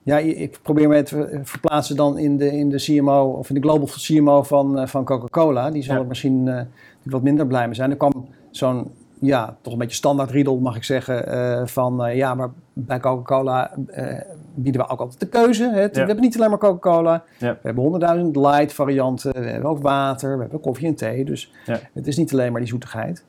ja, 0.02 0.18
ik 0.18 0.58
probeer 0.62 0.88
me 0.88 1.02
te 1.02 1.40
verplaatsen 1.42 1.96
dan 1.96 2.18
in 2.18 2.36
de, 2.36 2.56
in 2.56 2.70
de 2.70 2.76
CMO 2.76 3.24
of 3.24 3.48
in 3.48 3.54
de 3.54 3.60
global 3.60 3.86
CMO 3.86 4.42
van, 4.42 4.88
van 4.88 5.04
Coca-Cola. 5.04 5.70
Die 5.70 5.82
zal 5.82 5.96
er 5.96 6.06
misschien 6.06 6.66
wat 7.02 7.22
minder 7.22 7.46
blij 7.46 7.66
mee 7.66 7.74
zijn. 7.74 7.90
Er 7.90 7.96
kwam 7.96 8.28
zo'n 8.50 8.90
ja, 9.20 9.56
toch 9.60 9.72
een 9.72 9.78
beetje 9.78 9.96
standaard 9.96 10.30
riedel, 10.30 10.58
mag 10.58 10.76
ik 10.76 10.84
zeggen. 10.84 11.34
Uh, 11.34 11.66
van 11.66 12.06
uh, 12.06 12.16
ja, 12.16 12.34
maar 12.34 12.50
bij 12.72 13.00
Coca-Cola 13.00 13.70
uh, 13.96 14.20
bieden 14.54 14.80
we 14.80 14.88
ook 14.88 15.00
altijd 15.00 15.20
de 15.20 15.28
keuze. 15.28 15.70
Hè? 15.70 15.80
Ja. 15.80 15.88
We 15.90 15.98
hebben 15.98 16.20
niet 16.20 16.36
alleen 16.36 16.50
maar 16.50 16.58
Coca-Cola. 16.58 17.24
Ja. 17.38 17.52
We 17.52 17.58
hebben 17.62 17.82
honderdduizend 17.82 18.36
light 18.36 18.72
varianten. 18.72 19.32
We 19.32 19.48
hebben 19.48 19.70
ook 19.70 19.82
water. 19.82 20.34
We 20.34 20.40
hebben 20.40 20.60
koffie 20.60 20.86
en 20.86 20.94
thee. 20.94 21.24
Dus 21.24 21.52
ja. 21.64 21.78
het 21.92 22.06
is 22.06 22.16
niet 22.16 22.32
alleen 22.32 22.52
maar 22.52 22.60
die 22.60 22.70
zoetigheid. 22.70 23.24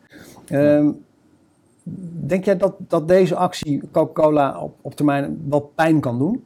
Um, 0.52 1.06
denk 2.12 2.46
jij 2.46 2.58
dat, 2.58 2.76
dat 2.88 3.08
deze 3.08 3.36
actie 3.36 3.82
Coca-Cola 3.92 4.60
op, 4.60 4.78
op 4.82 4.96
termijn 4.96 5.42
wat 5.48 5.76
pijn 5.76 6.00
kan 6.00 6.18
doen? 6.18 6.44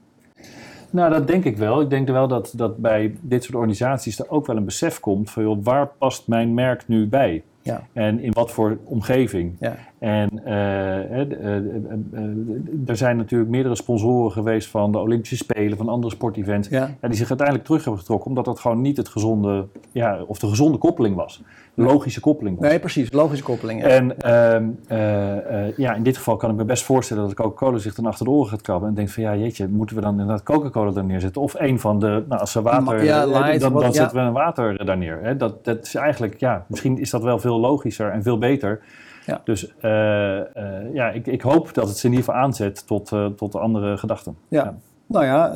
Nou, 0.90 1.12
dat 1.12 1.28
denk 1.28 1.44
ik 1.44 1.58
wel. 1.58 1.82
Ik 1.82 1.90
denk 1.90 2.08
wel 2.08 2.28
dat, 2.28 2.54
dat 2.56 2.78
bij 2.78 3.16
dit 3.22 3.44
soort 3.44 3.56
organisaties 3.56 4.20
er 4.20 4.30
ook 4.30 4.48
wel 4.48 4.58
een 4.58 4.66
besef 4.66 5.00
komt 5.00 5.32
van 5.32 5.44
joh, 5.44 5.58
waar 5.64 5.88
past 5.88 6.28
mijn 6.28 6.54
merk 6.54 6.88
nu 6.88 7.08
bij? 7.08 7.44
Ja. 7.64 7.88
En 7.94 8.20
in 8.20 8.32
wat 8.32 8.52
voor 8.52 8.78
omgeving. 8.84 9.56
Ja. 9.60 9.78
En 10.04 10.30
uh, 10.48 11.12
uh, 11.12 11.30
uh, 11.30 12.90
er 12.90 12.98
zijn 12.98 13.18
natuurlijk 13.18 13.50
meerdere 13.50 13.76
sponsoren 13.76 14.32
geweest 14.32 14.68
van 14.68 14.92
de 14.92 14.98
Olympische 14.98 15.36
Spelen, 15.36 15.78
van 15.78 15.90
andere 15.90 16.14
sportevents. 16.14 16.70
Ja. 16.70 16.90
die 17.02 17.16
zich 17.16 17.28
uiteindelijk 17.28 17.68
terug 17.68 17.84
hebben 17.84 18.02
getrokken, 18.02 18.28
omdat 18.28 18.46
dat 18.46 18.60
gewoon 18.60 18.82
niet 18.82 18.98
het 18.98 19.10
gezonde, 19.10 19.68
ja, 19.92 20.24
of 20.28 20.40
de 20.40 20.48
gezonde 20.48 20.78
koppeling 20.78 21.16
was. 21.16 21.42
De 21.74 21.84
logische 21.84 22.20
koppeling 22.20 22.60
was. 22.60 22.70
Nee, 22.70 22.80
precies, 22.80 23.12
logische 23.12 23.44
koppeling. 23.44 23.82
Ja. 23.82 23.88
En 23.88 24.22
ehm, 24.22 25.74
ja, 25.78 25.94
in 25.94 26.04
dit 26.04 26.18
geval 26.18 26.36
kan 26.36 26.50
ik 26.50 26.56
me 26.56 26.66
best 26.66 26.84
voorstellen 26.84 27.24
dat 27.24 27.34
Coca-Cola 27.34 27.78
zich 27.78 27.96
dan 27.96 28.06
achter 28.06 28.26
de 28.26 28.32
oren 28.32 28.50
gaat 28.50 28.62
krabben 28.62 28.90
en 28.90 28.96
denkt 28.96 29.12
van 29.12 29.24
ja, 29.24 29.36
jeetje, 29.36 29.68
moeten 29.68 29.96
we 29.96 30.02
dan 30.02 30.12
inderdaad 30.12 30.44
Coca-Cola 30.44 30.92
daar 30.92 31.06
neerzetten? 31.06 31.42
Of 31.42 31.54
een 31.58 31.80
van 31.80 32.00
de, 32.00 32.24
nou, 32.28 32.42
als 32.42 32.52
ze 32.52 32.62
water, 32.62 33.04
ja, 33.04 33.26
light, 33.26 33.60
dan, 33.60 33.74
dan 33.74 33.94
zetten 33.94 34.18
we 34.18 34.24
een 34.24 34.34
water 34.34 34.86
daar 34.86 34.98
neer. 34.98 35.38
Dat, 35.38 35.66
dat 35.66 35.86
is 35.86 35.96
eigenlijk, 35.96 36.40
ja, 36.40 36.66
misschien 36.68 37.00
is 37.00 37.10
dat 37.10 37.24
wel 37.24 37.40
veel 37.40 37.60
logischer 37.60 38.12
en 38.12 38.24
veel 38.24 38.38
beter. 38.38 38.82
Ja. 39.26 39.42
Dus 39.44 39.74
uh, 39.82 39.92
uh, 39.92 40.94
ja, 40.94 41.10
ik, 41.10 41.28
ik, 41.28 41.42
hoop 41.42 41.74
dat 41.74 41.88
het 41.88 41.98
ze 41.98 42.06
in 42.06 42.12
ieder 42.12 42.26
geval 42.26 42.42
aanzet 42.42 42.88
tot, 42.88 43.12
uh, 43.12 43.26
tot 43.26 43.56
andere 43.56 43.98
gedachten. 43.98 44.38
Ja. 44.48 44.64
ja. 44.64 44.76
Nou 45.06 45.26
ja, 45.26 45.50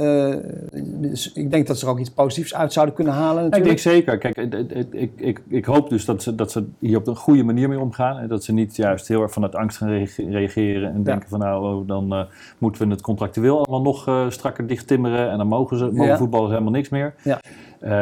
dus 0.82 1.34
ik 1.34 1.51
denk 1.51 1.67
dat 1.67 1.77
ze 1.77 1.86
er 1.86 1.91
ook 1.91 1.99
iets 1.99 2.10
positiefs 2.10 2.56
uit 2.56 2.73
zouden 2.73 2.95
kunnen 2.95 3.13
halen. 3.13 3.43
Natuurlijk. 3.43 3.71
Ik 3.71 3.84
denk 3.84 3.95
zeker. 3.95 4.17
Kijk, 4.17 4.38
ik, 4.38 4.93
ik, 4.93 5.12
ik, 5.15 5.41
ik 5.47 5.65
hoop 5.65 5.89
dus 5.89 6.06
dat 6.06 6.23
ze, 6.23 6.36
dat 6.36 6.51
ze 6.51 6.65
hier 6.80 6.97
op 6.97 7.08
een 7.08 7.15
goede 7.15 7.43
manier 7.43 7.69
mee 7.69 7.80
omgaan. 7.80 8.17
En 8.17 8.27
dat 8.27 8.43
ze 8.43 8.53
niet 8.53 8.75
juist 8.75 9.08
heel 9.08 9.21
erg 9.21 9.32
vanuit 9.32 9.56
angst 9.56 9.77
gaan 9.77 10.08
reageren 10.30 10.93
en 10.93 11.03
denken 11.03 11.30
van 11.30 11.39
nou, 11.39 11.75
oh, 11.75 11.88
dan 11.88 12.27
moeten 12.58 12.88
we 12.88 12.93
het 12.93 13.01
contractueel 13.01 13.58
allemaal 13.58 13.93
nog 13.93 14.32
strakker 14.34 14.67
dicht 14.67 14.88
timmeren 14.88 15.30
en 15.32 15.38
dan 15.38 15.47
mogen, 15.47 15.77
ze, 15.77 15.91
mogen 15.91 16.17
voetballers 16.17 16.51
helemaal 16.51 16.71
niks 16.71 16.89
meer. 16.89 17.13
Ja. 17.23 17.39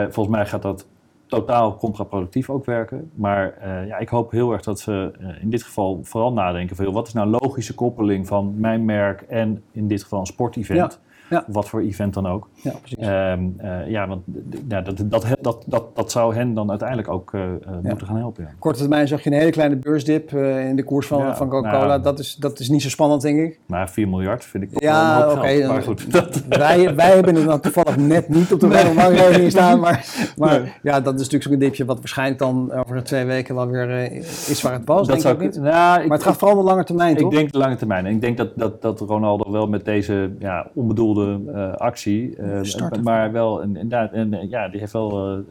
volgens 0.09 0.35
mij 0.35 0.45
gaat 0.45 0.61
dat 0.61 0.85
totaal 1.27 1.77
contraproductief 1.77 2.49
ook 2.49 2.65
werken. 2.65 3.11
Maar 3.15 3.57
uh, 3.63 3.87
ja, 3.87 3.97
ik 3.97 4.09
hoop 4.09 4.31
heel 4.31 4.51
erg 4.51 4.61
dat 4.61 4.79
ze 4.79 5.11
uh, 5.21 5.41
in 5.41 5.49
dit 5.49 5.63
geval 5.63 5.99
vooral 6.03 6.33
nadenken 6.33 6.75
van 6.75 6.91
wat 6.91 7.07
is 7.07 7.13
nou 7.13 7.29
logische 7.29 7.75
koppeling 7.75 8.27
van 8.27 8.59
mijn 8.59 8.85
merk 8.85 9.21
en 9.21 9.63
in 9.71 9.87
dit 9.87 10.03
geval 10.03 10.19
een 10.19 10.25
sportevent. 10.25 10.99
Ja. 11.29 11.43
Wat 11.47 11.69
voor 11.69 11.81
event 11.81 12.13
dan 12.13 12.27
ook. 12.27 12.49
Ja, 12.53 12.71
precies. 12.81 13.07
Um, 13.07 13.55
uh, 13.61 13.87
ja, 13.89 14.07
want 14.07 14.23
ja, 14.67 14.81
dat, 14.81 15.03
dat, 15.05 15.25
dat, 15.41 15.63
dat, 15.67 15.95
dat 15.95 16.11
zou 16.11 16.35
hen 16.35 16.53
dan 16.53 16.69
uiteindelijk 16.69 17.09
ook 17.09 17.33
uh, 17.33 17.41
ja. 17.41 17.79
moeten 17.81 18.07
gaan 18.07 18.17
helpen. 18.17 18.43
Ja. 18.43 18.49
Korte 18.59 18.79
termijn 18.79 19.07
zag 19.07 19.23
je 19.23 19.31
een 19.31 19.37
hele 19.37 19.51
kleine 19.51 19.75
beursdip 19.75 20.31
uh, 20.31 20.67
in 20.69 20.75
de 20.75 20.83
koers 20.83 21.07
van, 21.07 21.35
van 21.35 21.49
Coca-Cola. 21.49 21.85
Nou, 21.85 22.01
dat, 22.01 22.19
is, 22.19 22.35
dat 22.35 22.59
is 22.59 22.69
niet 22.69 22.81
zo 22.81 22.89
spannend, 22.89 23.21
denk 23.21 23.39
ik. 23.39 23.59
Maar 23.67 23.89
4 23.89 24.07
miljard 24.07 24.45
vind 24.45 24.63
ik 24.63 24.81
ja, 24.81 25.25
oké. 25.29 25.37
Okay, 25.37 25.65
maar 25.65 25.83
goed. 25.83 26.07
wij, 26.49 26.95
wij 26.95 27.13
hebben 27.13 27.35
het 27.35 27.45
dan 27.45 27.59
toevallig 27.59 27.97
net 27.97 28.29
niet 28.29 28.53
op 28.53 28.59
de 28.59 28.67
bankrekening 28.95 29.51
staan. 29.51 29.79
Maar, 29.79 30.05
maar 30.37 30.61
nee. 30.61 30.71
ja, 30.81 31.01
dat 31.01 31.13
is 31.13 31.19
natuurlijk 31.19 31.43
zo'n 31.43 31.59
dipje 31.59 31.85
wat 31.85 31.97
waarschijnlijk 31.97 32.39
dan 32.39 32.71
over 32.73 33.03
twee 33.03 33.25
weken 33.25 33.55
wel 33.55 33.67
weer 33.67 34.11
is 34.49 34.61
waar 34.61 34.73
het 34.73 34.85
was. 34.85 35.07
Dat 35.07 35.21
denk 35.21 35.35
ik 35.35 35.41
niet. 35.41 35.61
Nou, 35.61 36.01
ik, 36.01 36.07
maar 36.07 36.17
het 36.17 36.27
gaat 36.27 36.37
vooral 36.37 36.57
de 36.57 36.63
lange 36.63 36.83
termijn, 36.83 37.15
toch? 37.15 37.31
Ik 37.31 37.37
denk 37.37 37.51
de 37.51 37.57
lange 37.57 37.75
termijn. 37.75 38.05
En 38.05 38.11
ik 38.11 38.21
denk 38.21 38.37
dat, 38.37 38.49
dat, 38.55 38.81
dat 38.81 38.99
Ronaldo 38.99 39.51
wel 39.51 39.67
met 39.67 39.85
deze 39.85 40.35
ja, 40.39 40.67
onbedoelde 40.73 41.14
uh, 41.17 41.73
actie. 41.73 42.35
Uh, 42.37 42.91
maar 43.03 43.31
wel 43.31 43.61
inderdaad, 43.61 44.11
en, 44.11 44.49
ja, 44.49 44.67
die 44.67 44.79
heeft 44.79 44.93
wel 44.93 45.43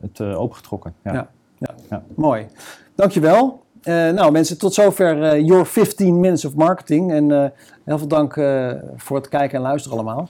het 0.00 0.20
opengetrokken. 0.20 0.94
Ja. 1.04 1.12
Ja, 1.12 1.28
ja. 1.58 1.74
ja. 1.90 2.02
mooi. 2.14 2.46
Dankjewel. 2.94 3.62
nou 3.84 4.32
mensen, 4.32 4.58
tot 4.58 4.74
zover 4.74 5.40
Your 5.40 5.66
15 5.66 6.20
Minutes 6.20 6.44
of 6.44 6.54
Marketing. 6.54 7.12
En 7.12 7.52
heel 7.84 7.98
veel 7.98 8.08
dank 8.08 8.34
voor 8.96 9.16
het 9.16 9.28
kijken 9.28 9.56
en 9.56 9.62
luisteren 9.62 9.98
allemaal. 9.98 10.28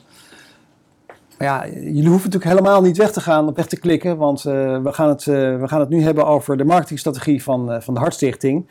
Maar 1.39 1.49
ja, 1.49 1.67
jullie 1.69 2.09
hoeven 2.09 2.31
natuurlijk 2.31 2.59
helemaal 2.59 2.83
niet 2.83 2.97
weg 2.97 3.13
te 3.13 3.21
gaan, 3.21 3.49
op 3.49 3.57
weg 3.57 3.67
te 3.67 3.79
klikken, 3.79 4.17
want 4.17 4.43
we, 4.43 4.89
gaan 4.91 5.09
het, 5.09 5.25
we 5.25 5.65
gaan 5.65 5.81
het 5.81 5.89
nu 5.89 6.03
hebben 6.03 6.27
over 6.27 6.57
de 6.57 6.65
marketingstrategie 6.65 7.43
van, 7.43 7.83
van 7.83 7.95
de 7.95 8.01
Hartstichting. 8.01 8.67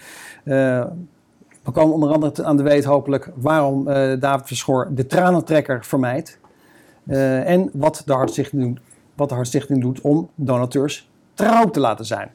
We 1.67 1.73
komen 1.73 1.93
onder 1.93 2.11
andere 2.11 2.43
aan 2.43 2.57
de 2.57 2.63
weet 2.63 2.83
hopelijk 2.83 3.31
waarom 3.35 3.87
uh, 3.87 4.19
David 4.19 4.47
Verschoor 4.47 4.87
de 4.91 5.05
tranentrekker 5.05 5.85
vermijdt. 5.85 6.39
Uh, 7.07 7.49
en 7.49 7.69
wat 7.73 8.01
de, 8.05 8.13
Hartstichting 8.13 8.61
doet, 8.61 8.79
wat 9.15 9.29
de 9.29 9.79
doet 9.79 10.01
om 10.01 10.29
donateurs 10.35 11.09
trouw 11.33 11.69
te 11.69 11.79
laten 11.79 12.05
zijn. 12.05 12.29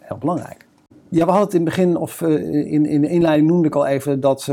Heel 0.00 0.16
belangrijk. 0.16 0.66
Ja, 1.08 1.24
we 1.24 1.30
hadden 1.30 1.44
het 1.44 1.54
in 1.54 1.60
het 1.60 1.68
begin, 1.68 1.96
of 1.96 2.20
uh, 2.20 2.72
in, 2.72 2.86
in 2.86 3.00
de 3.00 3.08
inleiding 3.08 3.48
noemde 3.50 3.66
ik 3.66 3.74
al 3.74 3.86
even, 3.86 4.20
dat, 4.20 4.44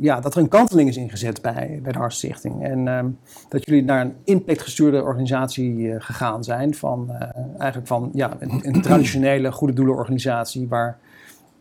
ja, 0.00 0.20
dat 0.20 0.34
er 0.34 0.40
een 0.40 0.48
kanteling 0.48 0.88
is 0.88 0.96
ingezet 0.96 1.42
bij, 1.42 1.80
bij 1.82 1.92
de 1.92 1.98
Hartstichting. 1.98 2.64
En 2.64 2.88
ehm, 2.88 3.08
dat 3.48 3.64
jullie 3.64 3.84
naar 3.84 4.00
een 4.00 4.14
impactgestuurde 4.24 5.02
organisatie 5.02 6.00
gegaan 6.00 6.44
zijn. 6.44 6.74
Van, 6.74 7.10
eigenlijk 7.58 7.86
van 7.86 8.10
ja, 8.12 8.36
een, 8.38 8.60
een 8.62 8.82
traditionele 8.82 9.52
goede 9.52 9.72
doelenorganisatie 9.72 10.68
waar 10.68 10.98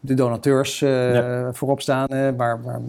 de 0.05 0.13
donateurs 0.13 0.81
uh, 0.81 1.13
ja. 1.13 1.53
voorop 1.53 1.81
staan. 1.81 2.07
Uh, 2.13 2.29
waar, 2.37 2.63
waar 2.63 2.81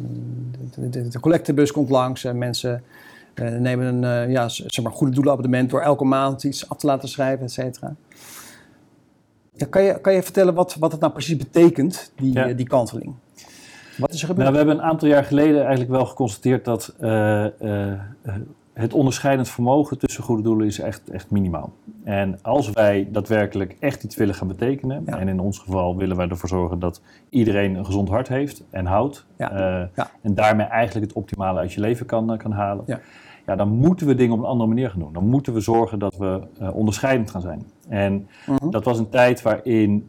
de, 0.74 0.88
de, 0.88 1.08
de, 1.08 1.20
collectebus 1.20 1.72
komt 1.72 1.90
langs. 1.90 2.24
en 2.24 2.38
mensen 2.38 2.82
uh, 3.34 3.48
nemen 3.48 4.02
een 4.02 4.30
ja, 4.30 4.48
zeg 4.48 4.82
maar 4.82 4.92
goede 4.92 5.12
doelenabonnement 5.12 5.70
door 5.70 5.80
elke 5.80 6.04
maand 6.04 6.44
iets 6.44 6.68
af 6.68 6.76
te 6.76 6.86
laten 6.86 7.08
schrijven, 7.08 7.44
et 7.44 7.52
cetera. 7.52 7.94
Ja, 9.52 9.66
kan, 9.66 9.82
je, 9.82 10.00
kan 10.00 10.14
je 10.14 10.22
vertellen 10.22 10.54
wat, 10.54 10.76
wat 10.78 10.92
het 10.92 11.00
nou 11.00 11.12
precies 11.12 11.36
betekent, 11.36 12.12
die, 12.16 12.32
ja. 12.32 12.52
die 12.52 12.66
kanteling? 12.66 13.14
Wat 13.98 14.12
is 14.12 14.20
er 14.22 14.26
gebeurd? 14.26 14.48
Nou, 14.48 14.50
we 14.50 14.56
hebben 14.56 14.84
een 14.84 14.90
aantal 14.90 15.08
jaar 15.08 15.24
geleden 15.24 15.60
eigenlijk 15.60 15.90
wel 15.90 16.06
geconstateerd 16.06 16.64
dat 16.64 16.94
het 18.74 18.92
onderscheidend 18.92 19.48
vermogen 19.48 19.98
tussen 19.98 20.22
goede 20.22 20.42
doelen 20.42 20.66
is 20.66 20.80
echt, 20.80 21.10
echt 21.10 21.30
minimaal. 21.30 21.72
En 22.04 22.38
als 22.42 22.70
wij 22.70 23.08
daadwerkelijk 23.12 23.76
echt 23.80 24.04
iets 24.04 24.16
willen 24.16 24.34
gaan 24.34 24.48
betekenen, 24.48 25.02
ja. 25.06 25.18
en 25.18 25.28
in 25.28 25.40
ons 25.40 25.58
geval 25.58 25.96
willen 25.96 26.16
wij 26.16 26.28
ervoor 26.28 26.48
zorgen 26.48 26.78
dat 26.78 27.00
iedereen 27.28 27.74
een 27.74 27.84
gezond 27.84 28.08
hart 28.08 28.28
heeft 28.28 28.64
en 28.70 28.86
houdt, 28.86 29.26
ja. 29.36 29.52
Uh, 29.52 29.86
ja. 29.94 30.10
en 30.20 30.34
daarmee 30.34 30.66
eigenlijk 30.66 31.06
het 31.06 31.16
optimale 31.16 31.58
uit 31.58 31.72
je 31.72 31.80
leven 31.80 32.06
kan, 32.06 32.32
uh, 32.32 32.38
kan 32.38 32.52
halen, 32.52 32.84
ja. 33.46 33.56
dan 33.56 33.68
moeten 33.68 34.06
we 34.06 34.14
dingen 34.14 34.34
op 34.34 34.38
een 34.38 34.48
andere 34.48 34.68
manier 34.68 34.90
gaan 34.90 35.00
doen. 35.00 35.12
Dan 35.12 35.28
moeten 35.28 35.52
we 35.52 35.60
zorgen 35.60 35.98
dat 35.98 36.16
we 36.16 36.40
uh, 36.60 36.74
onderscheidend 36.74 37.30
gaan 37.30 37.40
zijn. 37.40 37.62
En 37.88 38.28
-huh. 38.44 38.70
dat 38.70 38.84
was 38.84 38.98
een 38.98 39.08
tijd 39.08 39.42
waarin 39.42 40.08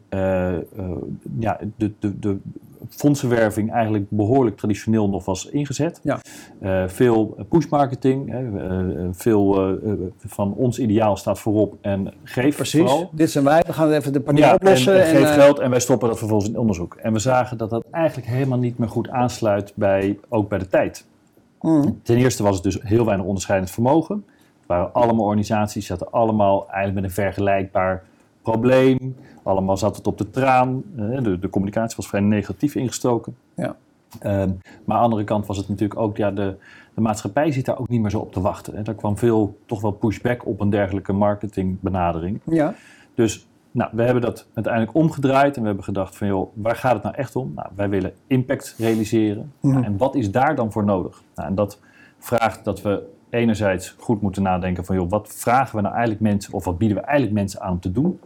ja, 1.38 1.58
de, 1.76 1.92
de, 1.98 2.18
de 2.18 2.38
fondsenwerving 2.88 3.72
eigenlijk 3.72 4.04
behoorlijk 4.08 4.56
traditioneel 4.56 5.08
nog 5.08 5.24
was 5.24 5.46
ingezet. 5.46 6.00
Ja. 6.02 6.20
Uh, 6.62 6.88
veel 6.88 7.46
pushmarketing, 7.48 8.34
uh, 8.34 9.08
veel 9.12 9.70
uh, 9.70 9.92
van 10.16 10.54
ons 10.54 10.78
ideaal 10.78 11.16
staat 11.16 11.38
voorop 11.38 11.76
en 11.80 12.12
geef 12.24 12.56
Precies, 12.56 12.80
vooral. 12.80 13.10
dit 13.12 13.30
zijn 13.30 13.44
wij, 13.44 13.62
we 13.66 13.72
gaan 13.72 13.90
even 13.90 14.12
de 14.12 14.20
paniek 14.20 14.44
ja, 14.44 14.54
oplossen. 14.54 15.04
En, 15.04 15.14
en 15.14 15.16
geef 15.16 15.34
geld 15.34 15.58
en 15.58 15.70
wij 15.70 15.80
stoppen 15.80 16.08
dat 16.08 16.18
vervolgens 16.18 16.50
in 16.50 16.58
onderzoek. 16.58 16.94
En 16.94 17.12
we 17.12 17.18
zagen 17.18 17.58
dat 17.58 17.70
dat 17.70 17.84
eigenlijk 17.90 18.28
helemaal 18.28 18.58
niet 18.58 18.78
meer 18.78 18.88
goed 18.88 19.08
aansluit 19.08 19.72
bij, 19.74 20.18
ook 20.28 20.48
bij 20.48 20.58
de 20.58 20.66
tijd. 20.66 21.06
Mm. 21.60 22.00
Ten 22.02 22.16
eerste 22.16 22.42
was 22.42 22.54
het 22.54 22.64
dus 22.64 22.78
heel 22.82 23.04
weinig 23.04 23.26
onderscheidend 23.26 23.70
vermogen. 23.70 24.24
Het 24.58 24.66
waren 24.66 24.92
allemaal 24.92 25.24
organisaties, 25.24 25.86
zaten 25.86 26.10
allemaal 26.10 26.60
eigenlijk 26.60 26.94
met 26.94 27.04
een 27.04 27.24
vergelijkbaar 27.24 28.02
probleem. 28.50 29.16
Allemaal 29.42 29.76
zat 29.76 29.96
het 29.96 30.06
op 30.06 30.18
de 30.18 30.30
traan. 30.30 30.82
Eh, 30.96 31.22
de, 31.22 31.38
de 31.38 31.48
communicatie 31.48 31.96
was 31.96 32.08
vrij 32.08 32.20
negatief 32.20 32.74
ingestoken. 32.74 33.36
Ja. 33.54 33.76
Ehm, 34.20 34.50
maar 34.84 34.96
aan 34.96 35.02
de 35.02 35.08
andere 35.08 35.24
kant 35.24 35.46
was 35.46 35.56
het 35.56 35.68
natuurlijk 35.68 36.00
ook, 36.00 36.16
ja, 36.16 36.30
de, 36.30 36.56
de 36.94 37.00
maatschappij 37.00 37.50
zit 37.52 37.64
daar 37.64 37.78
ook 37.78 37.88
niet 37.88 38.00
meer 38.00 38.10
zo 38.10 38.18
op 38.18 38.32
te 38.32 38.40
wachten. 38.40 38.76
Hè. 38.76 38.82
Er 38.82 38.94
kwam 38.94 39.18
veel, 39.18 39.58
toch 39.66 39.80
wel 39.80 39.90
pushback 39.90 40.46
op 40.46 40.60
een 40.60 40.70
dergelijke 40.70 41.12
marketingbenadering. 41.12 42.40
Ja. 42.44 42.74
Dus 43.14 43.46
nou, 43.70 43.90
we 43.92 44.02
hebben 44.02 44.22
dat 44.22 44.46
uiteindelijk 44.54 44.94
omgedraaid 44.94 45.54
en 45.54 45.60
we 45.60 45.66
hebben 45.66 45.84
gedacht 45.84 46.16
van 46.16 46.26
joh, 46.26 46.50
waar 46.54 46.76
gaat 46.76 46.92
het 46.92 47.02
nou 47.02 47.14
echt 47.14 47.36
om? 47.36 47.52
Nou, 47.54 47.68
wij 47.74 47.88
willen 47.88 48.12
impact 48.26 48.74
realiseren. 48.78 49.52
Nou, 49.60 49.84
en 49.84 49.96
wat 49.96 50.14
is 50.14 50.30
daar 50.30 50.54
dan 50.54 50.72
voor 50.72 50.84
nodig? 50.84 51.22
Nou, 51.34 51.48
en 51.48 51.54
dat 51.54 51.80
vraagt 52.18 52.64
dat 52.64 52.82
we 52.82 53.02
enerzijds 53.30 53.94
goed 53.98 54.20
moeten 54.20 54.42
nadenken 54.42 54.84
van 54.84 54.96
joh, 54.96 55.10
wat 55.10 55.28
vragen 55.28 55.76
we 55.76 55.82
nou 55.82 55.94
eigenlijk 55.94 56.22
mensen 56.22 56.52
of 56.52 56.64
wat 56.64 56.78
bieden 56.78 56.96
we 56.96 57.02
eigenlijk 57.02 57.38
mensen 57.38 57.60
aan 57.60 57.72
om 57.72 57.80
te 57.80 57.92
doen? 57.92 58.20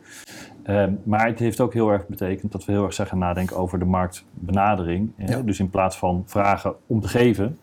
Ehm, 0.63 0.93
maar 1.03 1.27
het 1.27 1.39
heeft 1.39 1.61
ook 1.61 1.73
heel 1.73 1.91
erg 1.91 2.07
betekend 2.07 2.53
dat 2.53 2.65
we 2.65 2.73
heel 2.73 2.85
erg 2.85 2.93
zijn 2.93 3.09
gaan 3.09 3.19
nadenken 3.19 3.57
over 3.57 3.79
de 3.79 3.85
marktbenadering. 3.85 5.13
hè. 5.17 5.37
Ja. 5.37 5.43
Dus 5.43 5.59
in 5.59 5.71
plaats 5.71 5.97
van 5.97 6.23
vragen 6.27 6.75
om 6.87 7.01
te 7.01 7.09
geven, 7.09 7.59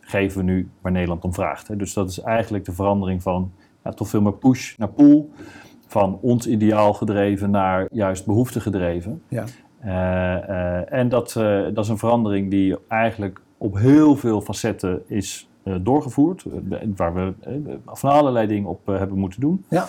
geven 0.00 0.38
we 0.38 0.44
nu 0.44 0.70
waar 0.80 0.92
Nederland 0.92 1.24
om 1.24 1.34
vraagt. 1.34 1.68
Hè. 1.68 1.76
Dus 1.76 1.92
dat 1.92 2.10
is 2.10 2.20
eigenlijk 2.20 2.64
de 2.64 2.72
verandering 2.72 3.22
van 3.22 3.52
ja, 3.84 3.90
toch 3.90 4.08
veel 4.08 4.22
meer 4.22 4.32
push 4.32 4.76
naar 4.76 4.88
pull. 4.88 5.24
Van 5.86 6.18
ons 6.20 6.46
ideaal 6.46 6.94
gedreven 6.94 7.50
naar 7.50 7.86
juist 7.90 8.26
behoefte 8.26 8.60
gedreven. 8.60 9.22
Ja. 9.28 9.44
Eh, 9.78 10.48
eh, 10.48 10.92
en 10.92 11.08
dat, 11.08 11.36
eh, 11.36 11.62
dat 11.74 11.84
is 11.84 11.88
een 11.88 11.98
verandering 11.98 12.50
die 12.50 12.76
eigenlijk 12.88 13.40
op 13.58 13.78
heel 13.78 14.16
veel 14.16 14.40
facetten 14.40 15.02
is 15.06 15.48
doorgevoerd. 15.80 16.44
eh, 16.70 16.78
waar 16.96 17.14
we 17.14 17.32
eh, 17.40 17.52
van 17.86 18.10
allerlei 18.10 18.46
dingen 18.46 18.68
op 18.68 18.88
eh, 18.88 18.98
hebben 18.98 19.18
moeten 19.18 19.40
doen. 19.40 19.64
Ja. 19.68 19.86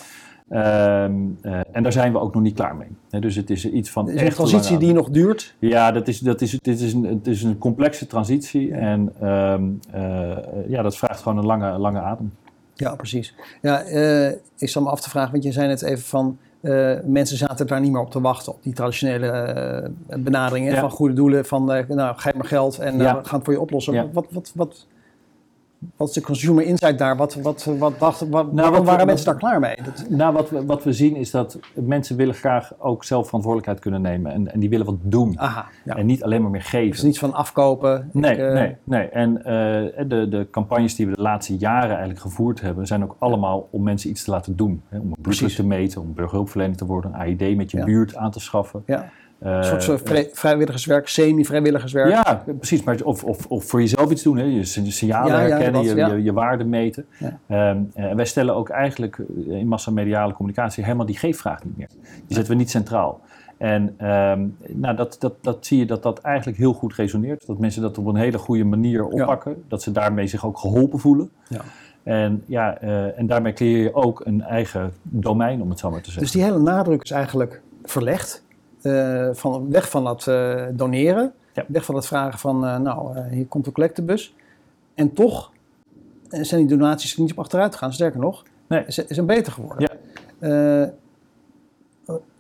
Ehm, 0.50 1.14
eh, 1.42 1.60
en 1.72 1.84
daar 1.84 1.92
zijn 1.92 2.12
we 2.12 2.20
ook 2.20 2.34
nog 2.34 2.44
niet 2.44 2.56
klaar 2.56 2.76
mee. 2.76 3.22
Dus 3.22 3.36
het 3.36 3.50
is 3.50 3.70
iets 3.70 3.90
van. 3.90 4.10
Is 4.10 4.22
een 4.22 4.30
transitie 4.30 4.78
die 4.78 4.94
nog 4.94 5.10
duurt. 5.10 5.56
ja, 5.60 5.92
dat 5.92 6.08
is, 6.08 6.20
dat 6.20 6.42
is, 6.42 6.52
dit 6.62 6.80
is 6.80 6.94
een, 6.94 7.04
het 7.04 7.28
is 7.28 7.44
een 7.44 7.58
complexe 7.58 8.08
transitie 8.08 8.74
en 8.74 9.14
ehm, 9.20 9.64
eh, 9.92 10.38
ja, 10.68 10.82
dat 10.82 10.98
vraagt 10.98 11.22
gewoon 11.22 11.38
een 11.38 11.46
lange, 11.46 11.78
lange 11.78 12.00
adem. 12.00 12.34
Ja, 12.74 12.96
precies. 12.96 13.36
Ja, 13.62 13.82
eh, 13.84 14.28
ik 14.58 14.70
zal 14.70 14.82
me 14.82 14.90
af 14.90 15.02
te 15.02 15.10
vragen, 15.10 15.32
want 15.32 15.44
je 15.44 15.52
zei 15.52 15.68
net 15.68 15.82
even 15.82 16.04
van... 16.04 16.38
eh, 16.62 16.94
mensen 17.06 17.38
zaten 17.38 17.68
daar 17.68 17.80
niet 17.82 17.92
meer 17.92 18.02
op 18.02 18.12
te 18.12 18.22
wachten, 18.22 18.54
op 18.54 18.64
die 18.64 18.74
traditionele 18.74 19.28
eh, 19.28 20.20
benaderingen 20.20 20.74
Ja. 20.74 20.80
van 20.80 20.90
goede 20.90 21.14
doelen. 21.14 21.46
Van, 21.46 21.72
eh, 21.72 21.88
nou, 21.88 22.18
geef 22.18 22.34
maar 22.34 22.46
geld 22.46 22.78
en 22.80 22.94
eh, 22.94 23.00
Ja. 23.00 23.18
we 23.18 23.24
gaan 23.26 23.36
het 23.36 23.46
voor 23.46 23.54
je 23.54 23.60
oplossen. 23.62 24.10
Wat, 24.14 24.26
wat, 24.32 24.52
wat, 24.56 24.88
wat 25.96 26.08
is 26.08 26.14
de 26.14 26.22
consumer 26.22 26.64
insight 26.64 26.98
daar? 26.98 27.18
Wat, 27.18 27.34
wat, 27.36 27.64
wat 27.78 27.98
waarom 27.98 28.30
Nou, 28.30 28.72
wat- 28.72 28.84
waren 28.84 28.98
wat- 28.98 29.06
mensen 29.06 29.26
daar 29.26 29.36
klaar 29.36 29.60
mee? 29.60 29.76
Dat, 29.84 30.06
Nou, 30.10 30.34
wat 30.34 30.50
we, 30.50 30.66
wat 30.66 30.84
we 30.84 30.94
zien 30.94 31.16
is 31.16 31.32
dat 31.32 31.60
mensen 31.74 32.16
willen 32.18 32.34
graag 32.36 32.72
ook 32.80 33.04
zelf 33.04 33.26
verantwoordelijkheid 33.26 33.80
kunnen 33.84 34.02
nemen 34.02 34.32
en, 34.32 34.54
en 34.54 34.60
die 34.60 34.70
willen 34.70 34.86
wat 34.86 34.96
doen. 35.02 35.40
aha, 35.40 35.66
ja. 35.86 35.96
En 35.96 36.06
niet 36.06 36.24
alleen 36.24 36.42
maar 36.42 36.52
meer 36.52 36.62
geven. 36.62 36.92
Is 36.98 37.02
niets 37.04 37.20
van 37.20 37.34
afkopen. 37.34 38.10
Nee, 38.12 38.32
Ik, 38.32 38.38
eh, 38.40 38.54
nee, 38.54 38.76
nee. 38.84 39.08
En 39.10 39.38
eh, 39.38 40.08
de, 40.08 40.28
de 40.30 40.48
campagnes 40.52 40.96
die 40.96 41.08
we 41.08 41.16
de 41.16 41.22
laatste 41.22 41.58
jaren 41.58 41.90
eigenlijk 41.90 42.20
gevoerd 42.20 42.62
hebben, 42.62 42.88
zijn 42.88 43.04
ook 43.04 43.16
allemaal 43.20 43.68
om 43.72 43.84
mensen 43.84 44.10
iets 44.10 44.24
te 44.24 44.32
laten 44.32 44.56
doen. 44.56 44.82
Hè? 44.90 45.00
Om 45.00 45.06
een 45.08 45.22
bloeddruk 45.22 45.50
te 45.50 45.66
meten, 45.66 46.02
om 46.02 46.14
burgerhulpverlener 46.14 46.76
te 46.78 46.86
worden, 46.86 47.14
een 47.14 47.20
AID 47.20 47.56
met 47.58 47.72
je 47.72 47.78
Ja. 47.78 47.84
buurt 47.86 48.16
aan 48.16 48.32
te 48.32 48.40
schaffen. 48.40 48.84
Ja, 48.86 49.10
een 49.44 49.64
soort 49.64 49.84
van 49.84 50.00
vrij- 50.00 50.30
vrijwilligerswerk, 50.34 51.08
semi-vrijwilligerswerk. 51.08 52.10
Ja, 52.10 52.44
precies. 52.58 52.84
Maar 52.84 52.98
of, 53.04 53.24
of, 53.24 53.46
of 53.46 53.66
voor 53.66 53.80
jezelf 53.80 54.12
iets 54.12 54.24
doen. 54.24 54.38
Hè? 54.38 54.44
Je 54.44 54.64
signalen 54.64 55.32
Ja, 55.32 55.42
ja, 55.42 55.48
herkennen, 55.48 55.74
dat, 55.74 55.92
je, 55.92 55.96
ja. 55.98 56.08
je, 56.08 56.24
je 56.24 56.34
waarde 56.34 56.64
meten. 56.64 57.06
En 57.48 57.92
wij 58.16 58.26
stellen 58.26 58.56
ook 58.56 58.70
eigenlijk 58.70 59.18
eh, 59.18 59.54
in 59.54 59.68
massamediale 59.68 60.34
communicatie 60.34 60.84
helemaal 60.84 61.06
die 61.06 61.18
geefvraag 61.18 61.64
niet 61.64 61.78
meer. 61.78 61.88
Die 62.28 62.36
zetten 62.36 62.54
we 62.54 62.60
niet 62.60 62.70
centraal. 62.70 63.22
En 63.58 63.94
ehm, 63.98 64.48
nou, 64.68 64.96
dat, 64.96 65.16
dat, 65.20 65.34
dat 65.42 65.66
zie 65.66 65.78
je 65.80 65.86
dat 65.86 66.04
dat 66.04 66.20
eigenlijk 66.20 66.58
heel 66.58 66.74
goed 66.74 66.96
resoneert. 66.96 67.48
Dat 67.48 67.58
mensen 67.58 67.82
dat 67.82 67.98
op 67.98 68.06
een 68.06 68.16
hele 68.16 68.38
goede 68.38 68.64
manier 68.64 69.06
oppakken. 69.06 69.64
Dat 69.68 69.82
ze 69.82 69.92
daarmee 69.92 70.28
zich 70.28 70.46
ook 70.46 70.58
geholpen 70.58 71.00
voelen. 71.00 71.30
Ja. 71.50 71.62
En, 72.04 72.44
ja, 72.46 72.78
eh, 72.78 73.20
en 73.20 73.28
daarmee 73.28 73.54
creëer 73.54 73.84
je 73.84 73.94
ook 73.94 74.22
een 74.26 74.42
eigen 74.42 74.94
domein, 75.02 75.62
om 75.62 75.70
het 75.70 75.80
zo 75.80 75.90
maar 75.90 76.00
te 76.00 76.06
zeggen. 76.06 76.24
Dus 76.24 76.32
die 76.32 76.44
hele 76.44 76.60
nadruk 76.60 77.04
is 77.04 77.12
eigenlijk 77.12 77.62
verlegd. 77.84 78.44
Eh, 78.86 79.30
van, 79.34 79.72
weg 79.72 79.90
van 79.90 80.06
het 80.08 80.28
eh, 80.28 80.66
doneren. 80.72 81.34
Ja. 81.54 81.66
Weg 81.68 81.86
van 81.86 81.96
het 81.96 82.06
vragen 82.06 82.40
van, 82.40 82.66
eh, 82.66 82.78
nou, 82.78 83.20
hier 83.30 83.46
komt 83.46 83.66
de 83.66 83.72
collectebus. 83.72 84.36
En 84.96 85.14
toch 85.14 85.52
zijn 86.30 86.68
die 86.68 86.78
donaties 86.78 87.16
er 87.16 87.22
niet 87.22 87.32
op 87.32 87.40
achteruit 87.40 87.74
gegaan. 87.74 87.94
Sterker 87.94 88.20
nog, 88.20 88.44
Nee. 88.68 88.84
ze 88.88 89.06
zijn 89.10 89.26
beter 89.26 89.52
geworden. 89.54 89.90
Eh, 90.40 90.84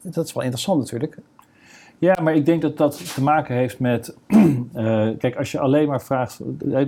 dat 0.01 0.25
is 0.25 0.33
wel 0.33 0.43
interessant 0.43 0.79
natuurlijk. 0.79 1.17
Ja, 1.97 2.21
maar 2.21 2.35
ik 2.35 2.45
denk 2.45 2.61
dat 2.61 2.77
dat 2.77 3.13
te 3.13 3.23
maken 3.23 3.55
heeft 3.55 3.79
met. 3.79 4.15
kijk, 5.23 5.35
als 5.35 5.51
je 5.51 5.59
alleen 5.59 5.87
maar 5.87 6.01
vraagt. 6.01 6.39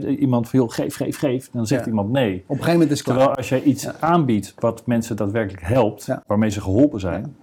iemand 0.08 0.50
van 0.50 0.60
joh, 0.60 0.70
geef, 0.72 0.96
geef, 0.96 1.18
geef. 1.18 1.50
Dan 1.52 1.68
zegt 1.68 1.82
Ja. 1.84 1.88
iemand 1.88 2.12
nee. 2.12 2.34
Op 2.36 2.50
een 2.50 2.56
gegeven 2.56 2.72
moment 2.74 2.92
is 2.92 2.98
het 2.98 3.08
klaar. 3.08 3.18
Terwijl 3.18 3.38
als 3.38 3.50
jij 3.50 3.62
iets 3.62 3.84
Ja. 3.84 3.96
aanbiedt 4.00 4.54
wat 4.60 4.86
mensen 4.86 5.16
daadwerkelijk 5.16 5.64
helpt, 5.64 6.06
Ja. 6.06 6.24
waarmee 6.28 6.50
ze 6.50 6.62
geholpen 6.62 7.00
zijn, 7.00 7.36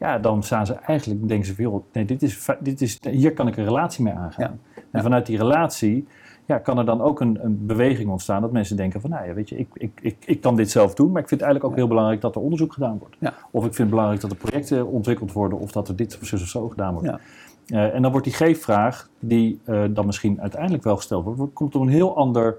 ja. 0.00 0.18
dan 0.18 0.42
staan 0.42 0.66
ze 0.66 0.74
eigenlijk, 0.74 1.28
denken 1.28 1.46
ze 1.46 1.62
joh, 1.62 1.84
nee, 1.92 2.04
dit 2.04 2.22
is, 2.22 2.48
dit 2.60 2.80
is, 2.80 2.98
hier 3.10 3.32
kan 3.32 3.48
ik 3.48 3.56
een 3.56 3.64
relatie 3.64 4.04
mee 4.04 4.14
aangaan. 4.14 4.60
En 4.90 5.02
vanuit 5.02 5.26
die 5.26 5.36
relatie 5.36 6.06
ja, 6.50 6.58
kan 6.58 6.78
er 6.78 6.84
dan 6.84 7.00
ook 7.00 7.20
een, 7.20 7.38
een 7.44 7.66
beweging 7.66 8.10
ontstaan 8.10 8.40
dat 8.40 8.52
mensen 8.52 8.76
denken 8.76 9.00
van 9.00 9.10
nou 9.10 9.26
ja, 9.26 9.34
weet 9.34 9.48
je, 9.48 9.58
ik, 9.58 9.68
ik, 9.72 9.90
ik, 10.00 10.16
ik 10.24 10.40
kan 10.40 10.56
dit 10.56 10.70
zelf 10.70 10.94
doen, 10.94 11.10
maar 11.10 11.22
ik 11.22 11.28
vind 11.28 11.40
het 11.40 11.50
eigenlijk 11.50 11.64
ook 11.64 11.78
heel 11.78 11.88
belangrijk 11.88 12.20
dat 12.20 12.34
er 12.34 12.40
onderzoek 12.40 12.72
gedaan 12.72 12.98
wordt. 12.98 13.16
Ja. 13.18 13.34
Of 13.50 13.64
ik 13.64 13.74
vind 13.74 13.78
het 13.78 13.90
belangrijk 13.90 14.20
dat 14.20 14.30
er 14.30 14.36
projecten 14.36 14.86
ontwikkeld 14.86 15.32
worden 15.32 15.58
of 15.58 15.72
dat 15.72 15.88
er 15.88 15.96
dit 15.96 16.18
of 16.20 16.26
zo 16.26 16.36
of 16.36 16.42
zo 16.42 16.68
gedaan 16.68 16.92
wordt. 16.92 17.08
Ja. 17.08 17.20
Eh, 17.66 17.94
en 17.94 18.02
dan 18.02 18.10
wordt 18.10 18.26
die 18.26 18.36
geefvraag, 18.36 19.08
die 19.18 19.60
eh, 19.64 19.82
dan 19.90 20.06
misschien 20.06 20.40
uiteindelijk 20.40 20.84
wel 20.84 20.96
gesteld 20.96 21.24
wordt, 21.24 21.38
wordt- 21.38 21.54
komt 21.54 21.74
op 21.74 21.82
een 21.82 21.88
heel 21.88 22.16
ander, 22.16 22.56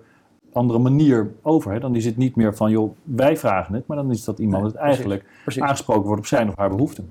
andere 0.54 0.80
manier 0.80 1.32
over. 1.42 1.72
Hè? 1.72 1.80
Dan 1.80 1.96
is 1.96 2.06
het 2.06 2.18
niet 2.18 2.36
meer 2.36 2.56
van, 2.56 2.72
joh, 2.72 2.92
wij 3.04 3.38
vragen 3.38 3.74
het, 3.74 3.88
maar 3.88 3.98
dan 3.98 4.12
is 4.12 4.24
dat 4.24 4.40
iemand 4.40 4.64
Nee, 4.64 4.72
het 4.72 4.82
eigenlijk 4.82 5.26
Precies. 5.44 5.62
aangesproken 5.62 6.04
wordt 6.04 6.20
op 6.22 6.28
zijn 6.28 6.48
of 6.50 6.56
haar 6.56 6.70
behoeften. 6.70 7.10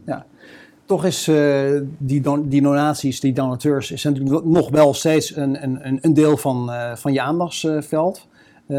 Toch 0.85 1.05
is 1.05 1.29
eh, 1.29 1.81
die, 1.99 2.21
don- 2.21 2.49
die 2.49 2.63
donaties, 2.63 3.21
die 3.21 3.33
donateurs, 3.33 3.91
is 3.91 4.05
natuurlijk 4.05 4.45
nog 4.45 4.71
wel 4.71 4.95
steeds 4.95 5.37
een, 5.37 5.63
een, 5.63 5.99
een- 6.03 6.15
deel 6.15 6.37
van, 6.37 6.71
eh, 6.73 6.95
van 6.97 7.13
je 7.13 7.21
aandachtsveld. 7.21 8.29
Eh, 8.67 8.77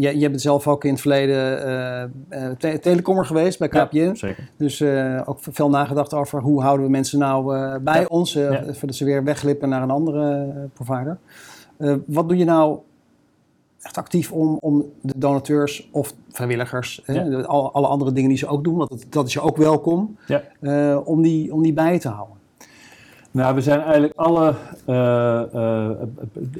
je 0.00 0.20
hebt 0.20 0.32
het 0.32 0.40
zelf 0.40 0.68
ook 0.68 0.84
in 0.84 0.90
het 0.90 1.00
verleden 1.00 1.62
eh, 2.28 2.50
te- 2.58 2.78
telecommer 2.78 3.26
geweest 3.26 3.58
bij 3.58 3.68
KPN. 3.68 3.96
Ja, 3.96 4.14
zeker. 4.14 4.48
Dus 4.56 4.82
ook 5.24 5.38
veel 5.40 5.70
nagedacht 5.70 6.14
over 6.14 6.40
hoe 6.40 6.62
houden 6.62 6.86
we 6.86 6.92
mensen 6.92 7.18
nou 7.18 7.44
bij 7.78 8.00
Ja. 8.00 8.06
ons, 8.08 8.32
Ja. 8.32 8.62
voordat 8.64 8.94
ze 8.96 9.04
weer 9.04 9.24
weglippen 9.24 9.68
naar 9.68 9.82
een 9.82 9.90
andere 9.90 10.48
provider. 10.72 11.18
Wat 12.06 12.28
doe 12.28 12.36
je 12.38 12.44
nou 12.44 12.78
echt 13.82 13.96
actief 13.98 14.32
om, 14.32 14.56
om 14.60 14.84
de 15.00 15.12
donateurs 15.16 15.88
of 15.92 16.14
vrijwilligers, 16.30 17.02
Ja. 17.06 17.40
alle, 17.40 17.70
alle 17.70 17.86
andere 17.86 18.12
dingen 18.12 18.28
die 18.28 18.38
ze 18.38 18.46
ook 18.46 18.64
doen, 18.64 18.76
want 18.76 18.90
dat, 18.90 19.04
dat 19.08 19.26
is 19.26 19.32
je 19.32 19.40
ook 19.40 19.56
welkom, 19.56 20.16
Ja. 20.26 20.42
eh, 20.60 20.98
om, 21.04 21.22
die, 21.22 21.52
om 21.54 21.62
die 21.62 21.72
bij 21.72 21.98
te 21.98 22.08
houden? 22.08 22.36
Nou, 23.30 23.54
we 23.54 23.60
zijn 23.60 23.80
eigenlijk 23.80 24.12
alle 24.16 24.54
eh, 24.86 25.42
eh, 25.54 25.90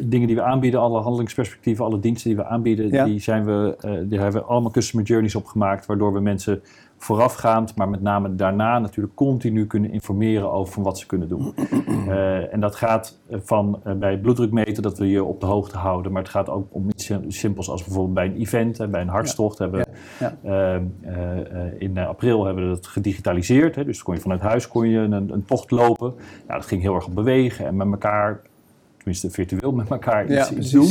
dingen 0.01 0.27
die 0.27 0.37
we 0.37 0.43
aanbieden, 0.43 0.81
alle 0.81 1.01
handelingsperspectieven, 1.01 1.85
alle 1.85 2.01
diensten 2.01 2.31
die 2.31 2.39
we 2.39 2.45
aanbieden, 2.45 2.89
Ja. 2.91 3.05
die, 3.05 3.21
zijn 3.21 3.45
we, 3.45 3.77
eh, 3.81 3.91
die 4.05 4.19
hebben 4.19 4.41
we 4.41 4.47
allemaal 4.47 4.71
customer 4.71 5.07
journeys 5.07 5.35
opgemaakt, 5.35 5.87
waardoor 5.87 6.13
we 6.13 6.21
mensen 6.21 6.63
voorafgaand, 7.03 7.77
maar 7.77 7.88
met 7.88 8.03
name 8.03 8.35
daarna 8.35 8.79
natuurlijk 8.79 9.15
continu 9.15 9.67
kunnen 9.67 9.91
informeren 9.93 10.53
over 10.53 10.73
van 10.73 10.83
wat 10.83 10.99
ze 10.99 11.07
kunnen 11.07 11.29
doen. 11.29 11.55
Eh, 12.09 12.53
en 12.53 12.61
dat 12.61 12.75
gaat 12.75 13.19
eh, 13.31 13.38
van 13.43 13.81
eh, 13.85 13.93
bij 13.93 14.19
bloeddruk 14.19 14.51
meten, 14.53 14.83
dat 14.83 14.99
we 14.99 15.09
je 15.09 15.25
op 15.25 15.41
de 15.41 15.47
hoogte 15.47 15.79
houden, 15.79 16.12
maar 16.12 16.23
het 16.23 16.31
gaat 16.31 16.49
ook 16.49 16.67
om 16.71 16.88
iets 16.88 17.11
simpels 17.29 17.71
als 17.71 17.85
bijvoorbeeld 17.85 18.15
bij 18.15 18.27
een 18.27 18.37
event, 18.37 18.79
hè, 18.79 18.88
bij 18.88 19.01
een 19.01 19.09
hartstocht 19.09 19.59
hebben 19.59 19.81
we 19.81 19.87
Ja. 20.19 20.37
eh, 20.43 20.75
eh, 20.75 20.83
eh, 21.67 21.73
in 21.79 21.99
april 21.99 22.45
hebben 22.45 22.65
we 22.69 22.75
dat 22.75 22.87
gedigitaliseerd. 22.87 23.75
Hè, 23.75 23.85
dus 23.85 24.03
kon 24.03 24.15
je 24.15 24.21
vanuit 24.21 24.41
huis 24.41 24.69
kon 24.69 24.88
je 24.88 24.99
een, 24.99 25.12
een 25.33 25.45
tocht 25.45 25.71
lopen. 25.71 26.15
Ja, 26.49 26.55
dat 26.55 26.67
ging 26.67 26.83
heel 26.83 26.95
erg 26.95 27.07
op 27.07 27.15
bewegen 27.15 27.67
en 27.67 27.77
met 27.77 27.91
elkaar, 27.91 28.41
tenminste 28.97 29.31
virtueel 29.31 29.73
met 29.73 29.91
elkaar 29.91 30.25
iets, 30.25 30.33
Ja, 30.35 30.41
iets 30.41 30.51
precies. 30.51 30.73
doen. 30.73 30.91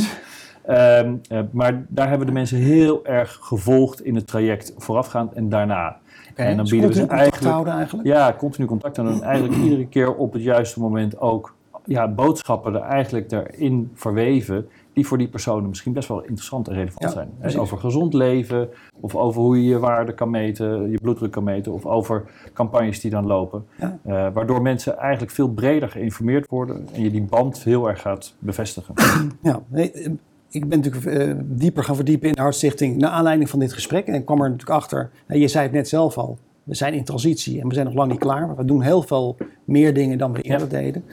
Ehm, 0.66 1.14
eh, 1.28 1.40
maar 1.50 1.84
daar 1.88 2.08
hebben 2.08 2.26
de 2.26 2.32
mensen 2.32 2.58
heel 2.58 3.04
erg 3.06 3.38
gevolgd 3.40 4.04
in 4.04 4.14
het 4.14 4.26
traject 4.26 4.74
voorafgaand 4.78 5.32
en 5.32 5.48
daarna. 5.48 5.96
en 6.34 6.46
dan 6.46 6.56
Dus 6.56 6.70
bieden 6.70 6.88
we 6.88 6.94
ze 6.94 7.00
continu 7.00 7.18
contact 7.18 7.20
eigenlijk 7.20 7.52
houden 7.52 7.74
eigenlijk? 7.74 8.08
ja, 8.08 8.34
continu 8.38 8.66
contact 8.66 8.98
en 8.98 9.04
dan 9.04 9.22
eigenlijk 9.22 9.62
iedere 9.64 9.86
keer 9.86 10.14
op 10.14 10.32
het 10.32 10.42
juiste 10.42 10.80
moment 10.80 11.20
ook 11.20 11.54
ja, 11.84 12.08
boodschappen 12.08 12.74
er 12.74 12.80
eigenlijk 12.80 13.32
erin 13.32 13.90
verweven 13.94 14.68
die 14.92 15.06
voor 15.06 15.18
die 15.18 15.28
personen 15.28 15.68
misschien 15.68 15.92
best 15.92 16.08
wel 16.08 16.20
interessant 16.22 16.68
en 16.68 16.74
relevant 16.74 17.02
Ja, 17.02 17.10
zijn. 17.10 17.30
Precies. 17.38 17.58
over 17.58 17.78
gezond 17.78 18.14
leven, 18.14 18.68
of 19.00 19.16
over 19.16 19.42
hoe 19.42 19.62
je 19.62 19.68
je 19.68 19.78
waarde 19.78 20.14
kan 20.14 20.30
meten, 20.30 20.90
je 20.90 20.98
bloeddruk 21.00 21.30
kan 21.30 21.44
meten, 21.44 21.72
of 21.72 21.86
over 21.86 22.22
campagnes 22.52 23.00
die 23.00 23.10
dan 23.10 23.26
lopen. 23.26 23.64
Ja. 23.78 23.98
Eh, 24.04 24.26
waardoor 24.32 24.62
mensen 24.62 24.98
eigenlijk 24.98 25.32
veel 25.32 25.48
breder 25.48 25.88
geïnformeerd 25.88 26.48
worden 26.48 26.88
en 26.94 27.02
je 27.02 27.10
die 27.10 27.22
band 27.22 27.62
heel 27.62 27.88
erg 27.88 28.00
gaat 28.00 28.34
bevestigen. 28.38 28.94
Ja, 29.42 29.60
nee, 29.68 29.92
eh, 29.92 30.10
ik 30.52 30.68
ben 30.68 30.80
natuurlijk 30.80 31.06
eh, 31.06 31.34
dieper 31.44 31.84
gaan 31.84 31.94
verdiepen 31.94 32.28
in 32.28 32.34
de 32.34 32.40
Hartstichting 32.40 32.96
naar 32.96 33.10
aanleiding 33.10 33.50
van 33.50 33.58
dit 33.58 33.72
gesprek. 33.72 34.06
En 34.06 34.14
ik 34.14 34.24
kwam 34.24 34.42
er 34.42 34.50
natuurlijk 34.50 34.78
achter, 34.78 35.10
eh, 35.26 35.40
je 35.40 35.48
zei 35.48 35.64
het 35.64 35.72
net 35.72 35.88
zelf 35.88 36.18
al, 36.18 36.38
we 36.62 36.74
zijn 36.74 36.94
in 36.94 37.04
transitie 37.04 37.60
en 37.60 37.68
we 37.68 37.74
zijn 37.74 37.86
nog 37.86 37.94
lang 37.94 38.10
niet 38.10 38.20
klaar. 38.20 38.46
Maar 38.46 38.56
we 38.56 38.64
doen 38.64 38.82
heel 38.82 39.02
veel 39.02 39.36
meer 39.64 39.94
dingen 39.94 40.18
dan 40.18 40.32
we 40.32 40.42
eerder 40.42 40.68
deden. 40.68 41.04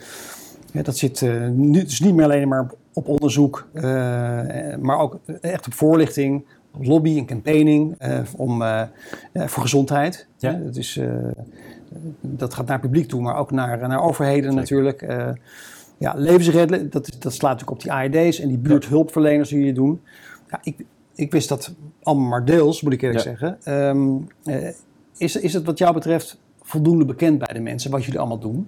Ja, 0.72 0.82
dat 0.82 0.96
zit 0.96 1.20
uh, 1.20 1.48
nu, 1.48 1.82
dus 1.82 2.00
niet 2.00 2.14
meer 2.14 2.24
alleen 2.24 2.48
maar 2.48 2.70
op 2.92 3.08
onderzoek, 3.08 3.68
uh, 3.74 3.82
maar 4.80 4.98
ook 4.98 5.18
echt 5.40 5.66
op 5.66 5.72
voorlichting, 5.72 6.44
op 6.74 6.84
lobby 6.84 7.18
en 7.18 7.26
campaigning 7.26 7.96
om, 8.36 8.62
voor 9.34 9.62
gezondheid. 9.62 10.26
Ja. 10.38 10.52
dat, 10.52 10.76
is, 10.76 11.00
dat 12.20 12.54
gaat 12.54 12.66
naar 12.66 12.80
publiek 12.80 13.08
toe, 13.08 13.20
maar 13.20 13.36
ook 13.36 13.50
naar, 13.50 13.88
naar 13.88 14.02
overheden 14.02 14.54
natuurlijk. 14.54 15.06
Ja, 16.00 16.14
levensredden, 16.16 16.90
dat, 16.90 17.16
dat 17.18 17.32
slaat 17.32 17.52
natuurlijk 17.52 17.70
op 17.70 17.82
die 17.82 17.92
AED's 17.92 18.40
en 18.40 18.48
die 18.48 18.58
buurthulpverleners 18.58 19.48
die 19.48 19.64
je 19.64 19.72
doen. 19.72 20.00
Ja, 20.50 20.60
ik, 20.62 20.84
ik 21.14 21.32
wist 21.32 21.48
dat 21.48 21.74
allemaal 22.02 22.28
maar 22.28 22.44
deels, 22.44 22.82
moet 22.82 22.92
ik 22.92 23.02
eerlijk 23.02 23.20
zeggen. 23.20 23.74
Um, 23.74 24.26
is, 25.16 25.36
is 25.36 25.52
het 25.52 25.64
wat 25.64 25.78
jou 25.78 25.94
betreft 25.94 26.40
voldoende 26.62 27.04
bekend 27.04 27.38
bij 27.38 27.54
de 27.54 27.60
mensen 27.60 27.90
wat 27.90 28.04
jullie 28.04 28.18
allemaal 28.18 28.38
doen? 28.38 28.66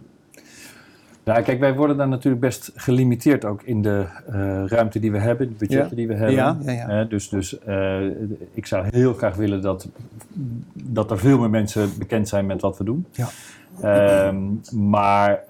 Ja, 1.25 1.40
kijk, 1.40 1.61
wij 1.61 1.75
worden 1.75 1.97
daar 1.97 2.09
natuurlijk 2.09 2.42
best 2.42 2.71
gelimiteerd 2.75 3.45
ook 3.45 3.62
in 3.62 3.83
de 3.83 4.05
uh, 4.29 4.62
ruimte 4.66 4.99
die 4.99 5.12
we 5.12 5.18
hebben, 5.18 5.49
de 5.49 5.55
budgetten 5.55 5.97
die 5.97 6.07
we 6.07 6.14
hebben. 6.14 6.35
Ja, 6.35 6.59
ja, 6.64 6.73
ja. 6.73 7.03
Uh, 7.03 7.09
dus 7.09 7.29
dus 7.29 7.59
uh, 7.68 8.07
ik 8.53 8.66
zou 8.66 8.87
heel 8.90 9.14
graag 9.14 9.37
willen 9.37 9.62
dat, 9.62 9.88
dat 10.73 11.11
er 11.11 11.18
veel 11.18 11.38
meer 11.38 11.51
mensen 11.51 11.90
bekend 11.99 12.29
zijn 12.29 12.47
met 12.47 12.61
wat 12.61 12.79
we 12.79 12.85
doen. 12.85 13.07
Ja. 13.11 13.29
Um, 13.85 14.61
maar 14.73 15.45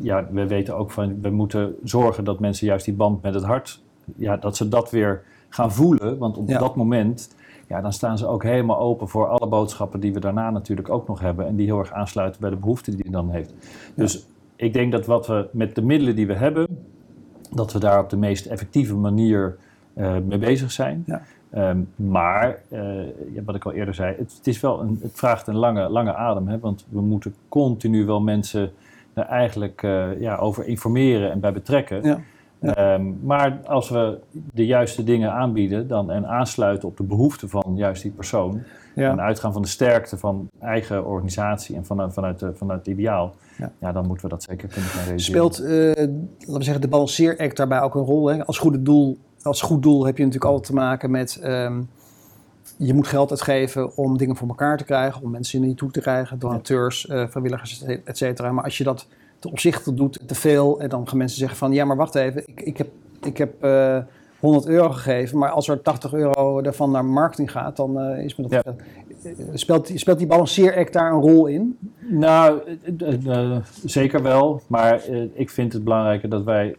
ja, 0.00 0.28
we 0.30 0.46
weten 0.46 0.76
ook 0.76 0.90
van, 0.90 1.20
we 1.20 1.30
moeten 1.30 1.74
zorgen 1.84 2.24
dat 2.24 2.40
mensen 2.40 2.66
juist 2.66 2.84
die 2.84 2.94
band 2.94 3.22
met 3.22 3.34
het 3.34 3.44
hart, 3.44 3.82
ja, 4.16 4.36
dat 4.36 4.56
ze 4.56 4.68
dat 4.68 4.90
weer 4.90 5.22
gaan 5.48 5.72
voelen. 5.72 6.18
Want 6.18 6.36
op 6.36 6.48
dat 6.48 6.76
moment 6.76 7.34
ja, 7.70 7.80
dan 7.80 7.92
staan 7.92 8.18
ze 8.18 8.26
ook 8.26 8.42
helemaal 8.42 8.78
open 8.78 9.08
voor 9.08 9.28
alle 9.28 9.48
boodschappen 9.48 10.00
die 10.00 10.12
we 10.12 10.20
daarna 10.20 10.50
natuurlijk 10.50 10.90
ook 10.90 11.08
nog 11.08 11.20
hebben. 11.20 11.46
En 11.46 11.56
die 11.56 11.66
heel 11.66 11.78
erg 11.78 11.92
aansluiten 11.92 12.40
bij 12.40 12.50
de 12.50 12.56
behoeften 12.56 12.96
die 12.96 13.04
je 13.04 13.10
dan 13.10 13.30
heeft. 13.30 13.54
Dus 13.94 14.26
ik 14.56 14.72
denk 14.72 14.92
dat 14.92 15.06
wat 15.06 15.26
we 15.26 15.48
met 15.52 15.74
de 15.74 15.82
middelen 15.82 16.16
die 16.16 16.26
we 16.26 16.34
hebben, 16.34 16.66
dat 17.50 17.72
we 17.72 17.78
daar 17.78 18.02
op 18.02 18.10
de 18.10 18.16
meest 18.16 18.46
effectieve 18.46 18.94
manier 18.94 19.56
uh, 19.94 20.16
mee 20.26 20.38
bezig 20.38 20.72
zijn. 20.72 21.02
Ja. 21.06 21.22
Um, 21.54 21.88
maar, 21.96 22.58
uh, 22.68 22.80
ja, 23.34 23.42
wat 23.44 23.54
ik 23.54 23.64
al 23.64 23.72
eerder 23.72 23.94
zei, 23.94 24.14
het, 24.18 24.34
het, 24.36 24.46
is 24.46 24.60
wel 24.60 24.80
een, 24.80 24.98
het 25.02 25.12
vraagt 25.14 25.46
een 25.46 25.56
lange, 25.56 25.88
lange 25.88 26.14
adem. 26.14 26.48
Hè, 26.48 26.58
want 26.58 26.86
we 26.88 27.00
moeten 27.00 27.34
continu 27.48 28.04
wel 28.04 28.20
mensen 28.20 28.72
daar 29.12 29.28
eigenlijk 29.28 29.82
uh, 29.82 30.20
ja, 30.20 30.36
over 30.36 30.66
informeren 30.66 31.30
en 31.30 31.40
bij 31.40 31.52
betrekken. 31.52 32.02
Ja. 32.02 32.20
Ehm, 32.60 33.12
maar 33.22 33.60
als 33.64 33.88
we 33.88 34.18
de 34.52 34.66
juiste 34.66 35.04
dingen 35.04 35.32
aanbieden 35.32 35.88
dan, 35.88 36.10
en 36.10 36.26
aansluiten 36.26 36.88
op 36.88 36.96
de 36.96 37.02
behoeften 37.02 37.48
van 37.48 37.72
juist 37.76 38.02
die 38.02 38.10
persoon, 38.10 38.62
en 38.94 39.20
uitgaan 39.20 39.52
van 39.52 39.62
de 39.62 39.68
sterkte 39.68 40.18
van 40.18 40.48
eigen 40.58 41.06
organisatie 41.06 41.76
en 41.76 41.84
vanuit, 41.84 42.12
vanuit, 42.12 42.44
vanuit 42.54 42.78
het 42.78 42.88
ideaal, 42.94 43.34
ja. 43.58 43.72
ja. 43.80 43.92
dan 43.92 44.06
moeten 44.06 44.24
we 44.24 44.30
dat 44.30 44.42
zeker 44.42 44.68
kunnen 44.68 44.90
gaan 44.90 45.04
realiseren. 45.04 45.52
Speelt, 45.54 45.68
uh, 45.68 45.86
laten 45.86 46.58
we 46.58 46.62
zeggen, 46.62 46.80
de 46.80 46.88
balanceeract 46.88 47.56
daarbij 47.56 47.80
ook 47.80 47.94
een 47.94 48.04
rol? 48.04 48.26
Hè? 48.26 48.46
Als, 48.46 48.58
goede 48.58 48.82
doel, 48.82 49.18
als 49.42 49.62
goed 49.62 49.82
doel 49.82 50.06
heb 50.06 50.16
je 50.16 50.24
natuurlijk 50.24 50.50
altijd 50.50 50.66
te 50.66 50.74
maken 50.74 51.10
met... 51.10 51.40
Um, 51.44 51.88
je 52.76 52.94
moet 52.94 53.06
geld 53.06 53.30
uitgeven 53.30 53.96
om 53.96 54.18
dingen 54.18 54.36
voor 54.36 54.48
elkaar 54.48 54.76
te 54.76 54.84
krijgen, 54.84 55.22
om 55.22 55.30
mensen 55.30 55.62
in 55.62 55.68
je 55.68 55.74
toe 55.74 55.90
te 55.90 56.00
krijgen, 56.00 56.38
donateurs, 56.38 57.06
uh, 57.06 57.26
vrijwilligers, 57.28 57.82
et 58.04 58.18
cetera. 58.18 58.52
Maar 58.52 58.64
als 58.64 58.78
je 58.78 58.84
dat 58.84 59.06
te 59.38 59.48
opzichtig 59.48 59.94
doet, 59.94 60.20
te 60.26 60.34
veel. 60.34 60.80
En 60.80 60.88
dan 60.88 61.08
gaan 61.08 61.18
mensen 61.18 61.38
zeggen 61.38 61.58
van, 61.58 61.72
ja, 61.72 61.84
maar 61.84 61.96
wacht 61.96 62.14
even, 62.14 62.42
ik, 62.46 62.60
ik 62.60 62.78
heb, 62.78 62.88
ik 63.22 63.38
heb 63.38 63.64
uh, 63.64 63.96
eh, 63.96 64.04
100 64.40 64.66
euro 64.66 64.90
gegeven, 64.90 65.38
maar 65.38 65.50
als 65.50 65.68
er 65.68 65.82
80 65.82 66.12
euro 66.12 66.62
daarvan 66.62 66.90
naar 66.90 67.04
marketing 67.04 67.50
gaat, 67.50 67.76
dan 67.76 68.10
uh, 68.10 68.24
is 68.24 68.36
me 68.36 68.48
dat... 68.48 68.64
Ja. 68.64 68.74
Speelt, 69.54 69.90
speelt 69.94 70.18
die 70.18 70.26
balanceeract 70.26 70.92
daar 70.92 71.12
een 71.12 71.20
rol 71.20 71.46
in? 71.46 71.78
Nou, 71.98 72.60
zeker 73.84 74.22
wel. 74.22 74.62
Maar 74.66 75.04
ik 75.32 75.50
vind 75.50 75.72
het 75.72 75.84
belangrijker 75.84 76.28
dat 76.28 76.44
wij 76.44 76.76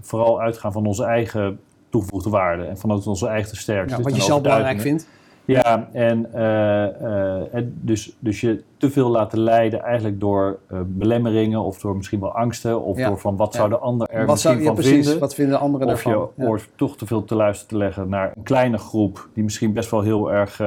vooral 0.00 0.40
uitgaan 0.40 0.72
van 0.72 0.86
onze 0.86 1.04
eigen 1.04 1.58
toegevoegde 1.96 2.30
waarde 2.30 2.64
en 2.64 2.78
vanuit 2.78 3.06
onze 3.06 3.26
eigen 3.26 3.56
sterkte. 3.56 3.96
Ja, 3.96 4.02
wat 4.02 4.16
je 4.16 4.22
zelf 4.22 4.42
belangrijk 4.42 4.80
vindt. 4.80 5.08
Ja, 5.44 5.88
en 5.92 6.26
uh, 6.34 7.62
dus, 7.64 8.16
dus 8.18 8.40
je 8.40 8.62
te 8.76 8.90
veel 8.90 9.08
laten 9.08 9.40
leiden 9.40 9.82
eigenlijk 9.82 10.20
door 10.20 10.58
uh, 10.72 10.78
belemmeringen 10.86 11.60
of 11.60 11.80
door 11.80 11.96
misschien 11.96 12.20
wel 12.20 12.34
angsten 12.34 12.82
of 12.82 12.98
door 12.98 13.18
van 13.18 13.36
wat 13.36 13.54
zou 13.54 13.68
de 13.68 13.78
ander 13.78 14.08
er 14.10 14.26
wat 14.26 14.34
misschien 14.34 14.52
zou, 14.52 14.64
van 14.64 14.74
precies, 14.74 14.92
vinden. 14.92 15.18
Wat 15.18 15.34
vinden 15.34 15.58
anderen 15.58 15.86
of 15.86 15.92
daarvan? 15.92 16.22
Of 16.22 16.30
je 16.36 16.44
hoort 16.44 16.68
toch 16.74 16.96
te 16.96 17.06
veel 17.06 17.24
te 17.24 17.34
luisteren 17.34 17.68
te 17.68 17.76
leggen 17.76 18.08
naar 18.08 18.32
een 18.36 18.42
kleine 18.42 18.78
groep 18.78 19.28
die 19.34 19.44
misschien 19.44 19.72
best 19.72 19.90
wel 19.90 20.00
heel 20.00 20.32
erg 20.32 20.62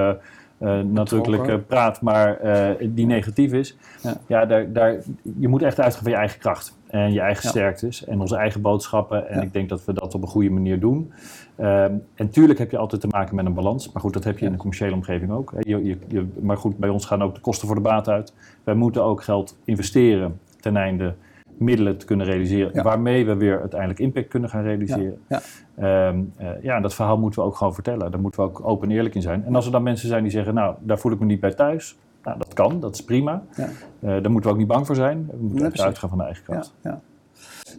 nadrukkelijk 0.84 1.68
praat, 1.68 2.02
maar 2.02 2.40
die 2.82 3.06
negatief 3.06 3.54
is. 3.54 3.78
Ja, 4.04 4.18
ja 4.28 4.46
daar, 4.46 4.74
daar, 4.74 4.96
je 5.40 5.48
moet 5.48 5.62
echt 5.62 5.80
uitgaan 5.80 6.04
van 6.04 6.12
je 6.12 6.18
eigen 6.18 6.40
kracht 6.40 6.79
en 6.90 7.14
je 7.14 7.20
eigen 7.20 7.50
sterktes 7.50 8.06
en 8.06 8.20
onze 8.20 8.36
eigen 8.36 8.62
boodschappen. 8.62 9.30
En 9.30 9.42
ik 9.42 9.54
denk 9.54 9.70
dat 9.70 9.86
we 9.86 9.94
dat 9.94 10.14
op 10.14 10.22
een 10.22 10.28
goede 10.28 10.50
manier 10.50 10.80
doen. 10.80 11.14
Ehm, 11.56 11.94
en 12.16 12.30
tuurlijk 12.30 12.60
heb 12.60 12.72
je 12.72 12.78
altijd 12.78 13.02
te 13.02 13.08
maken 13.08 13.36
met 13.36 13.46
een 13.46 13.54
balans. 13.54 13.92
Maar 13.92 14.02
goed, 14.02 14.14
dat 14.14 14.24
heb 14.24 14.40
je 14.40 14.46
in 14.46 14.52
de 14.52 14.58
commerciële 14.58 14.96
omgeving 14.96 15.32
ook. 15.32 15.54
Je, 15.60 15.84
je, 15.84 15.98
je, 16.08 16.28
maar 16.42 16.58
goed, 16.58 16.78
bij 16.78 16.90
ons 16.90 17.06
gaan 17.06 17.24
ook 17.24 17.36
de 17.36 17.42
kosten 17.42 17.68
voor 17.68 17.76
de 17.76 17.82
baat 17.82 18.08
uit. 18.08 18.34
Wij 18.64 18.76
moeten 18.76 19.04
ook 19.04 19.24
geld 19.24 19.58
investeren 19.64 20.40
ten 20.60 20.78
einde 20.78 21.16
middelen 21.58 21.98
te 21.98 22.06
kunnen 22.06 22.26
realiseren. 22.26 22.84
Waarmee 22.84 23.26
we 23.26 23.36
weer 23.36 23.60
uiteindelijk 23.60 24.00
impact 24.00 24.28
kunnen 24.28 24.50
gaan 24.50 24.64
realiseren. 24.64 25.20
Ja, 25.28 25.42
ja. 25.78 26.08
Um, 26.08 26.34
uh, 26.42 26.48
ja, 26.62 26.80
dat 26.80 26.96
verhaal 26.96 27.18
moeten 27.18 27.40
we 27.42 27.48
ook 27.48 27.56
gewoon 27.56 27.74
vertellen. 27.74 28.12
Daar 28.12 28.22
moeten 28.22 28.44
we 28.44 28.50
ook 28.50 28.68
open 28.68 28.90
en 28.90 28.96
eerlijk 28.96 29.16
in 29.16 29.22
zijn. 29.22 29.46
En 29.46 29.56
als 29.56 29.66
er 29.66 29.72
dan 29.72 29.84
mensen 29.84 30.08
zijn 30.08 30.24
die 30.24 30.32
zeggen, 30.32 30.54
nou, 30.54 30.76
daar 30.80 31.00
voel 31.00 31.12
ik 31.12 31.20
me 31.20 31.26
niet 31.26 31.40
bij 31.40 31.54
thuis. 31.54 31.98
Nou, 32.24 32.38
dat 32.38 32.54
kan, 32.54 32.80
dat 32.80 32.94
is 32.94 33.04
prima. 33.04 33.44
Ja. 33.56 33.64
Uh, 33.66 33.72
daar 34.02 34.32
moeten 34.32 34.42
we 34.42 34.50
ook 34.50 34.58
niet 34.58 34.68
bang 34.68 34.86
voor 34.86 34.96
zijn. 34.96 35.28
We 35.32 35.38
moeten 35.42 35.72
ja, 35.74 35.84
uitgaan 35.84 36.10
van 36.10 36.18
de 36.18 36.24
eigen 36.24 36.44
kant. 36.44 36.74
Ja, 36.84 37.02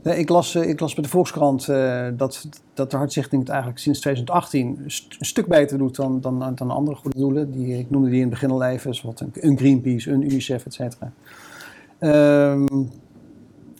ik, 0.02 0.28
las, 0.28 0.54
eh, 0.54 0.68
ik 0.68 0.80
las 0.80 0.94
bij 0.94 1.02
de 1.02 1.10
Volkskrant 1.10 1.68
uh, 1.68 2.08
dat, 2.16 2.48
dat 2.74 2.90
de 2.90 2.96
Hartstichting 2.96 3.40
het 3.40 3.50
eigenlijk 3.50 3.80
sinds 3.80 4.00
2018 4.00 4.78
een 4.78 5.26
stuk 5.26 5.46
beter 5.46 5.78
doet 5.78 5.96
dan, 5.96 6.20
dan, 6.20 6.54
dan 6.54 6.70
andere 6.70 6.96
goede 6.96 7.18
doelen. 7.18 7.50
Die, 7.50 7.78
ik 7.78 7.90
noemde 7.90 8.08
die 8.08 8.16
in 8.16 8.22
het 8.22 8.30
begin 8.30 8.50
al 8.50 8.62
even, 8.62 8.94
zoals 8.94 9.20
een 9.32 9.58
Greenpeace, 9.58 10.10
een 10.10 10.22
UNICEF, 10.22 10.66
et 10.66 10.74
cetera. 10.74 11.12
Um, 12.00 12.90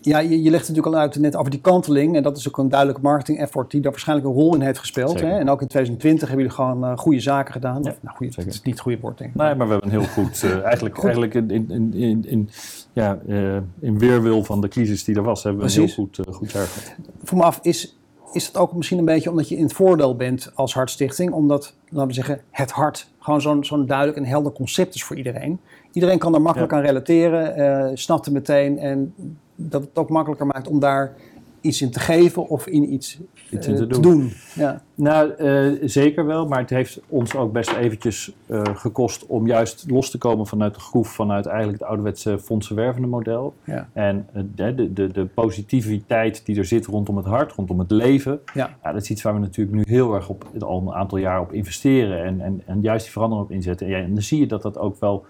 ja, 0.01 0.19
je, 0.19 0.43
je 0.43 0.51
legt 0.51 0.69
natuurlijk 0.69 0.95
al 0.95 1.01
uit 1.01 1.17
net 1.17 1.37
over 1.37 1.51
die 1.51 1.61
kanteling. 1.61 2.17
En 2.17 2.23
dat 2.23 2.37
is 2.37 2.49
ook 2.49 2.59
een 2.59 2.69
duidelijke 2.69 3.03
marketing 3.03 3.39
effort 3.39 3.71
die 3.71 3.81
daar 3.81 3.91
waarschijnlijk 3.91 4.29
een 4.29 4.35
rol 4.35 4.55
in 4.55 4.61
heeft 4.61 4.79
gespeeld. 4.79 5.21
Hè? 5.21 5.39
En 5.39 5.49
ook 5.49 5.61
in 5.61 5.67
2020 5.67 6.29
hebben 6.29 6.47
jullie 6.47 6.63
gewoon 6.63 6.85
uh, 6.85 6.99
goede 6.99 7.21
zaken 7.21 7.53
gedaan. 7.53 7.83
Ja, 7.83 7.91
of, 7.91 7.99
nou, 8.01 8.17
goede, 8.17 8.33
het 8.37 8.47
is 8.47 8.63
niet 8.63 8.75
het 8.75 8.83
goede 8.83 8.99
woord, 9.01 9.19
denk 9.19 9.31
ik. 9.31 9.37
Nee, 9.37 9.55
maar 9.55 9.67
we 9.67 9.73
hebben 9.73 9.93
een 9.93 10.01
heel 10.01 10.09
goed, 10.09 10.43
uh, 10.43 10.63
eigenlijk, 10.65 11.05
eigenlijk 11.05 11.35
in, 11.35 11.51
in, 11.51 11.95
in, 11.95 12.25
in, 12.27 12.49
ja, 12.93 13.19
uh, 13.27 13.57
in 13.81 13.99
weerwil 13.99 14.45
van 14.45 14.61
de 14.61 14.69
crisis 14.69 15.05
die 15.05 15.17
er 15.17 15.23
was, 15.23 15.43
hebben 15.43 15.63
we 15.63 15.73
een 15.73 15.79
heel 15.79 15.95
goed, 15.95 16.21
goed 16.31 16.53
jaar 16.53 16.67
gehad. 16.67 16.95
Voor 17.25 17.39
me 17.39 17.45
af, 17.45 17.59
is, 17.63 17.97
is 18.33 18.47
het 18.47 18.57
ook 18.57 18.73
misschien 18.73 18.99
een 18.99 19.05
beetje 19.05 19.31
omdat 19.31 19.49
je 19.49 19.57
in 19.57 19.63
het 19.63 19.73
voordeel 19.73 20.17
bent 20.17 20.51
als 20.55 20.75
Hartstichting? 20.75 21.33
Omdat, 21.33 21.75
laten 21.89 22.09
we 22.09 22.15
zeggen, 22.15 22.41
het 22.51 22.71
hart 22.71 23.09
gewoon 23.31 23.41
zo'n 23.41 23.65
zo'n 23.65 23.87
duidelijk 23.87 24.19
en 24.19 24.25
helder 24.25 24.53
concept 24.53 24.95
is 24.95 25.05
voor 25.05 25.17
iedereen. 25.17 25.61
Iedereen 25.93 26.19
kan 26.19 26.35
er 26.35 26.43
makkelijk 26.43 26.73
aan 26.73 26.83
relateren, 26.83 27.59
uh, 27.59 27.97
snapt 27.97 28.25
het 28.25 28.35
meteen 28.35 28.79
en 28.79 29.15
dat 29.55 29.81
het 29.83 29.99
ook 29.99 30.11
makkelijker 30.11 30.47
maakt 30.47 30.69
om 30.69 30.81
daar 30.81 31.13
iets 31.61 31.83
in 31.83 31.91
te 31.91 32.01
geven 32.01 32.49
of 32.49 32.67
in 32.67 32.93
iets, 32.93 33.19
iets 33.51 33.67
in 33.67 33.77
te, 33.77 33.87
doen. 33.87 34.03
doen. 34.03 34.33
Ja. 34.55 34.83
Nou, 34.95 35.33
uh, 35.39 35.79
zeker 35.89 36.27
wel, 36.27 36.47
maar 36.47 36.59
het 36.59 36.71
heeft 36.71 37.01
ons 37.09 37.35
ook 37.35 37.53
best 37.53 37.73
eventjes 37.73 38.33
uh, 38.47 38.63
gekost 38.63 39.27
om 39.27 39.47
juist 39.47 39.85
los 39.89 40.11
te 40.11 40.19
komen 40.19 40.47
vanuit 40.47 40.75
de 40.75 40.81
groef, 40.81 41.09
vanuit 41.09 41.47
eigenlijk 41.47 41.79
het 41.79 41.89
ouderwetse 41.89 42.39
fondsenwervende 42.39 43.09
model. 43.09 43.55
Ja. 43.65 43.89
En 43.93 44.27
de, 44.55 44.75
de, 44.75 44.93
de, 44.93 45.13
de, 45.13 45.25
positiviteit 45.25 46.47
die 46.47 46.59
er 46.59 46.65
zit 46.65 46.87
rondom 46.87 47.17
het 47.17 47.27
hart, 47.27 47.53
rondom 47.53 47.79
het 47.79 47.91
leven, 47.91 48.41
ja. 48.55 48.77
ja. 48.83 48.93
dat 48.93 49.03
is 49.03 49.11
iets 49.11 49.23
waar 49.23 49.35
we 49.35 49.41
natuurlijk 49.41 49.77
nu 49.77 49.95
heel 49.95 50.15
erg 50.15 50.29
op, 50.29 50.45
al 50.59 50.81
een 50.81 50.95
aantal 50.95 51.19
jaar 51.19 51.41
op 51.41 51.53
investeren 51.53 52.25
en, 52.25 52.41
en, 52.41 52.63
en 52.67 52.81
juist 52.81 53.03
die 53.03 53.13
verandering 53.13 53.47
op 53.49 53.55
inzetten. 53.55 53.95
En, 53.95 54.15
dan 54.15 54.23
zie 54.23 54.41
je 54.41 54.47
dat 54.47 54.63
dat 54.63 54.79
ook 54.79 55.01
wel 55.01 55.25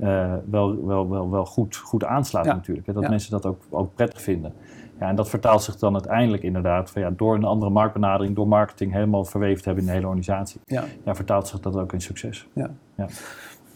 uh, 0.00 0.34
wel, 0.50 0.86
wel, 0.86 1.10
wel, 1.10 1.30
wel 1.30 1.46
goed, 1.46 1.76
goed 1.76 2.04
aanslaat 2.04 2.44
ja. 2.44 2.54
natuurlijk. 2.54 2.86
Hè? 2.86 2.92
Dat 2.92 3.08
mensen 3.08 3.30
dat 3.30 3.46
ook, 3.46 3.62
ook 3.70 3.94
prettig 3.94 4.22
vinden. 4.22 4.52
Ja, 5.00 5.08
en 5.08 5.16
dat 5.16 5.28
vertaalt 5.28 5.62
zich 5.62 5.76
dan 5.76 5.92
uiteindelijk 5.92 6.42
inderdaad 6.42 6.90
van, 6.90 7.02
ja, 7.02 7.10
door 7.16 7.34
een 7.34 7.44
andere 7.44 7.70
marktbenadering, 7.70 8.36
door 8.36 8.48
marketing 8.48 8.92
helemaal 8.92 9.24
verweefd 9.24 9.64
hebben 9.64 9.82
in 9.82 9.88
de 9.88 9.94
hele 9.94 10.06
organisatie. 10.06 10.60
Ja. 10.64 10.84
Ja, 11.04 11.14
vertaalt 11.14 11.48
zich 11.48 11.60
dat 11.60 11.76
ook 11.76 11.92
in 11.92 12.00
succes. 12.00 12.48
Ja. 12.52 12.70
ja. 12.94 13.06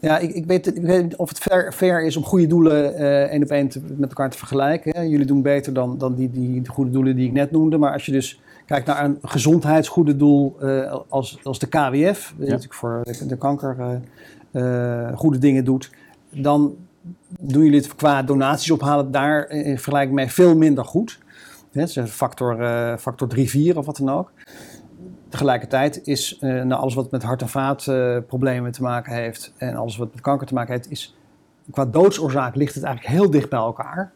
Ja, 0.01 0.19
ik, 0.19 0.31
ik, 0.31 0.47
weet, 0.47 0.77
ik 0.77 0.83
weet 0.83 1.03
niet 1.03 1.17
of 1.17 1.29
het 1.29 1.39
fair, 1.39 1.73
fair 1.73 2.05
is 2.05 2.17
om 2.17 2.25
goede 2.25 2.47
doelen 2.47 3.01
uh, 3.01 3.23
één 3.23 3.43
op 3.43 3.49
één 3.49 3.71
met 3.97 4.09
elkaar 4.09 4.31
te 4.31 4.39
vergelijken. 4.39 4.97
Hè. 4.97 5.03
Jullie 5.03 5.27
doen 5.27 5.43
beter 5.43 5.73
dan, 5.73 5.99
dan 5.99 6.15
die, 6.15 6.31
die, 6.31 6.69
goede 6.69 6.91
doelen 6.91 7.17
die 7.17 7.27
ik 7.27 7.33
net 7.33 7.51
noemde. 7.51 7.79
Maar 7.79 7.93
als 7.93 8.07
je 8.07 8.13
dus 8.13 8.41
kijkt 8.67 8.87
naar 8.87 9.05
een 9.05 9.19
gezondheidsgoede 9.23 10.17
doel 10.17 10.57
uh, 10.63 10.97
als, 11.09 11.39
als 11.43 11.59
de 11.59 11.67
KWF, 11.67 12.35
die 12.37 12.49
natuurlijk 12.49 12.75
voor 12.75 13.01
de, 13.03 13.27
de 13.27 13.37
kanker 13.37 14.01
uh, 14.53 15.09
goede 15.15 15.39
dingen 15.39 15.65
doet 15.65 15.91
dan 16.31 16.77
doen 17.41 17.65
jullie 17.65 17.81
het 17.81 17.95
qua 17.95 18.23
donaties 18.23 18.71
ophalen 18.71 19.11
daar 19.11 19.51
in 19.51 19.75
vergelijking 19.79 20.15
mee 20.15 20.31
veel 20.31 20.57
minder 20.57 20.85
goed. 20.85 21.23
Factor, 22.07 22.61
uh, 22.61 22.97
factor 22.97 23.29
3, 23.29 23.51
4 23.51 23.79
of 23.79 23.87
wat 23.87 23.97
dan 23.97 24.11
ook. 24.11 24.33
tegelijkertijd 25.29 26.07
is 26.07 26.39
uh, 26.41 26.63
nou, 26.63 26.81
alles 26.81 26.95
wat 26.95 27.11
met 27.11 27.23
hart- 27.23 27.43
en 27.43 27.49
vaatproblemen 27.49 28.73
te 28.73 28.83
maken 28.83 29.15
heeft 29.15 29.53
en 29.57 29.77
alles 29.77 29.97
wat 29.97 30.13
met 30.13 30.21
kanker 30.21 30.47
te 30.47 30.55
maken 30.55 30.73
heeft, 30.73 30.91
is 30.91 31.17
qua 31.71 31.85
doodsoorzaak 31.85 32.55
ligt 32.55 32.75
het 32.75 32.85
eigenlijk 32.85 33.15
heel 33.15 33.31
dicht 33.31 33.49
bij 33.49 33.59
elkaar. 33.59 34.13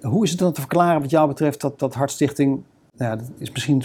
hoe 0.00 0.24
is 0.24 0.30
het 0.30 0.38
dan 0.38 0.52
te 0.52 0.60
verklaren 0.60 1.00
wat 1.00 1.10
jou 1.10 1.28
betreft 1.28 1.60
dat, 1.60 1.78
dat 1.78 1.94
Hartstichting 1.94 2.62
nou 2.96 3.10
ja, 3.10 3.16
dat 3.16 3.30
is 3.38 3.50
misschien 3.50 3.82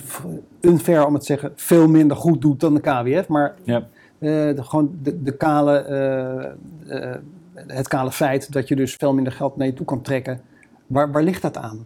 unfair 0.61 1.05
om 1.05 1.13
het 1.13 1.21
te 1.21 1.27
zeggen, 1.27 1.51
veel 1.55 1.87
minder 1.87 2.17
goed 2.17 2.41
doet 2.41 2.59
dan 2.59 2.73
de 2.73 2.79
KWF. 2.79 3.27
Maar 3.27 3.55
ja. 3.63 3.77
uh, 3.77 4.55
de, 4.55 4.63
gewoon 4.63 4.97
de, 5.01 5.23
de 5.23 5.37
kale, 5.37 5.85
uh, 6.87 7.01
uh, 7.01 7.15
het 7.67 7.87
kale 7.87 8.11
feit 8.11 8.51
dat 8.51 8.67
je 8.67 8.75
dus 8.75 8.95
veel 8.95 9.13
minder 9.13 9.33
geld 9.33 9.57
naar 9.57 9.67
je 9.67 9.73
toe 9.73 9.85
kan 9.85 10.01
trekken. 10.01 10.41
Waar, 10.87 11.11
waar 11.11 11.23
ligt 11.23 11.41
dat 11.41 11.57
aan? 11.57 11.85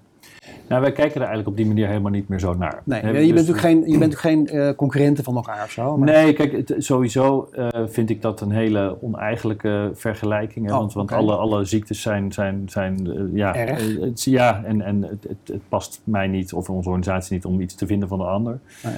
Nou, 0.67 0.81
wij 0.81 0.91
kijken 0.91 1.15
er 1.15 1.27
eigenlijk 1.27 1.47
op 1.47 1.57
die 1.57 1.65
manier 1.65 1.87
helemaal 1.87 2.11
niet 2.11 2.27
meer 2.27 2.39
zo 2.39 2.53
naar. 2.53 2.81
Nee, 2.85 3.01
je, 3.05 3.11
bent 3.11 3.27
dus 3.27 3.29
natuurlijk 3.29 3.59
geen, 3.59 3.91
je 3.91 3.97
bent 3.97 4.15
geen 4.15 4.55
uh, 4.55 4.69
concurrenten 4.75 5.23
van 5.23 5.35
elkaar 5.35 5.63
of 5.63 5.71
zo. 5.71 5.97
Maar... 5.97 6.09
Nee, 6.09 6.33
kijk, 6.33 6.51
het, 6.51 6.75
sowieso 6.77 7.49
uh, 7.53 7.67
vind 7.85 8.09
ik 8.09 8.21
dat 8.21 8.41
een 8.41 8.51
hele 8.51 8.97
oneigenlijke 9.01 9.91
vergelijking. 9.93 10.65
Hè, 10.65 10.71
oh, 10.71 10.77
want 10.77 10.93
want 10.93 11.11
alle, 11.11 11.35
alle 11.35 11.65
ziektes 11.65 12.01
zijn, 12.01 12.31
zijn, 12.31 12.63
zijn 12.65 13.05
uh, 13.05 13.21
ja, 13.33 13.53
het, 13.53 14.23
ja, 14.23 14.63
en, 14.63 14.81
en 14.81 15.01
het, 15.01 15.23
het, 15.23 15.37
het, 15.45 15.61
past 15.69 16.01
mij 16.03 16.27
niet 16.27 16.53
of 16.53 16.69
onze 16.69 16.89
organisatie 16.89 17.33
niet 17.33 17.45
om 17.45 17.61
iets 17.61 17.75
te 17.75 17.85
vinden 17.85 18.07
van 18.07 18.17
de 18.17 18.25
ander. 18.25 18.59
Nee. 18.83 18.95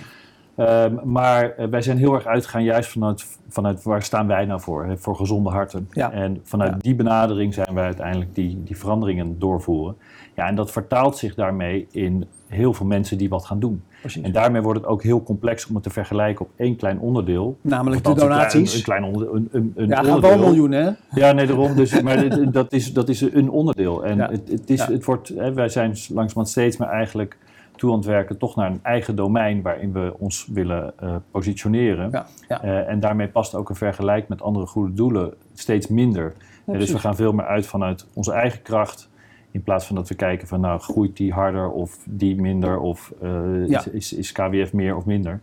Um, 0.58 0.99
maar 1.04 1.54
wij 1.70 1.82
zijn 1.82 1.97
heel 1.97 2.14
erg 2.14 2.26
uitgegaan 2.26 2.64
juist 2.64 2.91
vanuit, 2.91 3.26
vanuit 3.49 3.84
waar 3.84 4.04
staan 4.04 4.28
wij 4.28 4.45
nou 4.45 4.62
voor? 4.62 4.86
Hè, 4.86 4.97
voor 4.97 5.16
gezonde 5.16 5.49
harten. 5.49 5.88
Ja. 5.91 6.12
En 6.12 6.39
vanuit 6.43 6.72
ja. 6.72 6.78
die 6.78 6.95
benadering 6.95 7.54
zijn 7.54 7.74
wij 7.74 7.84
uiteindelijk 7.84 8.36
die, 8.36 8.64
die 8.64 8.78
veranderingen 8.78 9.39
doorvoeren. 9.39 9.95
Ja, 10.36 10.47
en 10.47 10.56
dat 10.56 10.72
vertaalt 10.72 11.18
zich 11.18 11.36
daarmee 11.36 11.88
in 11.91 12.26
heel 12.47 12.74
veel 12.74 12.86
mensen 12.86 13.18
die 13.18 13.30
wat 13.30 13.45
gaan 13.45 13.60
doen. 13.60 13.84
Precies. 13.99 14.24
En 14.24 14.32
daarmee 14.32 14.62
wordt 14.62 14.80
het 14.80 14.89
ook 14.89 15.04
heel 15.04 15.24
complex 15.24 15.68
om 15.68 15.76
het 15.76 15.84
te 15.84 15.89
vergelijken 15.89 16.45
op 16.45 16.51
één 16.56 16.76
klein 16.76 16.99
onderdeel. 16.99 17.58
Namelijk 17.62 18.04
de 18.04 18.14
donaties. 18.14 18.76
Een 18.76 18.84
klein, 18.84 19.04
een 19.04 19.12
klein 19.12 19.32
onder, 19.32 19.49
een, 19.51 19.74
een 19.76 19.88
ja, 19.88 20.04
gaan 20.04 20.22
wel 20.22 20.38
miljoenen, 20.38 20.84
hè? 20.84 21.20
Ja, 21.20 21.32
nee, 21.32 21.47
daarom. 21.47 21.76
Dus, 21.76 22.01
maar 22.01 22.51
dat 22.51 22.74
is, 22.74 22.93
dat 22.93 23.10
is 23.10 23.22
een 23.22 23.49
onderdeel. 23.49 24.06
En 24.06 24.18
ja. 24.18 24.30
het, 24.30 24.49
het, 24.49 24.70
is, 24.70 24.80
ja. 24.80 24.91
het 24.91 25.06
wordt, 25.06 25.28
hè, 25.28 25.54
wij 25.54 25.70
zijn 25.70 25.89
langzamerhand 25.89 26.49
steeds 26.49 26.78
meer 26.78 26.89
eigenlijk 26.89 27.38
toe 27.84 27.92
aan 27.92 27.98
het 27.98 28.08
werken 28.08 28.38
toch 28.38 28.56
naar 28.56 28.72
een 28.72 28.80
eigen 28.84 29.16
domein 29.16 29.62
waarin 29.62 29.94
we 29.94 30.14
ons 30.18 30.48
willen 30.54 30.94
uh, 31.04 31.16
positioneren. 31.32 32.10
Ja, 32.12 32.26
ja. 32.48 32.64
Uh, 32.64 32.90
en 32.90 33.00
daarmee 33.00 33.28
past 33.28 33.56
ook 33.56 33.70
een 33.70 33.76
vergelijk 33.76 34.28
met 34.28 34.42
andere 34.42 34.66
goede 34.66 34.94
doelen 34.94 35.34
steeds 35.54 35.88
minder. 35.88 36.34
Ja, 36.66 36.78
dus 36.78 36.92
we 36.92 37.00
gaan 37.00 37.16
veel 37.16 37.32
meer 37.32 37.46
uit 37.46 37.66
vanuit 37.66 38.08
onze 38.14 38.32
eigen 38.32 38.62
kracht. 38.62 39.10
In 39.52 39.64
plaats 39.64 39.86
van 39.86 39.96
dat 39.96 40.08
we 40.08 40.16
kijken 40.16 40.48
van 40.48 40.60
nou 40.60 40.80
groeit 40.80 41.18
die 41.18 41.34
harder 41.34 41.72
of 41.72 41.98
die 42.06 42.42
minder 42.42 42.80
of 42.80 43.14
uh, 43.24 43.68
ja. 43.68 43.84
is, 43.92 44.14
is, 44.14 44.32
KWF 44.32 44.74
meer 44.74 44.96
of 44.96 45.06
minder. 45.06 45.40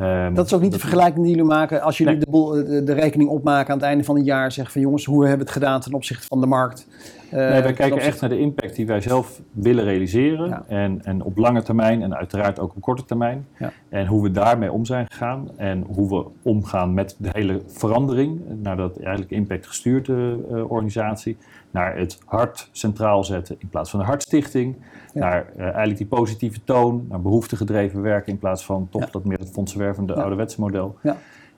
Um, 0.00 0.34
dat 0.34 0.46
is 0.46 0.52
ook 0.52 0.60
niet 0.60 0.72
de 0.72 0.78
vergelijking 0.78 1.24
die 1.24 1.34
jullie 1.34 1.48
maken 1.48 1.82
als 1.82 1.98
jullie 1.98 2.12
nee. 2.12 2.24
de, 2.24 2.64
de, 2.68 2.84
de, 2.84 2.92
rekening 2.92 3.30
opmaken 3.30 3.72
aan 3.72 3.78
het 3.78 3.86
einde 3.86 4.04
van 4.04 4.16
het 4.16 4.24
jaar. 4.24 4.52
Zeggen 4.52 4.72
van 4.72 4.82
jongens, 4.82 5.04
hoe 5.04 5.20
hebben 5.20 5.46
we 5.46 5.52
het 5.52 5.62
gedaan 5.62 5.80
ten 5.80 5.94
opzichte 5.94 6.26
van 6.26 6.40
de 6.40 6.46
markt? 6.46 6.86
Uh, 7.32 7.32
nee, 7.32 7.62
wij 7.62 7.72
kijken 7.72 8.00
echt 8.00 8.20
naar 8.20 8.30
de 8.30 8.38
impact 8.38 8.76
die 8.76 8.86
wij 8.86 9.00
zelf 9.00 9.40
willen 9.52 9.84
realiseren. 9.84 10.48
Ja. 10.48 10.64
En, 10.68 11.04
en 11.04 11.22
op 11.22 11.36
lange 11.36 11.62
termijn 11.62 12.02
en 12.02 12.16
uiteraard 12.16 12.60
ook 12.60 12.74
op 12.76 12.82
korte 12.82 13.04
termijn. 13.04 13.46
Ja. 13.58 13.72
En 13.88 14.06
hoe 14.06 14.22
we 14.22 14.30
daarmee 14.30 14.72
om 14.72 14.84
zijn 14.84 15.06
gegaan. 15.10 15.48
En 15.56 15.84
hoe 15.88 16.08
we 16.08 16.30
omgaan 16.42 16.94
met 16.94 17.16
de 17.18 17.28
hele 17.32 17.62
verandering. 17.66 18.40
Naar 18.62 18.76
dat 18.76 18.98
eigenlijk 18.98 19.30
impact 19.30 19.66
gestuurde 19.66 20.38
uh, 20.50 20.70
organisatie 20.70 21.36
naar 21.70 21.96
het 21.96 22.18
hart 22.24 22.68
centraal 22.72 23.24
zetten 23.24 23.56
in 23.58 23.68
plaats 23.68 23.90
van 23.90 24.00
de 24.00 24.06
hartstichting. 24.06 24.76
Ja. 25.14 25.20
Naar 25.20 25.46
uh, 25.56 25.62
eigenlijk 25.62 25.96
die 25.96 26.06
positieve 26.06 26.64
toon, 26.64 27.06
naar 27.08 27.20
behoeftegedreven 27.20 28.02
werken 28.02 28.32
in 28.32 28.38
plaats 28.38 28.64
van 28.64 28.88
toch 28.90 29.10
dat 29.10 29.24
meer 29.24 29.38
het 29.38 29.50
fondsenwervende 29.50 30.14
ouderwetse 30.14 30.60
model. 30.60 30.96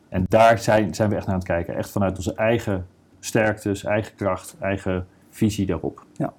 En 0.08 0.26
daar 0.28 0.58
zijn, 0.58 0.94
zijn 0.94 1.08
we 1.08 1.16
echt 1.16 1.26
naar 1.26 1.34
aan 1.34 1.40
het 1.40 1.48
kijken. 1.48 1.76
Echt 1.76 1.90
vanuit 1.90 2.16
onze 2.16 2.34
eigen 2.34 2.86
sterktes, 3.20 3.84
eigen 3.84 4.14
kracht, 4.14 4.56
eigen 4.60 5.06
visie 5.40 5.66
daarop. 5.66 6.04
Ja. 6.16 6.32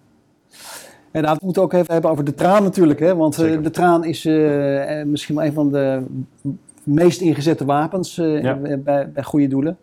En 1.11 1.23
dat 1.23 1.41
moeten 1.41 1.61
we 1.61 1.67
ook 1.67 1.73
even 1.73 1.93
hebben 1.93 2.11
over 2.11 2.23
de 2.23 2.33
traan 2.33 2.63
natuurlijk. 2.63 2.99
Hè? 2.99 3.15
Want 3.15 3.39
uh, 3.39 3.63
de 3.63 3.69
traan 3.69 4.03
is 4.03 4.25
uh, 4.25 5.03
misschien 5.03 5.35
wel 5.35 5.45
een 5.45 5.53
van 5.53 5.71
de 5.71 6.03
meest 6.83 7.21
ingezette 7.21 7.65
wapens 7.65 8.15
bij, 8.83 9.09
bij 9.13 9.23
goede 9.23 9.47
doelen. 9.47 9.77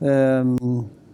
Um, 0.00 0.56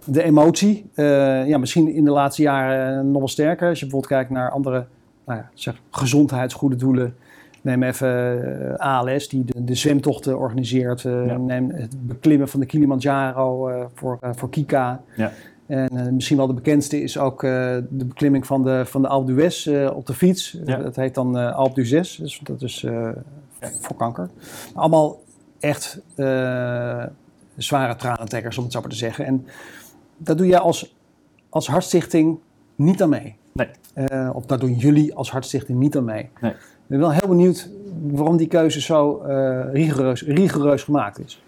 de 0.04 0.22
emotie, 0.22 0.90
uh, 0.94 1.48
ja, 1.48 1.58
misschien 1.58 1.88
in 1.88 2.04
de 2.04 2.10
laatste 2.10 2.42
jaren 2.42 3.10
nog 3.10 3.18
wel 3.18 3.28
sterker. 3.28 3.68
Als 3.68 3.78
je 3.78 3.84
bijvoorbeeld 3.84 4.12
kijkt 4.12 4.30
naar 4.30 4.50
andere 4.50 4.86
nou 5.26 5.38
ja, 5.38 5.50
zeg, 5.54 5.80
gezondheidsgoede 5.90 6.76
doelen. 6.76 7.14
Neem 7.62 7.82
even 7.82 8.78
ALS, 8.78 9.28
die 9.28 9.44
de, 9.44 9.64
de 9.64 9.74
zwemtochten 9.74 10.38
organiseert. 10.38 11.00
Ja. 11.00 11.36
Neem 11.36 11.70
het 11.70 12.06
beklimmen 12.06 12.48
van 12.48 12.60
de 12.60 12.66
Kilimanjaro 12.66 13.88
voor, 13.94 14.18
voor 14.20 14.50
Kika. 14.50 15.00
Ja. 15.16 15.32
En 15.68 16.14
misschien 16.14 16.36
wel 16.36 16.46
de 16.46 16.54
bekendste 16.54 17.02
is 17.02 17.18
ook 17.18 17.40
de 17.40 17.86
beklimming 17.90 18.46
van 18.46 18.64
de, 18.64 18.82
van 18.86 19.02
de 19.02 19.08
Alpe 19.08 19.32
d'Huez 19.32 19.66
op 19.92 20.06
de 20.06 20.14
fiets. 20.14 20.58
Ja. 20.64 20.76
Dat 20.76 20.96
heet 20.96 21.14
dan 21.14 21.54
Alpe 21.54 21.82
d'Huez, 21.82 22.16
dus 22.16 22.40
dat 22.42 22.62
is 22.62 22.86
voor 23.60 23.96
kanker. 23.96 24.30
Allemaal 24.74 25.20
echt 25.60 26.00
zware 27.56 27.96
tranentrekkers, 27.96 28.58
om 28.58 28.64
het 28.64 28.72
zo 28.72 28.80
maar 28.80 28.90
te 28.90 28.96
zeggen. 28.96 29.24
En 29.24 29.46
dat 30.16 30.38
doe 30.38 30.46
jij 30.46 30.58
als, 30.58 30.96
als 31.48 31.68
hartstichting 31.68 32.38
niet 32.74 33.02
aan 33.02 33.08
mee. 33.08 33.36
Nee. 33.52 33.68
Of 34.32 34.46
daar 34.46 34.58
doen 34.58 34.74
jullie 34.74 35.14
als 35.14 35.30
hartstichting 35.30 35.78
niet 35.78 35.96
aan 35.96 36.04
mee. 36.04 36.28
Nee. 36.40 36.52
Ik 36.52 36.58
ben 36.86 36.98
wel 36.98 37.12
heel 37.12 37.28
benieuwd 37.28 37.70
waarom 38.02 38.36
die 38.36 38.46
keuze 38.46 38.80
zo 38.80 39.22
rigoureus, 39.72 40.22
rigoureus 40.22 40.82
gemaakt 40.82 41.18
is. 41.18 41.42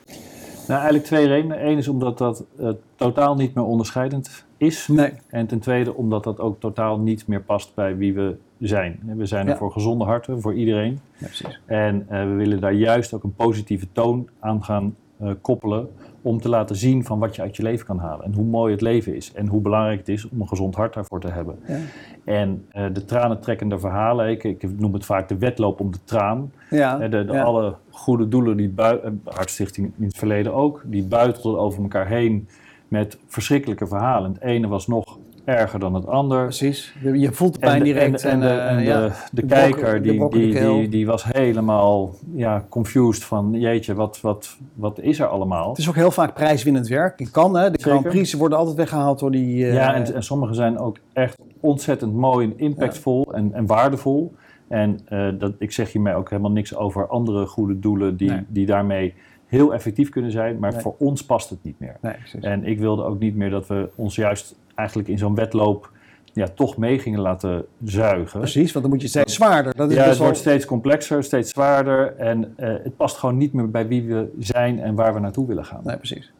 Nou, 0.70 0.82
eigenlijk 0.82 1.04
twee 1.04 1.26
redenen. 1.26 1.66
Eén 1.66 1.78
is 1.78 1.88
omdat 1.88 2.18
dat 2.18 2.44
uh, 2.60 2.70
totaal 2.94 3.34
niet 3.34 3.54
meer 3.54 3.64
onderscheidend 3.64 4.46
is. 4.56 4.88
Nee. 4.88 5.12
En 5.28 5.46
ten 5.46 5.58
tweede 5.58 5.94
omdat 5.94 6.24
dat 6.24 6.40
ook 6.40 6.60
totaal 6.60 6.98
niet 6.98 7.26
meer 7.26 7.42
past 7.42 7.74
bij 7.74 7.96
wie 7.96 8.14
we 8.14 8.36
zijn. 8.58 9.00
We 9.16 9.26
zijn 9.26 9.46
er 9.46 9.52
ja. 9.52 9.58
voor 9.58 9.72
gezonde 9.72 10.04
harten, 10.04 10.40
voor 10.40 10.54
iedereen. 10.54 11.00
Ja, 11.18 11.26
precies. 11.26 11.60
En 11.66 12.06
we 12.08 12.34
willen 12.34 12.60
daar 12.60 12.72
juist 12.72 13.12
ook 13.12 13.22
een 13.22 13.34
positieve 13.34 13.86
toon 13.92 14.28
aan 14.40 14.64
gaan 14.64 14.96
koppelen 15.40 15.88
om 16.22 16.40
te 16.40 16.48
laten 16.48 16.76
zien 16.76 17.04
van 17.04 17.18
wat 17.18 17.36
je 17.36 17.42
uit 17.42 17.56
je 17.56 17.62
leven 17.62 17.86
kan 17.86 17.98
halen. 17.98 18.24
En 18.24 18.34
hoe 18.34 18.44
mooi 18.44 18.72
het 18.72 18.80
leven 18.80 19.14
is. 19.14 19.32
En 19.32 19.46
hoe 19.46 19.60
belangrijk 19.60 19.98
het 19.98 20.08
is 20.08 20.28
om 20.28 20.40
een 20.40 20.48
gezond 20.48 20.74
hart 20.74 20.94
daarvoor 20.94 21.20
te 21.20 21.30
hebben. 21.30 21.58
Ja. 21.66 21.78
En 22.24 22.66
uh, 22.72 22.84
de 22.92 23.04
tranentrekkende 23.04 23.78
verhalen, 23.78 24.30
ik, 24.30 24.44
ik, 24.44 24.78
noem 24.78 24.92
het 24.92 25.04
vaak 25.04 25.28
de 25.28 25.38
wedloop 25.38 25.80
om 25.80 25.92
de 25.92 26.04
traan. 26.04 26.52
Ja. 26.70 26.98
De, 26.98 27.08
de 27.08 27.32
ja. 27.32 27.42
Alle 27.42 27.74
goede 27.90 28.28
doelen, 28.28 28.56
die 28.56 28.68
buiten, 28.68 29.20
Hartstichting 29.24 29.92
in 29.98 30.04
het 30.04 30.16
verleden 30.16 30.54
ook, 30.54 30.82
die 30.84 31.04
buitelden 31.04 31.60
over 31.60 31.82
elkaar 31.82 32.06
heen 32.06 32.48
met 32.88 33.18
verschrikkelijke 33.26 33.86
verhalen. 33.86 34.32
Het 34.32 34.42
ene 34.42 34.68
was 34.68 34.86
nog 34.86 35.18
erger 35.56 35.78
dan 35.78 35.94
het 35.94 36.06
ander. 36.06 36.42
Precies, 36.42 36.94
je 37.02 37.32
voelt 37.32 37.52
de 37.52 37.58
pijn 37.58 37.72
en 37.72 37.78
de, 37.78 37.84
direct. 37.84 38.24
En, 38.24 38.30
en, 38.30 38.40
de, 38.40 38.48
en 38.48 38.82
ja, 38.82 39.10
de, 39.32 39.46
kijker 39.46 40.02
die, 40.02 40.28
die, 40.28 40.60
die, 40.60 40.88
die, 40.88 41.06
was 41.06 41.24
helemaal 41.24 42.14
ja, 42.34 42.64
confused 42.68 43.24
van 43.24 43.50
jeetje, 43.52 43.94
wat, 43.94 44.20
wat, 44.20 44.56
wat 44.74 45.00
is 45.00 45.20
er 45.20 45.26
allemaal? 45.26 45.68
Het 45.68 45.78
is 45.78 45.88
ook 45.88 45.94
heel 45.94 46.10
vaak 46.10 46.34
prijswinnend 46.34 46.88
werk. 46.88 47.20
Ik 47.20 47.32
kan, 47.32 47.56
hè? 47.56 47.70
de 47.70 47.82
Grand 47.82 48.02
Prix 48.08 48.32
worden 48.32 48.58
altijd 48.58 48.76
weggehaald 48.76 49.18
door 49.18 49.30
die... 49.30 49.56
Uh, 49.56 49.74
ja, 49.74 49.94
en, 49.94 50.14
en 50.14 50.22
sommige 50.22 50.54
zijn 50.54 50.78
ook 50.78 50.98
echt 51.12 51.38
ontzettend 51.60 52.14
mooi 52.14 52.46
en 52.46 52.58
impactvol 52.58 53.26
ja. 53.30 53.36
en, 53.36 53.52
en 53.52 53.66
waardevol. 53.66 54.34
En 54.68 54.98
uh, 55.08 55.28
dat, 55.38 55.52
ik 55.58 55.72
zeg 55.72 55.92
hiermee 55.92 56.14
ook 56.14 56.30
helemaal 56.30 56.50
niks 56.50 56.76
over 56.76 57.08
andere 57.08 57.46
goede 57.46 57.78
doelen 57.78 58.16
die, 58.16 58.30
nee. 58.30 58.44
die 58.48 58.66
daarmee 58.66 59.14
heel 59.46 59.74
effectief 59.74 60.08
kunnen 60.08 60.30
zijn, 60.30 60.58
maar 60.58 60.72
nee. 60.72 60.80
voor 60.80 60.94
ons 60.98 61.24
past 61.24 61.50
het 61.50 61.58
niet 61.62 61.78
meer. 61.78 61.96
Nee, 62.00 62.14
en 62.40 62.64
ik 62.64 62.78
wilde 62.78 63.04
ook 63.04 63.18
niet 63.18 63.36
meer 63.36 63.50
dat 63.50 63.66
we 63.66 63.88
ons 63.94 64.14
juist 64.14 64.56
eigenlijk 64.80 65.08
in 65.08 65.18
zo'n 65.18 65.34
wedloop 65.34 65.90
ja, 66.32 66.48
toch 66.54 66.76
mee 66.76 66.98
gingen 66.98 67.20
laten 67.20 67.66
zuigen. 67.84 68.40
Precies, 68.40 68.72
want 68.72 68.84
dan 68.84 68.94
moet 68.94 69.02
je 69.02 69.08
steeds 69.08 69.34
zwaarder. 69.34 69.76
Dat 69.76 69.90
is 69.90 69.96
ja, 69.96 70.04
het 70.04 70.18
wordt 70.18 70.36
steeds 70.36 70.64
complexer, 70.64 71.24
steeds 71.24 71.50
zwaarder 71.50 72.16
en 72.16 72.54
uh, 72.58 72.68
het 72.68 72.96
past 72.96 73.16
gewoon 73.16 73.36
niet 73.36 73.52
meer 73.52 73.70
bij 73.70 73.88
wie 73.88 74.02
we 74.02 74.30
zijn 74.38 74.80
en 74.80 74.94
waar 74.94 75.14
we 75.14 75.20
naartoe 75.20 75.46
willen 75.46 75.64
gaan. 75.64 75.80
Nee, 75.84 75.96
precies. 75.96 76.32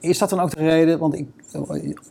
Is 0.00 0.18
dat 0.18 0.30
dan 0.30 0.40
ook 0.40 0.54
de 0.54 0.60
reden? 0.60 0.98
Want 0.98 1.14
ik, 1.14 1.28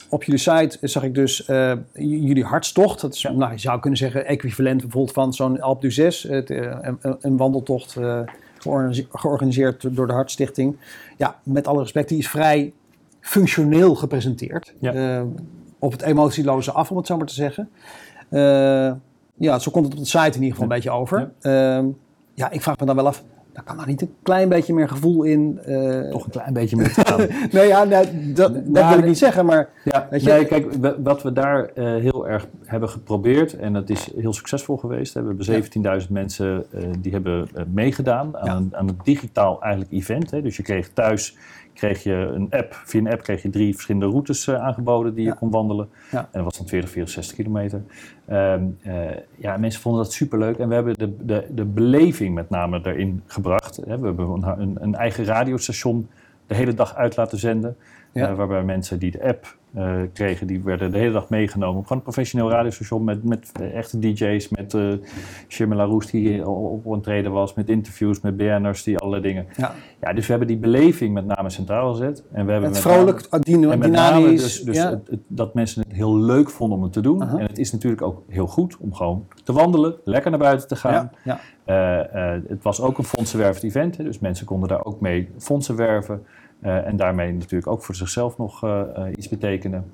op 0.10 0.24
jullie 0.24 0.40
site 0.40 0.78
zag 0.82 1.04
ik 1.04 1.16
dus 1.16 1.48
uh, 1.50 1.74
jullie 1.94 2.44
hartstocht. 2.44 3.02
Dat 3.02 3.14
is, 3.14 3.22
ja. 3.22 3.32
nou, 3.32 3.52
je 3.52 3.60
zou 3.60 3.80
kunnen 3.80 4.00
zeggen, 4.00 4.26
equivalent 4.26 4.82
bijvoorbeeld 4.82 5.14
van 5.14 5.34
zo'n 5.34 5.62
Alpe 5.62 5.88
d'Huez, 5.88 6.24
uh, 6.26 6.42
een, 6.82 6.98
een, 7.02 7.38
wandeltocht 7.38 7.98
georganiseerd 9.10 9.96
door 9.96 10.08
de 10.08 10.14
Hartstichting. 10.14 10.78
Ja, 11.18 11.40
met 11.44 11.68
alle 11.68 11.82
respect, 11.82 12.10
die 12.10 12.18
is 12.18 12.30
vrij 12.30 12.74
functioneel 13.30 13.96
gepresenteerd. 13.96 14.74
Ja. 14.80 14.94
Uh, 14.94 15.22
op 15.80 15.92
het 15.92 16.02
emotieloze 16.02 16.72
af, 16.72 16.92
om 16.92 16.98
het 16.98 17.08
zo 17.08 17.18
maar 17.18 17.28
te 17.28 17.34
zeggen. 17.34 17.70
Uh, 18.30 18.92
ja, 19.36 19.60
zo 19.60 19.72
komt 19.72 19.86
het 19.86 19.94
op 19.94 20.00
de 20.00 20.06
site 20.06 20.26
in 20.26 20.34
ieder 20.34 20.50
geval 20.50 20.64
een 20.64 20.68
beetje 20.68 20.92
over. 20.92 21.32
Ja. 21.40 21.80
Uh, 21.80 21.86
ja, 22.34 22.52
ik 22.52 22.62
vraag 22.62 22.80
me 22.80 22.86
dan 22.86 22.96
wel 22.96 23.08
af, 23.08 23.24
daar 23.54 23.64
kan 23.64 23.76
maar 23.76 23.88
niet 23.88 24.02
een 24.02 24.14
klein 24.24 24.50
beetje 24.50 24.74
meer 24.74 24.90
gevoel 24.90 25.24
in. 25.24 25.60
Uh... 25.68 26.10
Toch 26.10 26.26
een 26.26 26.32
klein 26.32 26.54
beetje 26.54 26.76
meer 26.76 26.90
gaan. 26.90 27.20
nee, 27.52 27.68
ja, 27.68 27.86
dat, 27.86 28.12
dat 28.66 28.90
wil 28.90 28.98
ik 28.98 29.06
niet 29.06 29.18
zeggen, 29.18 29.46
maar... 29.46 29.70
Ja, 29.84 30.08
weet 30.10 30.24
je, 30.24 30.30
nee, 30.30 30.46
kijk, 30.46 30.96
wat 31.04 31.24
we 31.24 31.32
daar 31.32 31.70
uh, 31.76 31.86
heel 31.96 32.28
erg 32.28 32.48
hebben 32.66 32.90
geprobeerd, 32.90 33.58
en 33.58 33.74
dat 33.74 33.90
is 33.90 34.10
heel 34.16 34.34
succesvol 34.34 34.78
geweest. 34.78 35.14
We 35.14 35.36
hebben 35.38 36.02
17.000 36.02 36.10
mensen 36.10 36.66
uh, 36.74 36.84
die 37.00 37.12
hebben 37.12 37.48
meegedaan 37.74 38.38
aan, 38.38 38.70
ja. 38.72 38.78
aan, 38.78 38.88
een 38.88 39.00
digitaal 39.04 39.62
eigenlijk 39.62 39.92
event. 39.92 40.32
Hè. 40.32 40.42
Dus 40.42 40.58
je 40.58 40.64
kreeg 40.64 40.90
thuis 40.90 41.38
kreeg 41.80 42.04
je 42.04 42.14
een 42.14 42.48
app. 42.50 42.82
Via 42.86 43.00
een 43.00 43.12
app 43.12 43.22
kreeg 43.22 43.42
je 43.42 43.50
drie 43.50 43.74
verschillende 43.74 44.08
routes 44.08 44.48
uh, 44.48 44.56
aangeboden 44.56 45.14
die 45.14 45.26
je 45.26 45.34
kon 45.34 45.52
wandelen. 45.52 45.90
En 46.12 46.28
dat 46.32 46.44
was 46.44 46.58
dan 46.58 46.68
40, 46.68 46.90
64 46.90 47.36
kilometer. 47.36 47.82
Um, 48.30 48.78
uh, 48.84 48.94
ja, 49.36 49.58
mensen 49.58 49.82
vonden 49.82 50.04
dat 50.04 50.14
superleuk. 50.14 50.58
En 50.58 50.68
we 50.68 50.74
hebben 50.74 50.94
de, 50.98 51.26
de, 51.26 51.46
de 51.50 51.66
beleving 51.66 52.36
met 52.36 52.50
name 52.50 52.80
erin 52.84 53.24
gebracht. 53.26 53.76
Hè. 53.76 54.00
We 54.00 54.06
hebben 54.06 54.44
een, 54.58 54.78
een, 54.82 54.96
eigen 54.96 55.26
radiostation 55.26 56.08
de 56.48 56.56
hele 56.56 56.74
dag 56.74 56.96
uit 56.96 57.16
laten 57.16 57.38
zenden. 57.38 57.78
Ja. 58.12 58.30
Uh, 58.30 58.36
waarbij 58.36 58.64
mensen 58.64 59.00
die 59.00 59.12
de 59.12 59.24
app 59.24 59.58
uh, 59.76 60.02
kregen, 60.14 60.48
die 60.48 60.64
werden 60.64 60.92
de 60.92 60.98
hele 60.98 61.12
dag 61.12 61.30
meegenomen. 61.30 61.82
Gewoon 61.82 61.98
een 61.98 62.04
professioneel 62.04 62.50
radiostation 62.50 63.04
met, 63.04 63.24
met 63.24 63.52
echte 63.74 64.00
DJ's, 64.00 64.50
met 64.50 64.74
uh, 64.74 64.94
Shirma 65.48 65.76
Larousse 65.76 66.12
die 66.12 66.48
op 66.48 66.86
een 66.86 67.02
treden 67.02 67.32
was, 67.32 67.54
met 67.54 67.70
interviews, 67.70 68.22
met 68.22 68.38
BN'ers, 68.38 68.84
die 68.84 68.98
allerlei 68.98 69.22
dingen. 69.22 69.48
Ja. 69.58 69.74
ja, 70.02 70.14
dus 70.14 70.26
we 70.26 70.30
hebben 70.30 70.48
die 70.48 70.58
beleving 70.58 71.14
met 71.14 71.26
name 71.26 71.50
centraal 71.50 71.92
gezet. 71.94 72.24
En 72.32 72.46
we 72.46 72.52
hebben 72.52 72.70
het 72.70 72.80
vrolijk, 72.80 73.28
name, 73.30 73.78
dynamisch. 73.78 74.42
Dus, 74.42 74.62
dus 74.62 74.76
ja. 74.76 74.90
het, 74.90 75.08
het, 75.08 75.20
dat 75.28 75.54
mensen 75.54 75.82
het 75.82 75.94
heel 75.94 76.18
leuk 76.18 76.50
vonden 76.50 76.78
om 76.78 76.84
het 76.84 76.94
te 76.94 77.02
doen. 77.02 77.22
-huh. 77.22 77.40
En 77.40 77.46
het 77.48 77.58
is 77.58 77.72
natuurlijk 77.72 78.02
ook 78.02 78.24
heel 78.28 78.48
goed 78.48 78.78
om 78.78 78.94
gewoon 78.94 79.28
te 79.44 79.54
wandelen, 79.54 79.96
lekker 80.04 80.32
naar 80.32 80.40
buiten 80.40 80.68
te 80.68 80.76
gaan. 80.76 81.12
Ja. 81.24 81.40
Het 82.48 82.64
was 82.64 82.82
ook 82.82 82.98
een 82.98 83.04
fondsenwervend 83.04 83.64
event, 83.64 83.98
dus 83.98 84.20
mensen 84.20 84.46
konden 84.46 84.70
daar 84.70 84.86
ook 84.86 85.00
mee 85.00 85.30
fondsen 85.38 85.76
werven. 85.76 86.26
Uh, 86.64 86.88
en 86.88 86.96
daarmee 86.96 87.34
natuurlijk 87.34 87.72
ook 87.72 87.84
voor 87.84 87.96
zichzelf 87.96 88.38
nog 88.38 88.64
uh, 88.64 88.82
uh, 88.98 89.06
iets 89.16 89.28
betekenen. 89.28 89.92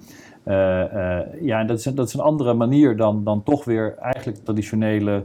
ja, 1.42 1.60
en 1.60 1.68
dat 1.68 1.78
is, 1.78 1.84
dat 1.84 2.08
is 2.08 2.14
een 2.14 2.20
andere 2.20 2.54
manier 2.54 2.98
dan, 2.98 3.24
dan 3.24 3.44
toch 3.44 3.66
weer 3.66 3.96
eigenlijk 3.98 4.38
het 4.38 4.46
traditionele 4.46 5.24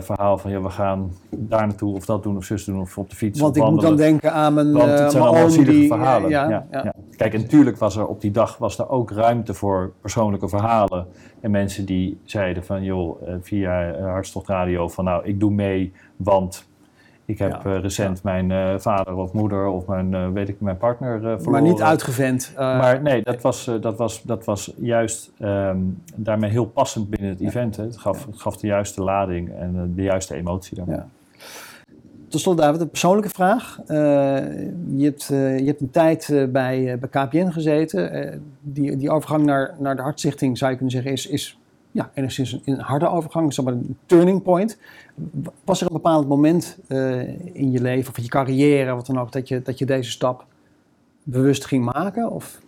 verhaal 0.00 0.38
van 0.38 0.50
ja, 0.50 0.62
we 0.62 0.70
gaan 0.70 1.12
daar 1.30 1.66
naartoe 1.66 1.94
of 1.94 2.04
dat 2.04 2.22
doen 2.22 2.36
of 2.36 2.44
zus 2.44 2.64
doen 2.64 2.80
of 2.80 2.98
op 2.98 3.10
de 3.10 3.16
fiets. 3.16 3.40
Want 3.40 3.56
ik 3.56 3.64
moet 3.64 3.80
dan 3.80 3.96
denken 3.96 4.32
aan 4.32 4.54
mijn. 4.54 4.72
Want 4.72 4.98
het 4.98 5.10
zijn 5.10 5.24
allemaal 5.24 5.50
zielige 5.50 5.86
verhalen. 5.86 6.30
Ja, 6.30 6.48
ja, 6.48 6.66
ja. 6.70 6.94
Kijk, 7.16 7.34
en 7.34 7.40
natuurlijk 7.40 7.76
was 7.76 7.96
er 7.96 8.06
op 8.06 8.20
die 8.20 8.30
dag 8.30 8.58
was 8.58 8.78
er 8.78 8.88
ook 8.88 9.10
ruimte 9.10 9.54
voor 9.54 9.92
persoonlijke 10.00 10.48
verhalen. 10.48 11.06
En 11.40 11.50
mensen 11.50 11.84
die 11.84 12.20
zeiden 12.24 12.64
van 12.64 12.82
joh, 12.82 13.22
via 13.40 14.00
Hartstocht 14.00 14.48
Radio 14.48 14.88
van 14.88 15.04
nou, 15.04 15.24
ik 15.24 15.40
doe 15.40 15.50
mee, 15.50 15.92
want 16.16 16.68
ik 17.28 17.38
heb 17.38 17.60
ja, 17.64 17.70
uh, 17.70 17.80
recent 17.80 18.20
ja. 18.24 18.30
mijn 18.30 18.50
uh, 18.50 18.78
vader 18.78 19.14
of 19.14 19.32
moeder 19.32 19.66
of 19.66 19.86
mijn, 19.86 20.12
uh, 20.12 20.28
weet 20.28 20.48
ik, 20.48 20.60
mijn 20.60 20.76
partner 20.76 21.20
verloren. 21.20 21.50
Maar 21.50 21.62
niet 21.62 21.82
uitgevent. 21.82 22.52
maar 22.56 23.02
nee, 23.02 23.22
dat 23.22 23.42
was, 23.42 23.70
dat 23.80 23.96
was, 23.96 24.22
dat 24.22 24.44
was 24.44 24.72
juist 24.76 25.30
um, 25.40 26.02
daarmee 26.14 26.50
heel 26.50 26.66
passend 26.66 27.10
binnen 27.10 27.30
het 27.30 27.40
event. 27.40 27.76
Hè. 27.76 27.82
Het, 27.82 27.96
gaf, 27.96 28.26
het 28.26 28.40
gaf 28.40 28.56
de 28.56 28.66
juiste 28.66 29.02
lading 29.02 29.50
en 29.50 29.92
de 29.94 30.02
juiste 30.02 30.34
emotie 30.34 30.76
daarmee. 30.76 30.96
Ja. 30.96 31.08
Tot 32.28 32.40
slot, 32.40 32.58
David, 32.58 32.80
een 32.80 32.90
persoonlijke 32.90 33.30
vraag. 33.30 33.78
je, 33.86 35.04
hebt, 35.04 35.26
je 35.28 35.64
hebt 35.66 35.80
een 35.80 35.90
tijd 35.90 36.26
bij, 36.52 36.98
bij 36.98 37.08
KPN 37.08 37.50
gezeten. 37.50 38.42
die, 38.60 38.96
die 38.96 39.10
overgang 39.10 39.44
naar, 39.44 39.74
naar 39.78 39.96
de 39.96 40.02
Hartstichting, 40.02 40.58
zou 40.58 40.70
je 40.70 40.76
kunnen 40.76 40.94
zeggen, 40.94 41.12
is, 41.12 41.26
is 41.26 41.58
ja, 41.90 42.10
enigszins 42.14 42.52
een, 42.52 42.62
een 42.64 42.80
harde 42.80 43.08
overgang, 43.08 43.54
zeg 43.54 43.64
maar 43.64 43.74
een 43.74 43.96
turning 44.06 44.42
point. 44.42 44.78
Was 45.64 45.80
er 45.80 45.86
een 45.86 45.92
bepaald 45.92 46.28
moment 46.28 46.78
uh, 46.88 47.28
in 47.52 47.70
je 47.70 47.80
leven 47.80 48.10
of 48.10 48.16
in 48.16 48.22
je 48.22 48.28
carrière, 48.28 48.94
wat 48.94 49.06
dan 49.06 49.18
ook, 49.18 49.32
dat 49.32 49.48
je, 49.48 49.62
dat 49.62 49.78
je 49.78 49.86
deze 49.86 50.10
stap 50.10 50.46
bewust 51.22 51.64
ging 51.64 51.84
maken? 51.84 52.30
Of? 52.30 52.60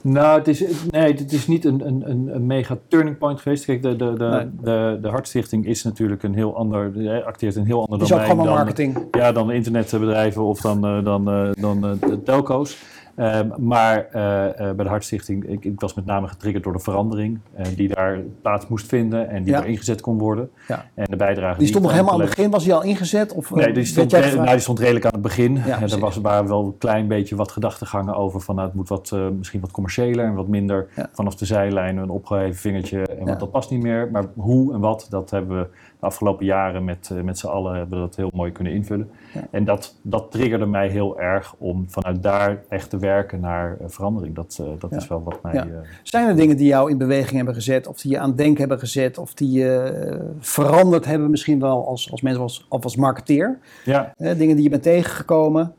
Nou, 0.00 0.38
het 0.38 0.48
is, 0.48 0.64
nee, 0.90 1.12
het 1.12 1.32
is 1.32 1.46
niet 1.46 1.64
een, 1.64 1.86
een, 1.86 2.34
een 2.34 2.46
mega 2.46 2.78
turning 2.88 3.18
point 3.18 3.40
geweest. 3.40 3.64
Kijk, 3.64 3.82
de, 3.82 3.96
de, 3.96 4.12
de, 4.16 4.24
nee. 4.24 4.50
de, 4.62 4.98
de 5.02 5.08
Hartstichting 5.08 5.66
is 5.66 5.82
natuurlijk 5.82 6.22
een 6.22 6.34
heel 6.34 6.56
ander, 6.56 7.22
acteert 7.24 7.56
een 7.56 7.64
heel 7.64 7.88
ander 7.88 7.98
domein. 7.98 8.24
Is 8.24 8.30
ook 8.30 8.36
gewoon 8.38 8.54
marketing. 8.54 9.06
Ja, 9.10 9.32
dan 9.32 9.50
internetbedrijven 9.50 10.42
of 10.42 10.60
dan, 10.60 10.96
uh, 10.96 11.04
dan, 11.04 11.24
dan 11.60 11.98
uh, 12.04 12.12
telco's. 12.24 12.82
Um, 13.16 13.52
maar 13.58 14.08
uh, 14.14 14.22
uh, 14.22 14.50
bij 14.56 14.74
de 14.84 14.88
Hartstichting, 14.88 15.44
ik, 15.44 15.64
ik, 15.64 15.80
was 15.80 15.94
met 15.94 16.04
name 16.04 16.28
getriggerd 16.28 16.64
door 16.64 16.72
de 16.72 16.78
verandering 16.78 17.38
uh, 17.58 17.66
die 17.76 17.88
daar 17.88 18.18
plaats 18.42 18.68
moest 18.68 18.86
vinden 18.86 19.28
en 19.28 19.42
die 19.42 19.52
ja. 19.52 19.60
er 19.60 19.66
ingezet 19.66 20.00
kon 20.00 20.18
worden. 20.18 20.50
Ja. 20.68 20.86
En 20.94 21.06
de 21.10 21.16
bijdrage. 21.16 21.58
Die 21.58 21.68
stond 21.68 21.82
nog 21.82 21.92
helemaal 21.92 22.14
aan 22.14 22.20
het 22.20 22.28
begin, 22.28 22.50
was 22.50 22.64
die 22.64 22.74
al 22.74 22.82
ingezet? 22.82 23.32
Of, 23.32 23.54
nee, 23.54 23.72
die 23.72 23.84
stond, 23.84 24.12
nou, 24.12 24.46
die 24.46 24.58
stond 24.58 24.78
redelijk 24.78 25.04
aan 25.04 25.12
het 25.12 25.22
begin. 25.22 25.62
Ja, 25.66 25.82
er 25.82 25.98
was, 25.98 26.16
waren 26.16 26.48
wel 26.48 26.64
een 26.64 26.78
klein 26.78 27.08
beetje 27.08 27.36
wat 27.36 27.52
gedachtegangen 27.52 28.14
over 28.14 28.40
van 28.40 28.54
nou, 28.54 28.66
het 28.66 28.76
moet 28.76 28.88
wat, 28.88 29.16
misschien 29.36 29.60
wat 29.60 29.70
commerciëler 29.70 30.24
en 30.24 30.34
wat 30.34 30.48
minder 30.48 30.88
vanaf 31.12 31.34
de 31.34 31.44
zijlijn 31.44 31.96
een 31.96 32.10
opgeheven 32.10 32.60
vingertje. 32.60 33.06
En 33.06 33.24
want 33.24 33.40
dat 33.40 33.50
past 33.50 33.70
niet 33.70 33.82
meer. 33.82 34.08
Maar 34.10 34.24
hoe 34.34 34.72
en 34.72 34.80
wat, 34.80 35.06
dat 35.10 35.30
hebben 35.30 35.58
we 35.58 35.66
de 36.00 36.06
afgelopen 36.06 36.44
jaren 36.44 36.84
met, 36.84 37.10
met 37.22 37.38
z'n 37.38 37.46
allen 37.46 37.74
hebben 37.74 37.98
we 37.98 38.04
dat 38.04 38.16
heel 38.16 38.30
mooi 38.34 38.52
kunnen 38.52 38.72
invullen. 38.72 39.10
En 39.50 39.64
dat, 39.64 39.94
dat 40.02 40.30
triggerde 40.30 40.66
mij 40.66 40.88
heel 40.88 41.20
erg 41.20 41.54
om 41.58 41.84
vanuit 41.88 42.22
daar 42.22 42.62
echt 42.68 42.90
te 42.90 42.98
werken 42.98 43.40
naar 43.40 43.76
uh, 43.80 43.86
verandering. 43.88 44.34
Dat, 44.34 44.58
uh, 44.60 44.66
dat 44.78 44.90
ja. 44.90 44.96
is 44.96 45.08
wel 45.08 45.22
wat 45.22 45.42
mij. 45.42 45.54
Ja. 45.54 45.66
Uh, 45.66 45.78
Zijn 46.02 46.28
er 46.28 46.36
dingen 46.36 46.56
die 46.56 46.66
jou 46.66 46.90
in 46.90 46.98
beweging 46.98 47.36
hebben 47.36 47.54
gezet, 47.54 47.86
of 47.86 48.00
die 48.00 48.10
je 48.10 48.18
aan 48.18 48.28
het 48.28 48.38
denken 48.38 48.58
hebben 48.58 48.78
gezet, 48.78 49.18
of 49.18 49.34
die 49.34 49.50
je 49.50 50.32
veranderd 50.38 51.04
hebben, 51.04 51.30
misschien 51.30 51.60
wel 51.60 51.86
als, 51.86 52.10
als 52.10 52.22
mens 52.22 52.38
als, 52.38 52.66
of 52.68 52.84
als 52.84 52.96
marketeer? 52.96 53.58
Ja. 53.84 54.14
dingen 54.16 54.54
die 54.54 54.62
je 54.62 54.70
bent 54.70 54.82
tegengekomen? 54.82 55.74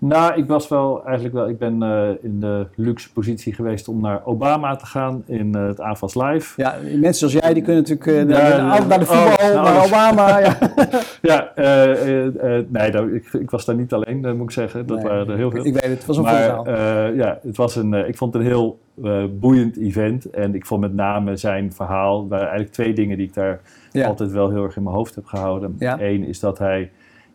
Nou, 0.00 0.34
ik 0.34 0.46
was 0.46 0.68
wel 0.68 1.04
eigenlijk 1.04 1.34
wel. 1.34 1.48
Ik 1.48 1.58
ben 1.58 1.82
uh, 1.82 2.08
in 2.20 2.40
de 2.40 2.66
luxe 2.74 3.12
positie 3.12 3.54
geweest 3.54 3.88
om 3.88 4.00
naar 4.00 4.24
Obama 4.24 4.76
te 4.76 4.86
gaan 4.86 5.22
in 5.26 5.56
uh, 5.56 5.66
het 5.66 5.80
AFAS 5.80 6.14
Live. 6.14 6.62
Ja, 6.62 6.76
mensen 6.82 7.30
zoals 7.30 7.44
jij 7.44 7.54
die 7.54 7.62
kunnen 7.62 7.82
natuurlijk 7.82 8.06
uh, 8.06 8.36
naar, 8.36 8.64
naar, 8.64 8.86
naar, 8.86 8.98
de 8.98 9.04
voetbal, 9.04 9.50
oh, 9.50 9.62
naar 9.62 9.84
Obama. 9.84 10.38
ja, 10.38 10.58
ja 11.22 11.52
nee, 12.68 12.90
nou, 12.90 13.14
ik, 13.14 13.32
ik, 13.32 13.50
was 13.50 13.64
daar 13.64 13.76
niet 13.76 13.92
alleen, 13.92 14.36
moet 14.36 14.42
ik 14.42 14.50
zeggen. 14.50 14.86
Dat 14.86 14.96
nee, 14.96 15.06
waren 15.06 15.28
er 15.28 15.36
heel 15.36 15.50
veel. 15.50 15.66
Ik 15.66 15.72
weet 15.72 15.82
het, 15.82 15.92
het 15.92 16.06
was 16.06 16.16
een 16.16 16.22
maar, 16.22 16.74
ja, 17.14 17.38
het 17.42 17.56
was 17.56 17.76
een. 17.76 17.94
ik 17.94 18.16
vond 18.16 18.34
het 18.34 18.42
een 18.42 18.48
heel 18.48 18.78
boeiend 19.30 19.76
event 19.76 20.30
en 20.30 20.54
ik 20.54 20.66
vond 20.66 20.80
met 20.80 20.94
name 20.94 21.36
zijn 21.36 21.72
verhaal. 21.72 22.22
Er 22.22 22.28
waren 22.28 22.48
eigenlijk 22.48 22.74
twee 22.74 22.92
dingen 22.92 23.16
die 23.16 23.26
ik 23.26 23.34
daar 23.34 23.60
ja. 23.92 24.06
altijd 24.06 24.32
wel 24.32 24.50
heel 24.50 24.64
erg 24.64 24.76
in 24.76 24.82
mijn 24.82 24.94
hoofd 24.94 25.14
heb 25.14 25.24
gehouden. 25.24 25.76
Ja. 25.78 26.00
Eén 26.00 26.24
is 26.24 26.40
dat 26.40 26.58
hij 26.58 26.90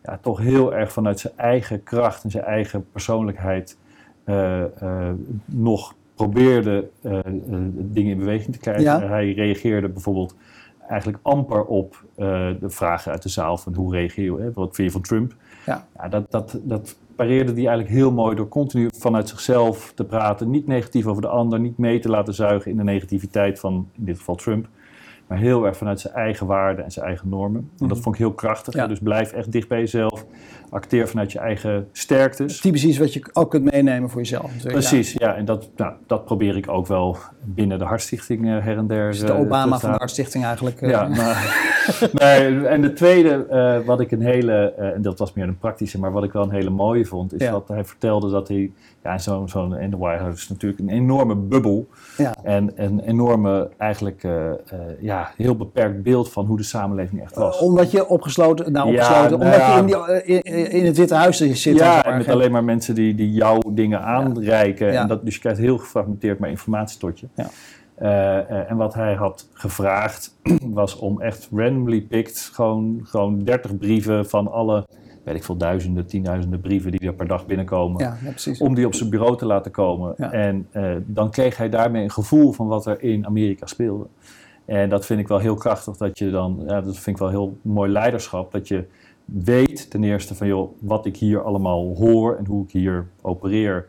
ja, 0.06 0.18
toch 0.22 0.38
heel 0.38 0.74
erg 0.74 0.92
vanuit 0.92 1.20
zijn 1.20 1.32
eigen 1.36 1.82
kracht 1.82 2.24
en 2.24 2.30
zijn 2.30 2.44
eigen 2.44 2.86
persoonlijkheid 2.92 3.78
uh, 4.24 4.60
uh, 4.82 5.10
nog 5.44 5.94
probeerde 6.14 6.88
uh, 7.02 7.18
dingen 7.72 8.12
in 8.12 8.18
beweging 8.18 8.52
te 8.52 8.58
krijgen. 8.58 8.82
Ja. 8.82 9.00
Hij 9.00 9.32
reageerde 9.32 9.88
bijvoorbeeld 9.88 10.34
eigenlijk 10.88 11.18
amper 11.22 11.64
op 11.64 12.04
de 12.16 12.56
vragen 12.60 13.12
uit 13.12 13.22
de 13.22 13.28
zaal 13.28 13.58
van 13.58 13.74
hoe 13.74 13.92
reageer 13.92 14.24
je, 14.24 14.36
hè, 14.40 14.52
wat 14.52 14.74
vind 14.74 14.88
je 14.88 14.92
van 14.92 15.02
Trump? 15.02 15.34
Ja. 15.66 15.86
ja 15.96 16.08
dat, 16.08 16.30
dat, 16.30 16.58
dat 16.62 16.96
pareerde 17.16 17.52
hij 17.52 17.66
eigenlijk 17.66 17.88
heel 17.88 18.12
mooi 18.12 18.36
door 18.36 18.48
continu 18.48 18.88
vanuit 18.98 19.28
zichzelf 19.28 19.92
te 19.94 20.04
praten, 20.04 20.50
niet 20.50 20.66
negatief 20.66 21.06
over 21.06 21.22
de 21.22 21.28
ander, 21.28 21.60
niet 21.60 21.78
mee 21.78 21.98
te 21.98 22.08
laten 22.08 22.34
zuigen 22.34 22.70
in 22.70 22.76
de 22.76 22.82
negativiteit 22.82 23.58
van 23.58 23.88
in 23.92 24.04
dit 24.04 24.18
geval 24.18 24.34
Trump 24.34 24.68
maar 25.26 25.38
heel 25.38 25.66
erg 25.66 25.76
vanuit 25.76 26.00
zijn 26.00 26.14
eigen 26.14 26.46
waarden 26.46 26.84
en 26.84 26.90
zijn 26.90 27.06
eigen 27.06 27.28
normen. 27.28 27.60
En 27.60 27.88
dat 27.88 27.88
mhm. 27.88 28.00
vond 28.00 28.14
ik 28.14 28.20
heel 28.20 28.32
krachtig. 28.32 28.74
Ja. 28.74 28.86
Dus 28.86 28.98
blijf 28.98 29.32
echt 29.32 29.52
dicht 29.52 29.68
bij 29.68 29.78
jezelf. 29.78 30.24
Acteer 30.70 31.08
vanuit 31.08 31.32
je 31.32 31.38
eigen 31.38 31.88
sterktes. 31.92 32.60
Typisch 32.60 32.84
iets 32.84 32.98
wat 32.98 33.12
je 33.12 33.24
ook 33.32 33.50
kunt 33.50 33.70
meenemen 33.70 34.10
voor 34.10 34.20
jezelf. 34.20 34.50
Precies, 34.62 35.12
ja. 35.12 35.34
En 35.34 35.44
dat, 35.44 35.68
nou, 35.76 35.92
dat 36.06 36.24
probeer 36.24 36.56
ik 36.56 36.68
ook 36.68 36.86
wel 36.86 37.16
binnen 37.44 37.78
de 37.78 37.84
Hartstichting 37.84 38.44
uh, 38.44 38.64
her 38.64 38.76
en 38.76 38.86
der. 38.86 39.10
Dus 39.10 39.20
de 39.20 39.32
Obama 39.32 39.78
van 39.78 39.90
de 39.90 39.96
Hartstichting 39.96 40.44
eigenlijk. 40.44 40.80
Uh, 40.80 40.90
ja, 40.90 41.08
maar, 41.08 41.68
nee, 42.12 42.66
en 42.66 42.80
de 42.80 42.92
tweede, 42.92 43.46
uh, 43.50 43.86
wat 43.86 44.00
ik 44.00 44.10
een 44.10 44.22
hele, 44.22 44.72
en 44.72 45.02
dat 45.02 45.18
was 45.18 45.32
meer 45.32 45.48
een 45.48 45.58
praktische, 45.58 45.98
maar 45.98 46.12
wat 46.12 46.24
ik 46.24 46.32
wel 46.32 46.42
een 46.42 46.50
hele 46.50 46.70
mooie 46.70 47.04
vond, 47.04 47.34
is 47.34 47.40
ja. 47.40 47.50
dat 47.50 47.68
hij 47.68 47.84
vertelde 47.84 48.30
dat 48.30 48.48
hij, 48.48 48.72
ja, 49.02 49.18
zo'n, 49.18 49.48
zo 49.48 49.72
in 49.72 49.90
de 49.90 49.96
White 49.96 50.22
House 50.22 50.38
is 50.38 50.48
natuurlijk 50.48 50.80
een 50.80 50.88
enorme 50.88 51.34
bubbel. 51.34 51.88
Ja. 52.16 52.34
En 52.42 52.72
een 52.74 53.00
enorme, 53.00 53.70
eigenlijk, 53.76 54.22
ja, 55.00 55.15
heel 55.36 55.56
beperkt 55.56 56.02
beeld 56.02 56.32
van 56.32 56.46
hoe 56.46 56.56
de 56.56 56.62
samenleving 56.62 57.22
echt 57.22 57.34
was. 57.34 57.58
omdat 57.58 57.90
je 57.90 58.08
opgesloten, 58.08 58.72
nou 58.72 58.88
opgesloten, 58.88 59.38
ja, 59.38 59.44
omdat 59.44 59.58
nou, 59.58 59.72
je 59.72 60.22
in, 60.24 60.24
die, 60.24 60.42
in, 60.42 60.70
in, 60.70 60.86
het 60.86 60.96
Witte 60.96 61.14
Huis 61.14 61.36
zit. 61.36 61.76
Ja, 61.76 62.04
en 62.04 62.16
met 62.16 62.28
alleen 62.28 62.52
maar 62.52 62.64
mensen 62.64 62.94
die, 62.94 63.14
die 63.14 63.30
jouw 63.30 63.60
dingen 63.68 64.02
aanreiken. 64.02 64.98
En 64.98 65.08
dat, 65.08 65.24
dus 65.24 65.34
je 65.34 65.40
krijgt 65.40 65.58
heel 65.58 65.78
gefragmenteerd 65.78 66.38
maar 66.38 66.50
informatie 66.50 66.98
tot 66.98 67.20
je. 67.20 67.26
Ja. 67.34 67.46
Uh, 68.02 68.08
uh, 68.08 68.70
en 68.70 68.76
wat 68.76 68.94
hij 68.94 69.14
had 69.14 69.48
gevraagd 69.52 70.36
was 70.80 70.96
om 70.96 71.20
echt 71.20 71.48
randomly 71.52 72.00
picked 72.00 72.50
gewoon, 72.52 73.00
gewoon 73.02 73.44
30 73.44 73.78
brieven 73.78 74.26
van 74.26 74.52
alle, 74.52 74.86
weet 75.24 75.34
ik 75.34 75.44
veel, 75.44 75.56
duizenden, 75.56 76.06
tienduizenden 76.06 76.60
brieven 76.60 76.90
die 76.90 77.00
er 77.08 77.14
per 77.14 77.26
dag 77.26 77.46
binnenkomen. 77.46 78.04
Ja, 78.04 78.16
ja, 78.22 78.52
om 78.58 78.74
die 78.74 78.86
op 78.86 78.94
zijn 78.94 79.10
bureau 79.10 79.36
te 79.36 79.46
laten 79.46 79.70
komen. 79.70 80.16
En 80.16 80.68
uh, 80.72 80.96
dan 81.06 81.30
kreeg 81.30 81.56
hij 81.56 81.68
daarmee 81.68 82.02
een 82.02 82.10
gevoel 82.10 82.52
van 82.52 82.66
wat 82.66 82.86
er 82.86 83.02
in 83.02 83.26
Amerika 83.26 83.66
speelde. 83.66 84.06
En 84.66 84.88
dat 84.88 85.06
vind 85.06 85.20
ik 85.20 85.28
wel 85.28 85.38
heel 85.38 85.54
krachtig 85.54 85.96
dat 85.96 86.18
je 86.18 86.30
dan, 86.30 86.62
ja, 86.66 86.80
dat 86.80 86.94
vind 86.98 87.16
ik 87.16 87.22
wel 87.22 87.28
heel 87.28 87.58
mooi 87.62 87.90
leiderschap, 87.90 88.52
dat 88.52 88.68
je 88.68 88.84
weet 89.24 89.90
ten 89.90 90.04
eerste 90.04 90.34
van 90.34 90.46
joh, 90.46 90.72
wat 90.80 91.06
ik 91.06 91.16
hier 91.16 91.42
allemaal 91.42 91.94
hoor 91.96 92.36
en 92.36 92.46
hoe 92.46 92.64
ik 92.64 92.70
hier 92.70 93.06
opereer. 93.22 93.86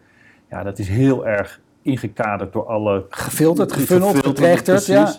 Ja, 0.50 0.64
dat 0.64 0.80
is 0.80 0.88
heel 0.88 1.28
erg 1.28 1.62
ingekaderd 1.82 2.54
door 2.54 2.66
alle... 2.66 3.06
Gefilterd, 3.10 3.74
gefunneld, 3.74 4.26
getrechterd, 4.26 4.86
ja. 4.86 5.14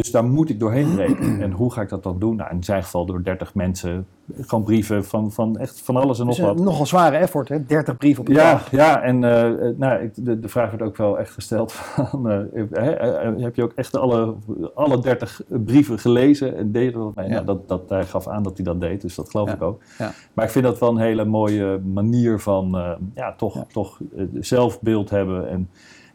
Dus 0.00 0.10
daar 0.10 0.24
moet 0.24 0.48
ik 0.48 0.60
doorheen 0.60 0.94
breken. 0.96 1.42
En 1.42 1.50
hoe 1.50 1.72
ga 1.72 1.82
ik 1.82 1.88
dat 1.88 2.02
dan 2.02 2.18
doen? 2.18 2.36
Nou, 2.36 2.50
in 2.50 2.64
zijn 2.64 2.82
geval 2.82 3.06
door 3.06 3.22
30 3.22 3.54
mensen. 3.54 4.06
Gewoon 4.40 4.64
brieven 4.64 5.04
van, 5.04 5.32
van 5.32 5.58
echt 5.58 5.80
van 5.80 5.96
alles 5.96 6.18
en 6.18 6.26
nog 6.26 6.38
wat. 6.38 6.58
Nogal 6.58 6.86
zware 6.86 7.16
effort, 7.16 7.48
hè? 7.48 7.64
30 7.64 7.96
brieven 7.96 8.20
op 8.20 8.28
een 8.28 8.34
ja, 8.34 8.52
dag. 8.52 8.70
Ja, 8.70 9.02
en 9.02 9.14
uh, 9.14 9.76
nou, 9.76 10.10
de, 10.14 10.40
de 10.40 10.48
vraag 10.48 10.70
werd 10.70 10.82
ook 10.82 10.96
wel 10.96 11.18
echt 11.18 11.30
gesteld 11.30 11.72
van... 12.10 12.30
Uh, 12.30 13.42
heb 13.42 13.54
je 13.54 13.62
ook 13.62 13.72
echt 13.74 13.96
alle, 13.96 14.34
alle 14.74 15.00
30 15.00 15.40
brieven 15.48 15.98
gelezen 15.98 16.56
en 16.56 16.72
deed 16.72 16.92
dat 16.92 17.14
mee? 17.14 17.28
Ja. 17.28 17.32
Nou, 17.32 17.46
dat, 17.46 17.68
dat, 17.68 17.88
hij 17.88 18.04
gaf 18.04 18.28
aan 18.28 18.42
dat 18.42 18.56
hij 18.56 18.64
dat 18.64 18.80
deed, 18.80 19.00
dus 19.00 19.14
dat 19.14 19.30
geloof 19.30 19.48
ja. 19.48 19.54
ik 19.54 19.62
ook. 19.62 19.82
Ja. 19.98 20.12
Maar 20.32 20.44
ik 20.44 20.50
vind 20.50 20.64
dat 20.64 20.78
wel 20.78 20.90
een 20.90 20.98
hele 20.98 21.24
mooie 21.24 21.80
manier 21.92 22.40
van 22.40 22.76
uh, 22.76 22.90
ja, 23.14 23.34
toch, 23.34 23.64
toch 23.72 24.00
zelfbeeld 24.40 25.10
hebben... 25.10 25.48
En, 25.48 25.68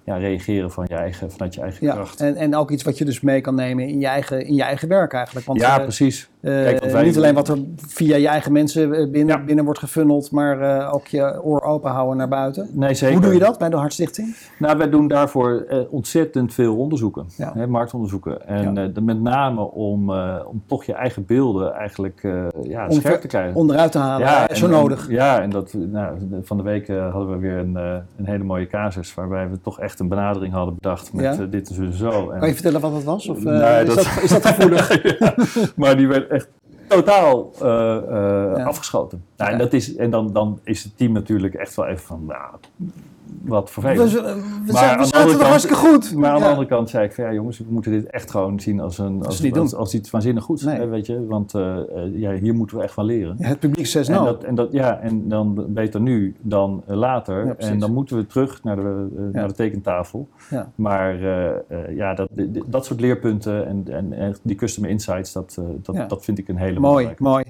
ja, 0.09 0.17
reageren 0.17 0.71
van 0.71 0.85
je 0.87 0.95
eigen, 0.95 1.31
vanuit 1.31 1.53
je 1.53 1.61
eigen 1.61 1.85
ja, 1.85 1.93
kracht. 1.93 2.21
En, 2.21 2.35
en 2.35 2.55
ook 2.55 2.71
iets 2.71 2.83
wat 2.83 2.97
je 2.97 3.05
dus 3.05 3.21
mee 3.21 3.41
kan 3.41 3.55
nemen 3.55 3.87
in 3.87 3.99
je 3.99 4.07
eigen, 4.07 4.45
in 4.45 4.55
je 4.55 4.63
eigen 4.63 4.87
werk 4.87 5.13
eigenlijk. 5.13 5.45
Want, 5.45 5.59
ja, 5.59 5.77
uh, 5.77 5.83
precies. 5.83 6.29
Kijk, 6.41 6.83
wij, 6.83 7.03
niet 7.03 7.17
alleen 7.17 7.33
wat 7.33 7.47
er 7.47 7.57
via 7.75 8.15
je 8.15 8.27
eigen 8.27 8.51
mensen 8.51 9.11
binnen, 9.11 9.37
ja. 9.37 9.43
binnen 9.43 9.65
wordt 9.65 9.79
gefunneld, 9.79 10.31
maar 10.31 10.61
uh, 10.61 10.93
ook 10.93 11.07
je 11.07 11.43
oor 11.43 11.61
open 11.61 11.91
houden 11.91 12.17
naar 12.17 12.27
buiten. 12.27 12.69
Nee, 12.71 12.93
zeker. 12.93 13.15
Hoe 13.15 13.23
doe 13.23 13.33
je 13.33 13.39
dat 13.39 13.57
bij 13.57 13.69
de 13.69 13.75
Hartstichting? 13.75 14.35
Nou, 14.59 14.77
wij 14.77 14.89
doen 14.89 15.07
daarvoor 15.07 15.65
ontzettend 15.89 16.53
veel 16.53 16.77
onderzoeken, 16.77 17.25
ja. 17.37 17.51
hè, 17.53 17.67
marktonderzoeken. 17.67 18.47
En 18.47 18.75
ja. 18.75 19.01
met 19.01 19.21
name 19.21 19.61
om, 19.61 20.11
om 20.45 20.63
toch 20.65 20.83
je 20.83 20.93
eigen 20.93 21.25
beelden 21.25 21.73
eigenlijk 21.73 22.21
ja, 22.61 22.87
om 22.87 22.99
scherp 22.99 23.21
te 23.21 23.27
krijgen. 23.27 23.55
Onderuit 23.55 23.91
te 23.91 23.97
halen, 23.97 24.27
ja, 24.27 24.55
zo 24.55 24.65
en, 24.65 24.71
nodig. 24.71 25.09
Ja, 25.09 25.41
en 25.41 25.49
dat, 25.49 25.73
nou, 25.73 26.17
van 26.41 26.57
de 26.57 26.63
week 26.63 26.87
hadden 26.87 27.29
we 27.29 27.37
weer 27.37 27.57
een, 27.57 27.75
een 27.75 28.25
hele 28.25 28.43
mooie 28.43 28.67
casus 28.67 29.13
waarbij 29.13 29.49
we 29.49 29.61
toch 29.61 29.79
echt 29.79 29.99
een 29.99 30.07
benadering 30.07 30.53
hadden 30.53 30.75
bedacht 30.75 31.13
met 31.13 31.51
dit 31.51 31.77
en 31.77 31.93
zo. 31.93 32.29
En, 32.29 32.39
kan 32.39 32.47
je 32.47 32.53
vertellen 32.53 32.81
wat 32.81 32.93
dat 32.93 33.03
was? 33.03 33.29
Of, 33.29 33.43
nee, 33.43 33.81
is, 33.81 33.87
dat... 33.87 33.95
dat, 33.95 34.23
is 34.23 34.29
dat 34.29 34.45
gevoelig? 34.45 35.01
maar 35.75 35.97
die 35.97 36.07
werd 36.07 36.28
echt 36.29 36.49
totaal 36.87 37.51
uh, 37.55 37.61
ja. 38.57 38.63
afgeschoten. 38.63 39.25
Nou, 39.37 39.51
en 39.51 39.57
dat 39.57 39.73
is, 39.73 39.95
en 39.95 40.09
dan, 40.09 40.33
dan 40.33 40.59
is 40.63 40.83
het 40.83 40.97
team 40.97 41.11
natuurlijk 41.11 41.53
echt 41.53 41.75
wel 41.75 41.85
even 41.85 42.05
van, 42.05 42.25
nou, 42.25 42.55
wat 43.41 43.71
vervelend. 43.71 44.11
We, 44.11 44.21
we, 44.21 44.71
maar 44.71 44.97
we 44.97 45.05
zaten 45.05 45.39
er 45.39 45.45
hartstikke 45.45 45.77
goed. 45.77 46.15
Maar 46.15 46.31
aan 46.31 46.39
de 46.39 46.47
andere 46.47 46.67
kant 46.67 46.89
zei 46.89 47.05
ik 47.05 47.13
van, 47.13 47.23
ja 47.23 47.33
jongens, 47.33 47.57
we 47.57 47.65
moeten 47.69 47.91
dit 47.91 48.05
echt 48.05 48.31
gewoon 48.31 48.59
zien 48.59 48.79
als, 48.79 48.97
een, 48.97 49.25
als, 49.25 49.43
als, 49.43 49.53
als, 49.53 49.75
als 49.75 49.93
iets 49.93 50.09
waanzinnig 50.09 50.43
goeds. 50.43 50.63
Nee. 50.63 50.85
Weet 50.85 51.05
je? 51.05 51.25
Want 51.25 51.53
uh, 51.53 51.77
ja, 52.13 52.33
hier 52.33 52.55
moeten 52.55 52.77
we 52.77 52.83
echt 52.83 52.93
van 52.93 53.05
leren. 53.05 53.35
Ja, 53.39 53.47
het 53.47 53.59
publiek 53.59 53.85
zegt 53.85 54.07
en 54.07 54.13
nou. 54.13 54.25
dat, 54.25 54.43
en 54.43 54.55
dat, 54.55 54.71
ja, 54.71 54.99
en 54.99 55.27
dan 55.27 55.65
beter 55.67 56.01
nu 56.01 56.35
dan 56.41 56.83
later. 56.85 57.45
Ja, 57.45 57.55
en 57.57 57.79
dan 57.79 57.93
moeten 57.93 58.17
we 58.17 58.25
terug 58.25 58.63
naar 58.63 58.75
de, 58.75 59.07
uh, 59.17 59.33
naar 59.33 59.47
de 59.47 59.53
tekentafel. 59.53 60.29
Maar 60.75 61.21
uh, 61.21 61.51
ja, 61.95 62.13
dat, 62.13 62.29
dat 62.65 62.85
soort 62.85 62.99
leerpunten 62.99 63.67
en, 63.67 63.83
en, 63.87 64.13
en 64.13 64.35
die 64.43 64.55
customer 64.55 64.89
insights, 64.89 65.33
dat, 65.33 65.61
dat, 65.81 66.09
dat 66.09 66.23
vind 66.23 66.37
ik 66.37 66.47
een 66.47 66.57
hele 66.57 66.79
mooi, 66.79 67.13
belangrijke. 67.17 67.23
Mooi, 67.23 67.43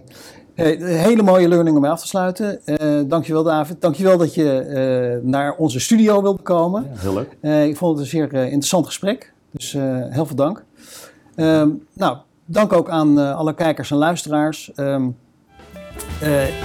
Een 0.59 0.85
hele 0.85 1.23
mooie 1.23 1.47
learning 1.47 1.75
om 1.75 1.81
mee 1.81 1.91
af 1.91 2.01
te 2.01 2.07
sluiten. 2.07 2.59
Uh, 2.65 3.01
dankjewel 3.07 3.43
David. 3.43 3.81
Dankjewel 3.81 4.17
dat 4.17 4.33
je 4.33 4.65
uh, 5.21 5.29
naar 5.29 5.55
onze 5.55 5.79
studio 5.79 6.21
wilde 6.21 6.41
komen. 6.41 6.87
Ja, 6.93 6.99
heel 6.99 7.13
leuk. 7.13 7.37
Uh, 7.41 7.65
ik 7.65 7.77
vond 7.77 7.91
het 7.91 8.05
een 8.05 8.11
zeer 8.11 8.33
interessant 8.33 8.85
gesprek. 8.85 9.33
Dus 9.51 9.71
heel 10.09 10.25
veel 10.25 10.35
dank. 10.35 10.63
Ehm, 11.35 11.69
nou, 11.93 12.17
dank 12.45 12.73
ook 12.73 12.89
aan 12.89 13.35
alle 13.35 13.53
kijkers 13.53 13.91
en 13.91 13.97
luisteraars. 13.97 14.71
Um, 14.75 15.17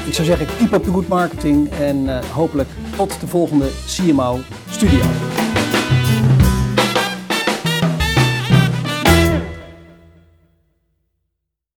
ik 0.06 0.14
zou 0.14 0.26
zeggen, 0.26 0.46
keep 0.56 0.72
up 0.72 0.82
the 0.82 0.90
good 0.90 1.08
marketing. 1.08 1.70
En 1.70 2.24
hopelijk 2.32 2.68
tot 2.96 3.20
de 3.20 3.26
volgende 3.26 3.70
CMO 3.86 4.38
Studio. 4.70 5.00